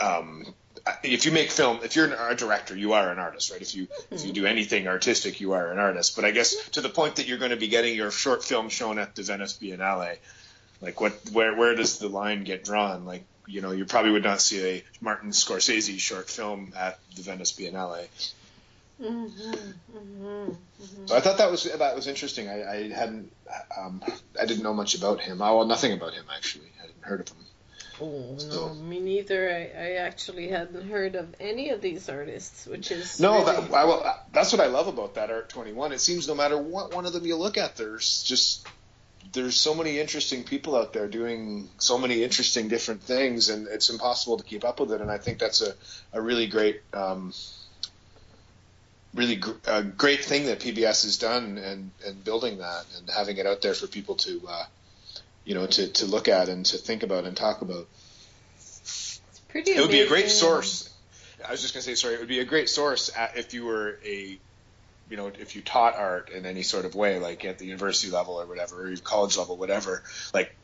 um, 0.00 0.54
if 1.02 1.26
you 1.26 1.32
make 1.32 1.50
film, 1.50 1.80
if 1.82 1.96
you're 1.96 2.12
a 2.12 2.34
director, 2.34 2.76
you 2.76 2.92
are 2.92 3.10
an 3.10 3.18
artist, 3.18 3.50
right? 3.50 3.60
If 3.60 3.74
you 3.74 3.86
mm-hmm. 3.86 4.14
if 4.14 4.24
you 4.24 4.32
do 4.32 4.46
anything 4.46 4.88
artistic, 4.88 5.40
you 5.40 5.52
are 5.52 5.70
an 5.72 5.78
artist. 5.78 6.16
But 6.16 6.24
I 6.24 6.30
guess 6.30 6.54
to 6.70 6.80
the 6.80 6.88
point 6.88 7.16
that 7.16 7.26
you're 7.26 7.38
going 7.38 7.50
to 7.50 7.56
be 7.56 7.68
getting 7.68 7.94
your 7.94 8.10
short 8.10 8.44
film 8.44 8.68
shown 8.68 8.98
at 8.98 9.14
the 9.14 9.22
Venice 9.22 9.58
Biennale, 9.60 10.16
like 10.80 11.00
what 11.00 11.12
where 11.32 11.54
where 11.56 11.74
does 11.74 11.98
the 11.98 12.08
line 12.08 12.44
get 12.44 12.64
drawn? 12.64 13.04
Like 13.04 13.24
you 13.46 13.60
know, 13.60 13.70
you 13.70 13.84
probably 13.86 14.12
would 14.12 14.24
not 14.24 14.40
see 14.40 14.64
a 14.64 14.84
Martin 15.00 15.30
Scorsese 15.30 15.98
short 15.98 16.28
film 16.28 16.72
at 16.76 16.98
the 17.16 17.22
Venice 17.22 17.52
Biennale. 17.52 18.08
Mm-hmm, 19.00 19.52
mm-hmm, 19.52 20.50
mm-hmm. 20.50 21.06
So 21.06 21.16
I 21.16 21.20
thought 21.20 21.38
that 21.38 21.50
was 21.50 21.64
that 21.64 21.94
was 21.94 22.06
interesting. 22.06 22.48
I, 22.48 22.70
I 22.70 22.88
hadn't 22.90 23.32
um, 23.76 24.02
I 24.40 24.44
didn't 24.44 24.62
know 24.62 24.74
much 24.74 24.94
about 24.94 25.20
him. 25.20 25.40
I, 25.40 25.52
well, 25.52 25.66
nothing 25.66 25.92
about 25.92 26.14
him 26.14 26.24
actually. 26.34 26.66
I 26.78 26.82
hadn't 26.82 27.02
heard 27.02 27.20
of 27.20 27.28
him. 27.28 27.44
Oh 28.00 28.36
no, 28.48 28.74
me 28.74 29.00
neither. 29.00 29.50
I, 29.50 29.80
I 29.80 29.90
actually 29.96 30.48
hadn't 30.48 30.88
heard 30.88 31.14
of 31.14 31.34
any 31.40 31.70
of 31.70 31.80
these 31.80 32.08
artists, 32.08 32.66
which 32.66 32.90
is 32.90 33.18
no. 33.18 33.44
Really... 33.44 33.44
That, 33.44 33.74
I, 33.74 33.84
well, 33.84 34.24
that's 34.32 34.52
what 34.52 34.60
I 34.60 34.66
love 34.66 34.86
about 34.86 35.14
that 35.14 35.30
Art 35.30 35.48
Twenty 35.48 35.72
One. 35.72 35.92
It 35.92 36.00
seems 36.00 36.28
no 36.28 36.34
matter 36.34 36.56
what 36.56 36.94
one 36.94 37.06
of 37.06 37.12
them 37.12 37.26
you 37.26 37.36
look 37.36 37.58
at, 37.58 37.76
there's 37.76 38.22
just 38.22 38.66
there's 39.32 39.56
so 39.56 39.74
many 39.74 39.98
interesting 39.98 40.44
people 40.44 40.76
out 40.76 40.92
there 40.92 41.08
doing 41.08 41.68
so 41.78 41.98
many 41.98 42.22
interesting 42.22 42.68
different 42.68 43.02
things, 43.02 43.48
and 43.48 43.66
it's 43.66 43.90
impossible 43.90 44.38
to 44.38 44.44
keep 44.44 44.64
up 44.64 44.80
with 44.80 44.92
it. 44.92 45.00
And 45.00 45.10
I 45.10 45.18
think 45.18 45.38
that's 45.38 45.62
a 45.62 45.74
a 46.12 46.20
really 46.20 46.46
great. 46.46 46.80
Um, 46.92 47.32
really 49.14 49.36
gr- 49.36 49.52
a 49.66 49.82
great 49.82 50.24
thing 50.24 50.46
that 50.46 50.60
PBS 50.60 51.04
has 51.04 51.16
done 51.16 51.58
and, 51.58 51.90
and 52.06 52.22
building 52.24 52.58
that 52.58 52.84
and 52.96 53.08
having 53.08 53.38
it 53.38 53.46
out 53.46 53.62
there 53.62 53.74
for 53.74 53.86
people 53.86 54.14
to 54.16 54.40
uh, 54.46 54.64
you 55.48 55.54
know, 55.54 55.66
to, 55.66 55.88
to 55.88 56.04
look 56.04 56.28
at 56.28 56.50
and 56.50 56.66
to 56.66 56.76
think 56.76 57.02
about 57.02 57.24
and 57.24 57.34
talk 57.34 57.62
about. 57.62 57.88
It's 58.58 59.22
pretty. 59.48 59.70
It 59.70 59.80
would 59.80 59.90
be 59.90 60.02
a 60.02 60.06
great 60.06 60.28
source. 60.28 60.94
I 61.46 61.50
was 61.50 61.62
just 61.62 61.72
gonna 61.72 61.82
say, 61.82 61.94
sorry, 61.94 62.14
it 62.14 62.20
would 62.20 62.28
be 62.28 62.40
a 62.40 62.44
great 62.44 62.68
source 62.68 63.10
if 63.34 63.54
you 63.54 63.64
were 63.64 63.98
a, 64.04 64.38
you 65.08 65.16
know, 65.16 65.28
if 65.28 65.56
you 65.56 65.62
taught 65.62 65.96
art 65.96 66.28
in 66.28 66.44
any 66.44 66.62
sort 66.62 66.84
of 66.84 66.94
way, 66.94 67.18
like 67.18 67.46
at 67.46 67.58
the 67.58 67.64
university 67.64 68.12
level 68.12 68.38
or 68.38 68.44
whatever, 68.44 68.92
or 68.92 68.96
college 68.96 69.38
level, 69.38 69.56
whatever. 69.56 70.02
Like, 70.34 70.54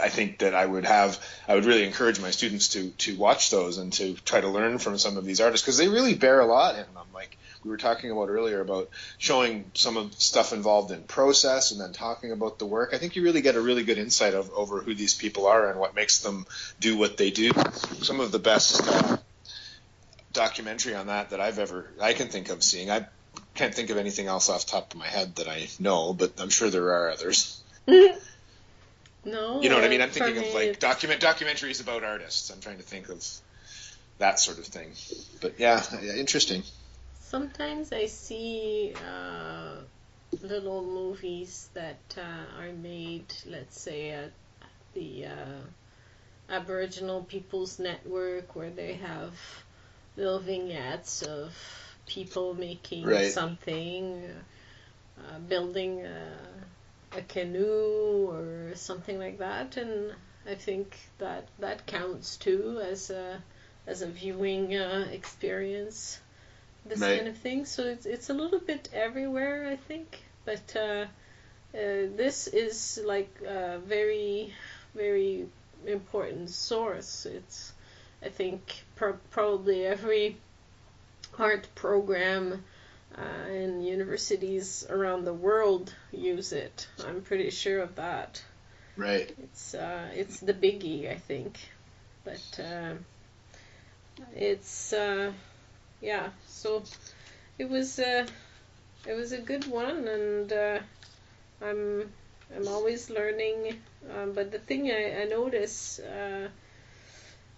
I 0.00 0.08
think 0.08 0.38
that 0.38 0.54
I 0.54 0.64
would 0.64 0.84
have, 0.84 1.18
I 1.48 1.54
would 1.54 1.64
really 1.64 1.84
encourage 1.84 2.20
my 2.20 2.30
students 2.30 2.68
to 2.68 2.90
to 2.90 3.16
watch 3.16 3.50
those 3.50 3.78
and 3.78 3.92
to 3.94 4.14
try 4.14 4.40
to 4.40 4.48
learn 4.48 4.78
from 4.78 4.98
some 4.98 5.16
of 5.16 5.24
these 5.24 5.40
artists 5.40 5.64
because 5.64 5.78
they 5.78 5.88
really 5.88 6.14
bear 6.14 6.40
a 6.40 6.46
lot 6.46 6.74
in 6.74 6.84
them. 6.94 7.06
Like, 7.14 7.36
we 7.64 7.70
were 7.70 7.78
talking 7.78 8.10
about 8.10 8.28
earlier 8.28 8.60
about 8.60 8.90
showing 9.18 9.70
some 9.74 9.96
of 9.96 10.14
stuff 10.20 10.52
involved 10.52 10.90
in 10.90 11.02
process 11.02 11.72
and 11.72 11.80
then 11.80 11.92
talking 11.92 12.30
about 12.30 12.58
the 12.58 12.66
work. 12.66 12.90
I 12.92 12.98
think 12.98 13.16
you 13.16 13.22
really 13.22 13.40
get 13.40 13.56
a 13.56 13.60
really 13.60 13.84
good 13.84 13.98
insight 13.98 14.34
of, 14.34 14.50
over 14.52 14.80
who 14.80 14.94
these 14.94 15.14
people 15.14 15.46
are 15.46 15.70
and 15.70 15.80
what 15.80 15.94
makes 15.94 16.20
them 16.20 16.46
do 16.78 16.96
what 16.96 17.16
they 17.16 17.30
do. 17.30 17.50
Some 18.02 18.20
of 18.20 18.32
the 18.32 18.38
best 18.38 18.86
uh, 18.86 19.16
documentary 20.32 20.94
on 20.94 21.06
that 21.06 21.30
that 21.30 21.40
I've 21.40 21.58
ever 21.58 21.90
I 22.00 22.12
can 22.12 22.28
think 22.28 22.50
of 22.50 22.62
seeing. 22.62 22.90
I 22.90 23.06
can't 23.54 23.74
think 23.74 23.90
of 23.90 23.96
anything 23.96 24.26
else 24.26 24.48
off 24.48 24.66
the 24.66 24.72
top 24.72 24.92
of 24.92 24.98
my 24.98 25.08
head 25.08 25.36
that 25.36 25.48
I 25.48 25.68
know, 25.78 26.12
but 26.12 26.38
I'm 26.38 26.50
sure 26.50 26.70
there 26.70 26.92
are 26.92 27.10
others. 27.10 27.62
no. 29.26 29.60
You 29.62 29.68
know 29.68 29.76
what 29.76 29.84
I 29.84 29.88
mean? 29.88 30.00
I'm 30.00 30.10
thinking 30.10 30.38
of 30.38 30.54
like 30.54 30.78
document 30.78 31.20
documentaries 31.20 31.80
about 31.80 32.04
artists. 32.04 32.50
I'm 32.50 32.60
trying 32.60 32.78
to 32.78 32.82
think 32.82 33.08
of 33.08 33.24
that 34.18 34.38
sort 34.40 34.58
of 34.58 34.66
thing. 34.66 34.92
But 35.40 35.58
yeah, 35.58 35.82
interesting. 36.16 36.62
Sometimes 37.20 37.92
I 37.92 38.06
see 38.06 38.94
uh, 38.94 39.76
little 40.42 40.82
movies 40.84 41.68
that 41.74 41.98
uh, 42.16 42.60
are 42.62 42.72
made, 42.72 43.26
let's 43.46 43.80
say, 43.80 44.10
at 44.10 44.30
the 44.94 45.26
uh, 45.26 45.60
Aboriginal 46.48 47.22
People's 47.22 47.78
Network, 47.78 48.54
where 48.54 48.70
they 48.70 48.94
have 48.94 49.32
little 50.16 50.38
vignettes 50.38 51.22
of 51.22 51.52
people 52.06 52.54
making 52.54 53.04
Right. 53.04 53.32
something, 53.32 54.22
uh, 55.18 55.38
building 55.40 56.04
a, 56.06 56.38
a 57.12 57.22
canoe 57.22 58.28
or 58.30 58.74
something 58.74 59.18
like 59.18 59.38
that, 59.38 59.76
and 59.76 60.14
I 60.48 60.54
think 60.54 60.96
that 61.18 61.48
that 61.58 61.86
counts 61.86 62.36
too 62.36 62.80
as 62.82 63.10
a 63.10 63.42
as 63.86 64.02
a 64.02 64.06
viewing 64.08 64.76
uh, 64.76 65.08
experience. 65.12 66.20
This 66.84 67.00
Right. 67.00 67.16
kind 67.16 67.28
of 67.28 67.36
thing. 67.38 67.64
So 67.64 67.84
it's 67.84 68.06
it's 68.06 68.30
a 68.30 68.34
little 68.34 68.60
bit 68.60 68.88
everywhere, 68.92 69.68
I 69.68 69.76
think, 69.76 70.18
but. 70.44 70.76
Uh, 70.76 71.06
uh, 71.74 72.08
this 72.16 72.46
is 72.46 72.98
like 73.04 73.42
a 73.46 73.78
very, 73.78 74.54
very 74.94 75.46
important 75.86 76.48
source. 76.48 77.26
It's, 77.26 77.72
I 78.22 78.30
think, 78.30 78.84
pro- 78.94 79.18
probably 79.30 79.84
every 79.84 80.38
art 81.38 81.68
program 81.74 82.64
uh, 83.18 83.50
in 83.50 83.82
universities 83.82 84.86
around 84.88 85.24
the 85.24 85.32
world 85.32 85.94
use 86.12 86.52
it. 86.52 86.88
I'm 87.06 87.22
pretty 87.22 87.50
sure 87.50 87.80
of 87.80 87.94
that. 87.96 88.42
Right. 88.96 89.34
It's 89.42 89.74
uh, 89.74 90.08
it's 90.14 90.40
the 90.40 90.54
biggie, 90.54 91.10
I 91.10 91.16
think, 91.16 91.58
but 92.24 92.60
uh, 92.62 92.94
it's 94.34 94.92
uh, 94.92 95.32
yeah. 96.00 96.30
So 96.46 96.82
it 97.58 97.68
was 97.68 97.98
uh, 97.98 98.26
it 99.06 99.14
was 99.14 99.32
a 99.32 99.38
good 99.38 99.66
one, 99.66 100.08
and 100.08 100.52
uh, 100.52 100.78
I'm 101.62 102.10
I'm 102.54 102.68
always 102.68 103.10
learning. 103.10 103.80
Um, 104.14 104.32
but 104.32 104.52
the 104.52 104.58
thing 104.58 104.90
I, 104.90 105.22
I 105.22 105.24
notice, 105.24 105.98
uh, 105.98 106.48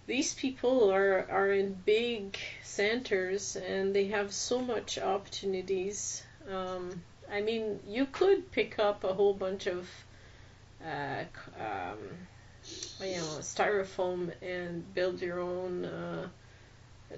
these 0.09 0.33
people 0.33 0.91
are 0.91 1.27
are 1.29 1.51
in 1.51 1.73
big 1.85 2.35
centers, 2.63 3.55
and 3.55 3.93
they 3.95 4.07
have 4.07 4.33
so 4.33 4.59
much 4.59 4.97
opportunities. 4.97 6.23
Um, 6.51 7.03
I 7.31 7.41
mean, 7.41 7.79
you 7.87 8.07
could 8.07 8.51
pick 8.51 8.79
up 8.79 9.03
a 9.03 9.13
whole 9.13 9.35
bunch 9.35 9.67
of 9.67 9.87
uh, 10.83 11.23
um, 11.59 11.99
you 13.01 13.17
know, 13.17 13.37
styrofoam 13.41 14.31
and 14.41 14.93
build 14.95 15.21
your 15.21 15.39
own 15.39 15.85
uh, 15.85 16.27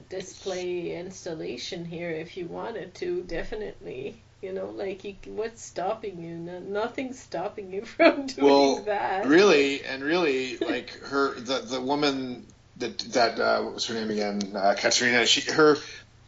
display 0.10 0.94
installation 0.98 1.86
here 1.86 2.10
if 2.10 2.36
you 2.36 2.46
wanted 2.46 2.94
to. 2.96 3.24
Definitely, 3.24 4.22
you 4.42 4.52
know, 4.52 4.66
like 4.70 5.06
you, 5.06 5.16
what's 5.28 5.64
stopping 5.64 6.22
you? 6.22 6.36
No, 6.36 6.60
nothing's 6.60 7.20
stopping 7.20 7.72
you 7.72 7.86
from 7.96 8.26
doing 8.26 8.46
Well, 8.46 8.76
that. 8.84 9.28
Really, 9.28 9.82
and 9.86 10.04
really, 10.04 10.58
like 10.58 10.90
her, 11.04 11.40
the 11.40 11.60
the 11.60 11.80
woman 11.80 12.46
that 12.82 13.00
that 13.14 13.40
uh, 13.40 13.62
what 13.64 13.74
was 13.74 13.86
her 13.88 13.94
name 13.94 14.12
again? 14.12 14.56
Uh, 14.56 14.76
Katerina. 14.78 15.26
She 15.26 15.50
her 15.52 15.78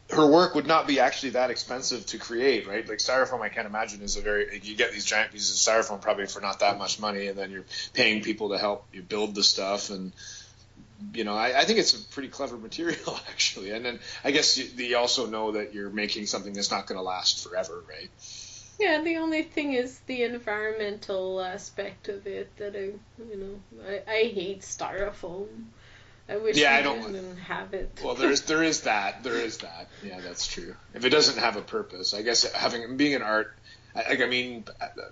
her 0.10 0.28
work 0.28 0.56
would 0.56 0.68
not 0.68 0.88
be 0.88 1.00
actually 1.00 1.32
that 1.32 1.50
expensive 1.50 2.06
to 2.08 2.18
create, 2.18 2.68
right? 2.68 2.88
Like 2.88 3.00
styrofoam, 3.00 3.42
I 3.42 3.50
can't 3.50 3.68
imagine 3.68 4.02
is 4.02 4.18
a 4.18 4.22
very 4.22 4.60
you 4.64 4.76
get 4.76 4.92
these 4.92 5.06
giant 5.06 5.32
pieces 5.32 5.52
of 5.52 5.74
styrofoam 5.74 6.02
probably 6.02 6.28
for 6.28 6.42
not 6.42 6.60
that 6.60 6.78
much 6.78 7.00
money, 7.00 7.28
and 7.28 7.38
then 7.38 7.52
you're 7.52 7.66
paying 7.94 8.24
people 8.24 8.50
to 8.50 8.58
help 8.58 8.86
you 8.94 9.02
build 9.02 9.36
the 9.36 9.44
stuff, 9.44 9.90
and 9.90 10.14
you 11.14 11.24
know, 11.24 11.36
I, 11.36 11.62
I 11.62 11.66
think 11.66 11.80
it's 11.80 11.94
a 11.94 12.06
pretty 12.14 12.30
clever 12.30 12.58
material 12.58 13.20
actually. 13.30 13.72
And 13.72 13.84
then 13.84 14.00
I 14.24 14.32
guess 14.32 14.58
you, 14.58 14.66
you 14.86 14.98
also 14.98 15.28
know 15.28 15.54
that 15.54 15.74
you're 15.74 15.90
making 15.90 16.28
something 16.28 16.54
that's 16.54 16.72
not 16.72 16.88
going 16.88 16.98
to 16.98 17.04
last 17.04 17.48
forever, 17.48 17.84
right? 17.90 18.10
Yeah, 18.80 19.02
the 19.02 19.18
only 19.18 19.44
thing 19.44 19.74
is 19.74 20.00
the 20.08 20.24
environmental 20.24 21.42
aspect 21.42 22.10
of 22.10 22.26
it 22.26 22.56
that 22.58 22.76
I, 22.76 22.94
you 23.30 23.38
know, 23.38 23.84
I, 23.88 24.12
I 24.12 24.24
hate 24.34 24.62
styrofoam. 24.62 25.48
I 26.30 26.38
wish 26.38 26.56
Yeah, 26.58 26.76
I 26.76 26.82
don't- 26.82 27.02
didn't 27.12 27.38
have 27.38 27.74
it. 27.74 28.00
Well, 28.04 28.16
there 28.16 28.32
is 28.32 28.44
there 28.44 28.64
is 28.64 28.82
that 28.82 29.24
there 29.24 29.36
is 29.36 29.58
that. 29.60 29.88
Yeah, 30.04 30.20
that's 30.22 30.48
true. 30.48 30.76
If 30.94 31.04
it 31.06 31.10
doesn't 31.10 31.38
have 31.38 31.58
a 31.58 31.62
purpose, 31.62 32.14
I 32.14 32.22
guess 32.22 32.50
having 32.54 32.96
being 32.98 33.14
an 33.16 33.22
art, 33.22 33.54
I, 33.96 34.18
I 34.24 34.26
mean, 34.28 34.64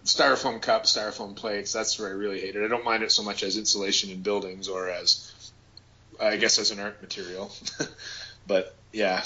styrofoam 0.06 0.62
cups, 0.62 0.96
styrofoam 0.96 1.36
plates. 1.36 1.74
That's 1.74 2.00
where 2.00 2.08
I 2.10 2.14
really 2.14 2.40
hate 2.40 2.56
it. 2.56 2.64
I 2.64 2.68
don't 2.70 2.86
mind 2.86 3.04
it 3.04 3.12
so 3.12 3.24
much 3.24 3.44
as 3.44 3.58
insulation 3.58 4.10
in 4.10 4.22
buildings 4.22 4.70
or 4.70 4.90
as, 4.90 5.32
I 6.20 6.38
guess, 6.38 6.58
as 6.60 6.72
an 6.72 6.80
art 6.80 7.02
material. 7.02 7.52
but 8.48 8.74
yeah, 8.94 9.24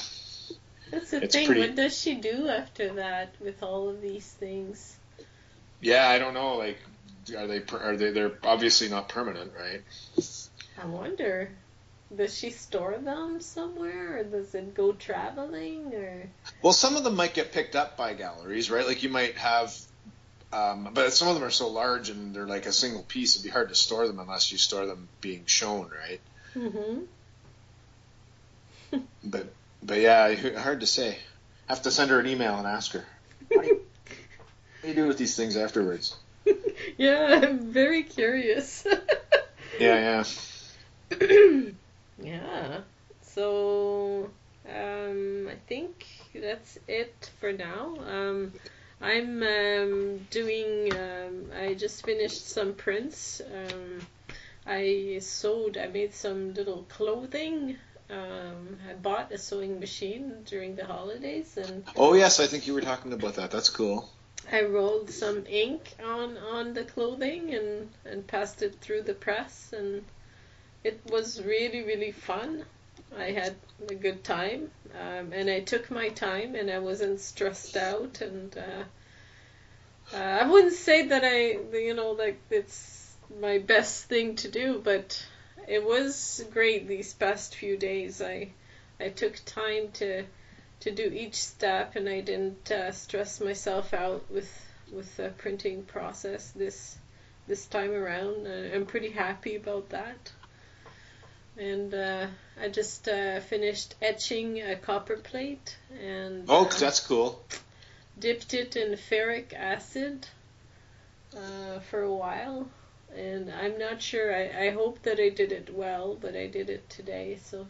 That's 0.92 1.12
the 1.12 1.24
it's 1.24 1.36
thing. 1.36 1.46
pretty- 1.46 1.62
What 1.62 1.76
does 1.76 1.98
she 1.98 2.16
do 2.16 2.48
after 2.48 2.96
that 2.96 3.36
with 3.40 3.62
all 3.62 3.90
of 3.90 4.02
these 4.02 4.26
things? 4.26 4.96
yeah, 5.82 6.10
I 6.10 6.18
don't 6.18 6.34
know. 6.34 6.56
Like, 6.56 6.80
are 7.38 7.46
they 7.48 7.62
are 7.74 7.96
they 7.96 8.10
they're 8.12 8.38
obviously 8.44 8.90
not 8.90 9.08
permanent, 9.10 9.52
right? 9.58 9.84
I 10.82 10.86
wonder. 10.88 11.52
Does 12.16 12.38
she 12.38 12.50
store 12.52 12.98
them 12.98 13.42
somewhere, 13.42 14.20
or 14.20 14.24
does 14.24 14.54
it 14.56 14.74
go 14.74 14.94
traveling, 14.94 15.94
or? 15.94 16.30
Well, 16.62 16.74
some 16.74 16.96
of 16.96 17.04
them 17.04 17.16
might 17.16 17.34
get 17.34 17.52
picked 17.52 17.76
up 17.76 17.98
by 17.98 18.14
galleries, 18.14 18.70
right? 18.70 18.86
Like 18.86 19.04
you 19.04 19.10
might 19.10 19.36
have, 19.38 19.76
um, 20.54 20.90
but 20.94 21.14
some 21.14 21.28
of 21.28 21.36
them 21.36 21.44
are 21.44 21.52
so 21.52 21.68
large 21.68 22.10
and 22.10 22.36
they're 22.36 22.48
like 22.48 22.66
a 22.66 22.74
single 22.74 23.04
piece. 23.04 23.36
It'd 23.36 23.44
be 23.44 23.50
hard 23.50 23.70
to 23.70 23.76
store 23.76 24.08
them 24.08 24.20
unless 24.20 24.52
you 24.52 24.58
store 24.58 24.86
them 24.86 25.10
being 25.22 25.46
shown, 25.46 25.90
right? 25.90 26.22
Mm-hmm. 26.56 27.02
But 29.24 29.48
but 29.84 30.00
yeah, 30.00 30.34
hard 30.60 30.80
to 30.82 30.88
say. 30.88 31.18
I 31.68 31.74
have 31.74 31.82
to 31.84 31.92
send 31.92 32.12
her 32.12 32.20
an 32.20 32.28
email 32.28 32.56
and 32.58 32.68
ask 32.68 32.92
her. 32.94 33.04
What 33.50 33.64
do 33.64 33.68
you, 33.68 33.76
what 33.76 34.82
do, 34.84 34.88
you 34.88 34.94
do 34.94 35.08
with 35.08 35.18
these 35.18 35.36
things 35.36 35.58
afterwards? 35.58 36.16
yeah, 36.98 37.42
I'm 37.44 37.72
very 37.72 38.04
curious. 38.04 38.86
Yeah, 39.80 40.24
yeah. 41.12 41.66
yeah. 42.20 42.82
So, 43.22 44.30
um, 44.68 45.50
I 45.50 45.56
think 45.68 46.06
that's 46.34 46.78
it 46.88 47.32
for 47.40 47.52
now. 47.52 47.96
Um, 48.08 48.54
I'm 49.02 49.44
um, 49.44 50.18
doing. 50.30 50.96
Um, 50.96 51.52
I 51.58 51.74
just 51.74 52.06
finished 52.06 52.50
some 52.50 52.74
prints. 52.74 53.42
Um, 53.42 54.02
I 54.66 55.20
sewed. 55.22 55.78
I 55.78 55.88
made 55.88 56.14
some 56.14 56.54
little 56.54 56.84
clothing. 56.90 57.78
Um, 58.10 58.78
I 58.90 58.94
bought 58.94 59.32
a 59.32 59.38
sewing 59.38 59.80
machine 59.80 60.44
during 60.46 60.76
the 60.76 60.86
holidays, 60.86 61.58
and 61.58 61.84
Oh 61.96 62.14
yes, 62.14 62.40
I 62.40 62.48
think 62.48 62.68
you 62.68 62.74
were 62.74 62.82
talking 62.82 63.14
about 63.14 63.36
that. 63.36 63.52
That's 63.52 63.70
cool. 63.70 64.10
I 64.52 64.62
rolled 64.64 65.10
some 65.10 65.46
ink 65.48 65.96
on 66.04 66.38
on 66.38 66.74
the 66.74 66.84
clothing 66.84 67.54
and 67.56 67.90
and 68.06 68.28
passed 68.28 68.62
it 68.62 68.80
through 68.80 69.02
the 69.04 69.16
press 69.16 69.74
and 69.76 70.04
it 70.86 71.00
was 71.12 71.42
really 71.44 71.84
really 71.84 72.12
fun. 72.12 72.66
I 73.18 73.32
had 73.32 73.56
a 73.90 73.96
good 73.96 74.24
time 74.24 74.72
um, 75.04 75.34
and 75.34 75.50
I 75.50 75.60
took 75.62 75.92
my 75.92 76.10
time 76.10 76.56
and 76.56 76.70
I 76.70 76.80
wasn't 76.80 77.20
stressed 77.20 77.78
out 77.78 78.22
and 78.22 78.58
uh, 78.58 78.84
uh, 80.16 80.18
I 80.42 80.48
wouldn't 80.48 80.74
say 80.74 81.08
that 81.08 81.24
I 81.24 81.78
you 81.78 81.94
know 81.94 82.12
like 82.12 82.40
it's 82.50 83.16
my 83.42 83.58
best 83.58 84.06
thing 84.06 84.36
to 84.38 84.48
do 84.48 84.82
but 84.84 85.26
it 85.68 85.84
was 85.84 86.46
great 86.52 86.88
these 86.88 87.14
past 87.14 87.56
few 87.56 87.78
days. 87.78 88.22
I 88.22 88.50
I 89.00 89.10
took 89.10 89.44
time 89.46 89.92
to 89.94 90.26
to 90.82 90.92
do 90.92 91.04
each 91.04 91.36
step, 91.36 91.96
and 91.96 92.08
I 92.08 92.22
didn't 92.22 92.72
uh, 92.72 92.92
stress 92.92 93.42
myself 93.42 93.94
out 93.94 94.30
with 94.30 94.52
with 94.92 95.18
the 95.18 95.30
printing 95.38 95.84
process 95.84 96.52
this 96.52 96.98
this 97.48 97.66
time 97.66 97.92
around. 97.92 98.48
Uh, 98.48 98.76
I'm 98.76 98.86
pretty 98.86 99.12
happy 99.12 99.56
about 99.56 99.90
that. 99.90 100.32
And 101.58 101.94
uh, 101.94 102.28
I 102.62 102.68
just 102.70 103.08
uh, 103.08 103.40
finished 103.40 103.96
etching 104.02 104.62
a 104.62 104.76
copper 104.76 105.16
plate 105.18 105.78
and 106.02 106.46
Oh, 106.50 106.66
uh, 106.66 106.70
that's 106.70 107.00
cool. 107.00 107.42
dipped 108.20 108.54
it 108.54 108.76
in 108.76 108.98
ferric 108.98 109.54
acid 109.54 110.28
uh, 111.36 111.80
for 111.80 112.02
a 112.02 112.14
while. 112.14 112.68
And 113.16 113.50
I'm 113.52 113.78
not 113.80 114.02
sure. 114.02 114.36
I, 114.36 114.68
I 114.68 114.70
hope 114.72 115.02
that 115.04 115.20
I 115.20 115.30
did 115.30 115.52
it 115.54 115.74
well, 115.74 116.18
but 116.20 116.36
I 116.36 116.48
did 116.48 116.70
it 116.70 116.90
today. 116.90 117.40
So 117.44 117.66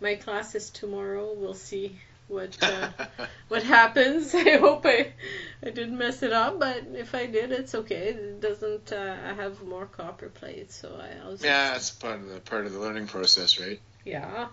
my 0.00 0.16
class 0.16 0.54
is 0.54 0.68
tomorrow. 0.70 1.32
We'll 1.32 1.54
see 1.54 1.98
what 2.28 2.56
uh, 2.62 2.88
what 3.48 3.62
happens. 3.62 4.34
I 4.34 4.56
hope 4.56 4.84
I 4.86 5.12
I 5.62 5.70
didn't 5.70 5.98
mess 5.98 6.22
it 6.22 6.32
up, 6.32 6.58
but 6.58 6.84
if 6.94 7.14
I 7.14 7.26
did, 7.26 7.52
it's 7.52 7.74
okay. 7.74 8.08
It 8.08 8.40
doesn't. 8.40 8.92
Uh, 8.92 9.16
I 9.24 9.32
have 9.34 9.62
more 9.62 9.86
copper 9.86 10.28
plates, 10.28 10.74
so 10.74 10.98
I, 11.00 11.24
I'll 11.24 11.32
just 11.32 11.44
yeah, 11.44 11.72
that's 11.72 11.90
part 11.90 12.20
of 12.20 12.28
the 12.28 12.40
part 12.40 12.66
of 12.66 12.72
the 12.72 12.80
learning 12.80 13.06
process, 13.06 13.58
right? 13.58 13.80
yeah. 14.04 14.48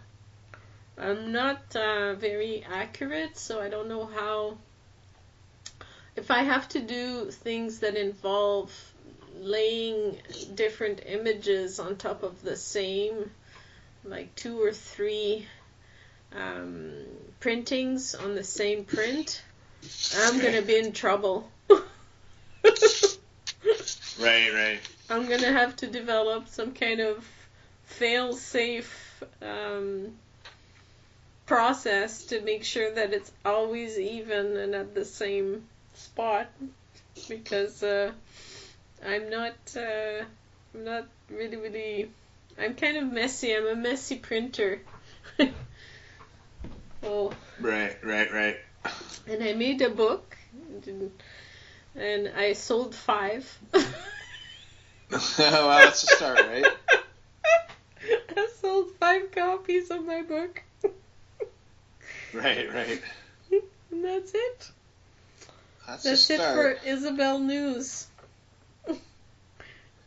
I'm 0.98 1.32
not 1.32 1.76
uh, 1.76 2.14
very 2.16 2.64
accurate, 2.70 3.38
so 3.38 3.62
I 3.62 3.70
don't 3.70 3.88
know 3.88 4.06
how. 4.06 4.58
If 6.16 6.30
I 6.30 6.44
have 6.44 6.68
to 6.70 6.80
do 6.82 7.32
things 7.32 7.80
that 7.80 7.96
involve 7.96 8.72
laying 9.40 10.18
different 10.54 11.02
images 11.06 11.80
on 11.80 11.96
top 11.96 12.22
of 12.24 12.42
the 12.42 12.58
same, 12.58 13.32
like 14.04 14.36
two 14.36 14.62
or 14.62 14.74
three 14.74 15.48
um, 16.36 16.94
printings 17.40 18.16
on 18.16 18.36
the 18.36 18.44
same 18.44 18.86
print, 18.86 19.44
I'm 20.18 20.40
gonna 20.40 20.62
be 20.62 20.78
in 20.78 20.94
trouble. 20.94 21.50
Right, 24.20 24.54
right. 24.54 24.80
I'm 25.10 25.28
gonna 25.28 25.52
have 25.52 25.76
to 25.78 25.88
develop 25.88 26.48
some 26.48 26.74
kind 26.74 27.00
of 27.00 27.28
fail-safe 27.86 29.24
um, 29.42 30.14
process 31.46 32.26
to 32.26 32.42
make 32.42 32.64
sure 32.64 32.92
that 32.92 33.14
it's 33.14 33.32
always 33.44 33.98
even 33.98 34.58
and 34.58 34.76
at 34.76 34.94
the 34.94 35.06
same 35.06 35.64
spot 35.96 36.50
because 37.28 37.82
uh, 37.82 38.12
I'm 39.06 39.30
not 39.30 39.56
uh, 39.76 40.24
I'm 40.74 40.84
not 40.84 41.08
really 41.30 41.58
really 41.58 42.12
I'm 42.60 42.76
kind 42.76 42.98
of 42.98 43.12
messy. 43.12 43.56
I'm 43.56 43.68
a 43.68 43.76
messy 43.76 44.18
printer. 44.18 44.82
oh, 47.04 47.32
Right, 47.60 47.96
right, 48.04 48.32
right. 48.34 48.58
and 49.28 49.44
I 49.44 49.54
made 49.54 49.82
a 49.82 49.90
book, 49.90 50.38
and 51.96 52.30
I 52.36 52.54
sold 52.54 52.96
five. 52.96 53.58
well, 53.74 53.90
that's 55.10 56.04
a 56.04 56.08
start, 56.16 56.40
right? 56.40 56.66
I 58.38 58.48
sold 58.60 58.92
five 59.00 59.32
copies 59.32 59.92
of 59.92 60.06
my 60.06 60.22
book, 60.22 60.62
Right, 62.34 62.74
right. 62.74 63.02
and 63.92 64.06
that's 64.06 64.32
it. 64.34 64.72
That's, 65.88 66.04
That's 66.04 66.30
it 66.30 66.36
start. 66.40 66.56
for 66.80 66.88
Isabel 66.88 67.40
News. 67.40 68.08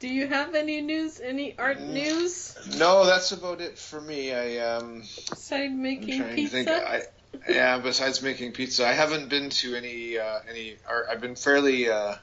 Do 0.01 0.09
you 0.09 0.27
have 0.27 0.55
any 0.55 0.81
news? 0.81 1.21
Any 1.21 1.57
art 1.59 1.79
Mm. 1.79 1.95
news? 1.95 2.57
No, 2.79 3.07
that's 3.07 3.33
about 3.33 3.61
it 3.61 3.79
for 3.79 4.01
me. 4.01 4.33
I 4.33 4.59
um, 4.59 5.01
Beside 5.31 5.71
I'm 5.71 5.83
making 5.83 6.25
pizza? 6.35 6.49
to 6.49 6.49
think. 6.49 6.69
I, 6.69 7.03
yeah, 7.49 7.79
besides 7.79 8.23
making 8.23 8.53
pizza, 8.53 8.87
I 8.87 8.93
haven't 8.93 9.29
been 9.29 9.51
to 9.51 9.75
any 9.75 10.19
uh, 10.19 10.41
any 10.49 10.77
art. 10.89 11.07
I've 11.11 11.21
been 11.21 11.37
fairly 11.37 11.89
uh, 11.91 12.15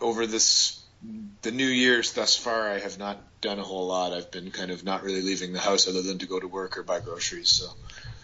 over 0.00 0.26
this 0.26 0.78
the 1.42 1.50
New 1.50 1.66
Year's 1.66 2.12
thus 2.12 2.36
far. 2.36 2.70
I 2.70 2.78
have 2.78 2.98
not 2.98 3.18
done 3.40 3.58
a 3.58 3.64
whole 3.64 3.86
lot. 3.88 4.12
I've 4.12 4.30
been 4.30 4.50
kind 4.50 4.70
of 4.70 4.84
not 4.84 5.02
really 5.02 5.22
leaving 5.22 5.52
the 5.52 5.58
house 5.58 5.88
other 5.88 6.02
than 6.02 6.18
to 6.18 6.26
go 6.26 6.38
to 6.38 6.46
work 6.48 6.78
or 6.78 6.82
buy 6.82 7.00
groceries. 7.00 7.50
So 7.50 7.66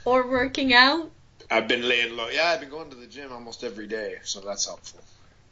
Or 0.04 0.28
working 0.28 0.72
out? 0.72 1.10
I've 1.50 1.66
been 1.66 1.88
laying 1.88 2.16
low. 2.16 2.28
Yeah, 2.28 2.48
I've 2.48 2.60
been 2.60 2.70
going 2.70 2.90
to 2.90 2.96
the 2.96 3.06
gym 3.06 3.32
almost 3.32 3.64
every 3.64 3.86
day, 3.86 4.16
so 4.22 4.40
that's 4.40 4.66
helpful. 4.66 5.00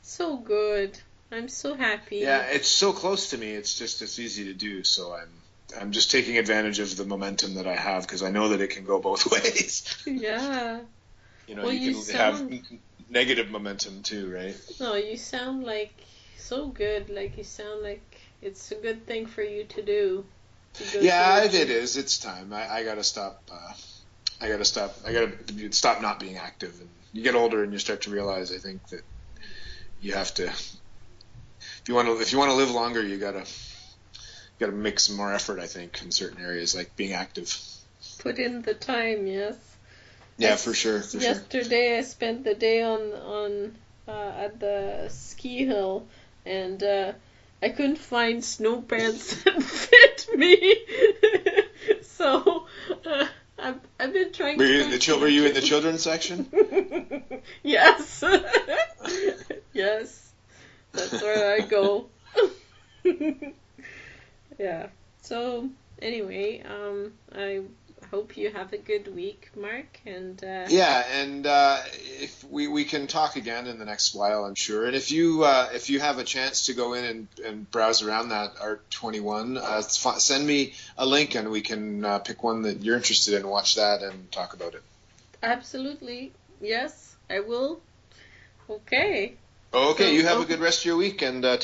So 0.03 0.37
good. 0.37 0.99
I'm 1.33 1.49
so 1.49 1.75
happy. 1.75 2.19
Yeah, 2.19 2.43
it's 2.43 2.69
so 2.69 2.93
close 2.93 3.31
to 3.31 3.39
me. 3.39 3.51
It's 3.53 3.79
just 3.79 4.03
it's 4.03 4.19
easy 4.19 4.45
to 4.47 4.55
do. 4.55 4.85
So 4.85 5.13
I'm 5.15 5.29
I'm 5.81 5.93
just 5.93 6.11
taking 6.11 6.39
advantage 6.39 6.79
of 6.79 6.97
the 6.97 7.05
momentum 7.05 7.55
that 7.55 7.67
I 7.67 7.75
have 7.75 8.03
because 8.03 8.23
I 8.23 8.31
know 8.31 8.49
that 8.51 8.61
it 8.61 8.69
can 8.71 8.85
go 8.85 9.01
both 9.01 9.31
ways. 9.33 9.97
Yeah. 10.07 10.81
You 11.47 11.55
know, 11.57 11.65
Well, 11.65 11.73
you 11.73 11.81
you 11.91 11.93
can 11.95 12.03
sound- 12.03 12.53
have 12.53 12.63
negative 13.11 13.51
momentum 13.51 14.03
too, 14.03 14.33
right? 14.33 14.57
No, 14.81 14.95
you 14.95 15.17
sound 15.17 15.65
like 15.65 15.93
so 16.39 16.69
good. 16.69 17.11
Like 17.11 17.37
you 17.39 17.45
sound 17.45 17.83
like 17.83 18.21
it's 18.43 18.71
a 18.71 18.77
good 18.77 19.07
thing 19.07 19.27
for 19.27 19.43
you 19.43 19.65
to 19.65 19.83
do. 19.83 20.25
to 20.75 21.03
Yeah, 21.05 21.43
it, 21.45 21.55
it 21.55 21.71
is. 21.71 21.97
It's 21.97 22.19
time. 22.19 22.53
I, 22.53 22.69
I 22.71 22.85
gotta 22.85 23.05
stop. 23.05 23.43
Uh, 23.51 23.73
I 24.41 24.49
gotta 24.49 24.65
stop. 24.65 24.97
I 25.05 25.13
gotta 25.13 25.73
stop 25.73 26.01
not 26.03 26.21
being 26.21 26.37
active. 26.37 26.79
And 26.81 26.89
you 27.13 27.23
get 27.23 27.35
older 27.35 27.63
and 27.65 27.73
you 27.73 27.79
start 27.81 28.03
to 28.03 28.11
realize. 28.11 28.53
I 28.53 28.59
think 28.59 28.87
that 28.89 29.03
you 30.01 30.13
have 30.15 30.33
to. 30.35 30.53
If 31.87 31.91
you 31.91 31.95
want 31.95 32.09
to, 32.09 32.21
if 32.21 32.33
you 32.33 32.39
want 32.39 32.51
to 32.51 32.57
live 32.57 32.73
longer, 32.73 33.01
you 33.01 33.17
gotta, 33.17 33.39
you 33.39 34.59
gotta 34.59 34.73
make 34.73 34.99
some 34.99 35.15
more 35.15 35.33
effort. 35.33 35.61
I 35.61 35.69
think 35.69 36.03
in 36.03 36.11
certain 36.11 36.43
areas, 36.43 36.75
like 36.75 36.97
being 36.97 37.13
active. 37.13 37.57
Put 38.19 38.41
in 38.41 38.63
the 38.63 38.75
time, 38.75 39.29
yes. 39.29 39.55
Yeah, 40.37 40.57
for 40.57 40.75
sure, 40.75 41.01
for 41.01 41.21
sure. 41.21 41.21
Yesterday 41.21 41.97
I 41.97 42.03
spent 42.03 42.43
the 42.43 42.57
day 42.57 42.83
on 42.83 43.13
on 43.13 43.77
uh, 44.09 44.33
at 44.37 44.59
the 44.59 45.07
ski 45.11 45.65
hill 45.65 46.09
and 46.45 46.83
uh, 46.83 47.13
I 47.63 47.69
couldn't 47.69 47.99
find 47.99 48.45
snow 48.45 48.83
pants 48.83 49.41
that 49.45 49.63
fit 49.63 50.27
me. 50.37 50.75
so 52.03 52.67
uh, 53.07 53.29
I've 53.61 53.79
I've 54.01 54.13
been 54.13 54.33
trying 54.33 54.59
Were 54.59 54.67
to 54.67 54.73
you 54.73 54.83
in 54.83 54.91
the 54.91 54.99
chil- 54.99 55.21
Were 55.21 55.29
you 55.29 55.47
in 55.47 55.55
the 55.55 55.61
children's 55.61 56.03
section? 56.03 56.51
yes. 57.63 58.25
yes. 59.73 60.26
That's 60.97 61.23
where 61.23 61.55
I 61.55 61.61
go. 61.61 62.07
yeah. 64.59 64.89
So 65.23 65.69
anyway, 66.01 66.63
um 66.63 67.13
I 67.35 67.63
hope 68.11 68.37
you 68.37 68.51
have 68.51 68.73
a 68.73 68.79
good 68.79 69.15
week, 69.15 69.51
Mark, 69.57 70.01
and 70.07 70.43
uh 70.43 70.67
Yeah, 70.69 71.05
and 71.13 71.47
uh, 71.47 71.81
if 72.21 72.45
we, 72.45 72.69
we 72.69 72.85
can 72.85 73.07
talk 73.07 73.37
again 73.37 73.67
in 73.67 73.79
the 73.79 73.85
next 73.85 74.15
while, 74.15 74.45
I'm 74.45 74.55
sure. 74.55 74.87
And 74.87 74.95
if 74.95 75.11
you 75.11 75.45
uh, 75.45 75.69
if 75.75 75.91
you 75.91 76.01
have 76.01 76.19
a 76.19 76.25
chance 76.25 76.67
to 76.67 76.75
go 76.75 76.95
in 76.95 77.05
and, 77.05 77.29
and 77.45 77.71
browse 77.71 78.03
around 78.03 78.31
that 78.31 78.55
Art 78.61 78.91
21, 78.91 79.57
uh, 79.57 79.83
send 79.83 80.47
me 80.47 80.75
a 80.97 81.07
link 81.07 81.35
and 81.35 81.51
we 81.51 81.61
can 81.61 82.05
uh, 82.05 82.19
pick 82.21 82.43
one 82.43 82.63
that 82.63 82.83
you're 82.83 82.97
interested 82.97 83.35
in, 83.35 83.47
watch 83.49 83.75
that, 83.77 84.03
and 84.03 84.31
talk 84.33 84.55
about 84.55 84.75
it. 84.75 84.83
Absolutely. 85.43 86.33
Yes, 86.61 87.17
I 87.29 87.41
will. 87.41 87.81
Okay. 88.69 89.35
Okay, 89.77 90.15
you 90.15 90.25
have 90.25 90.41
a 90.41 90.47
good 90.47 90.61
rest 90.61 90.79
of 90.81 90.85
your 90.87 90.97
week, 90.97 91.21
and 91.21 91.45
uh, 91.45 91.49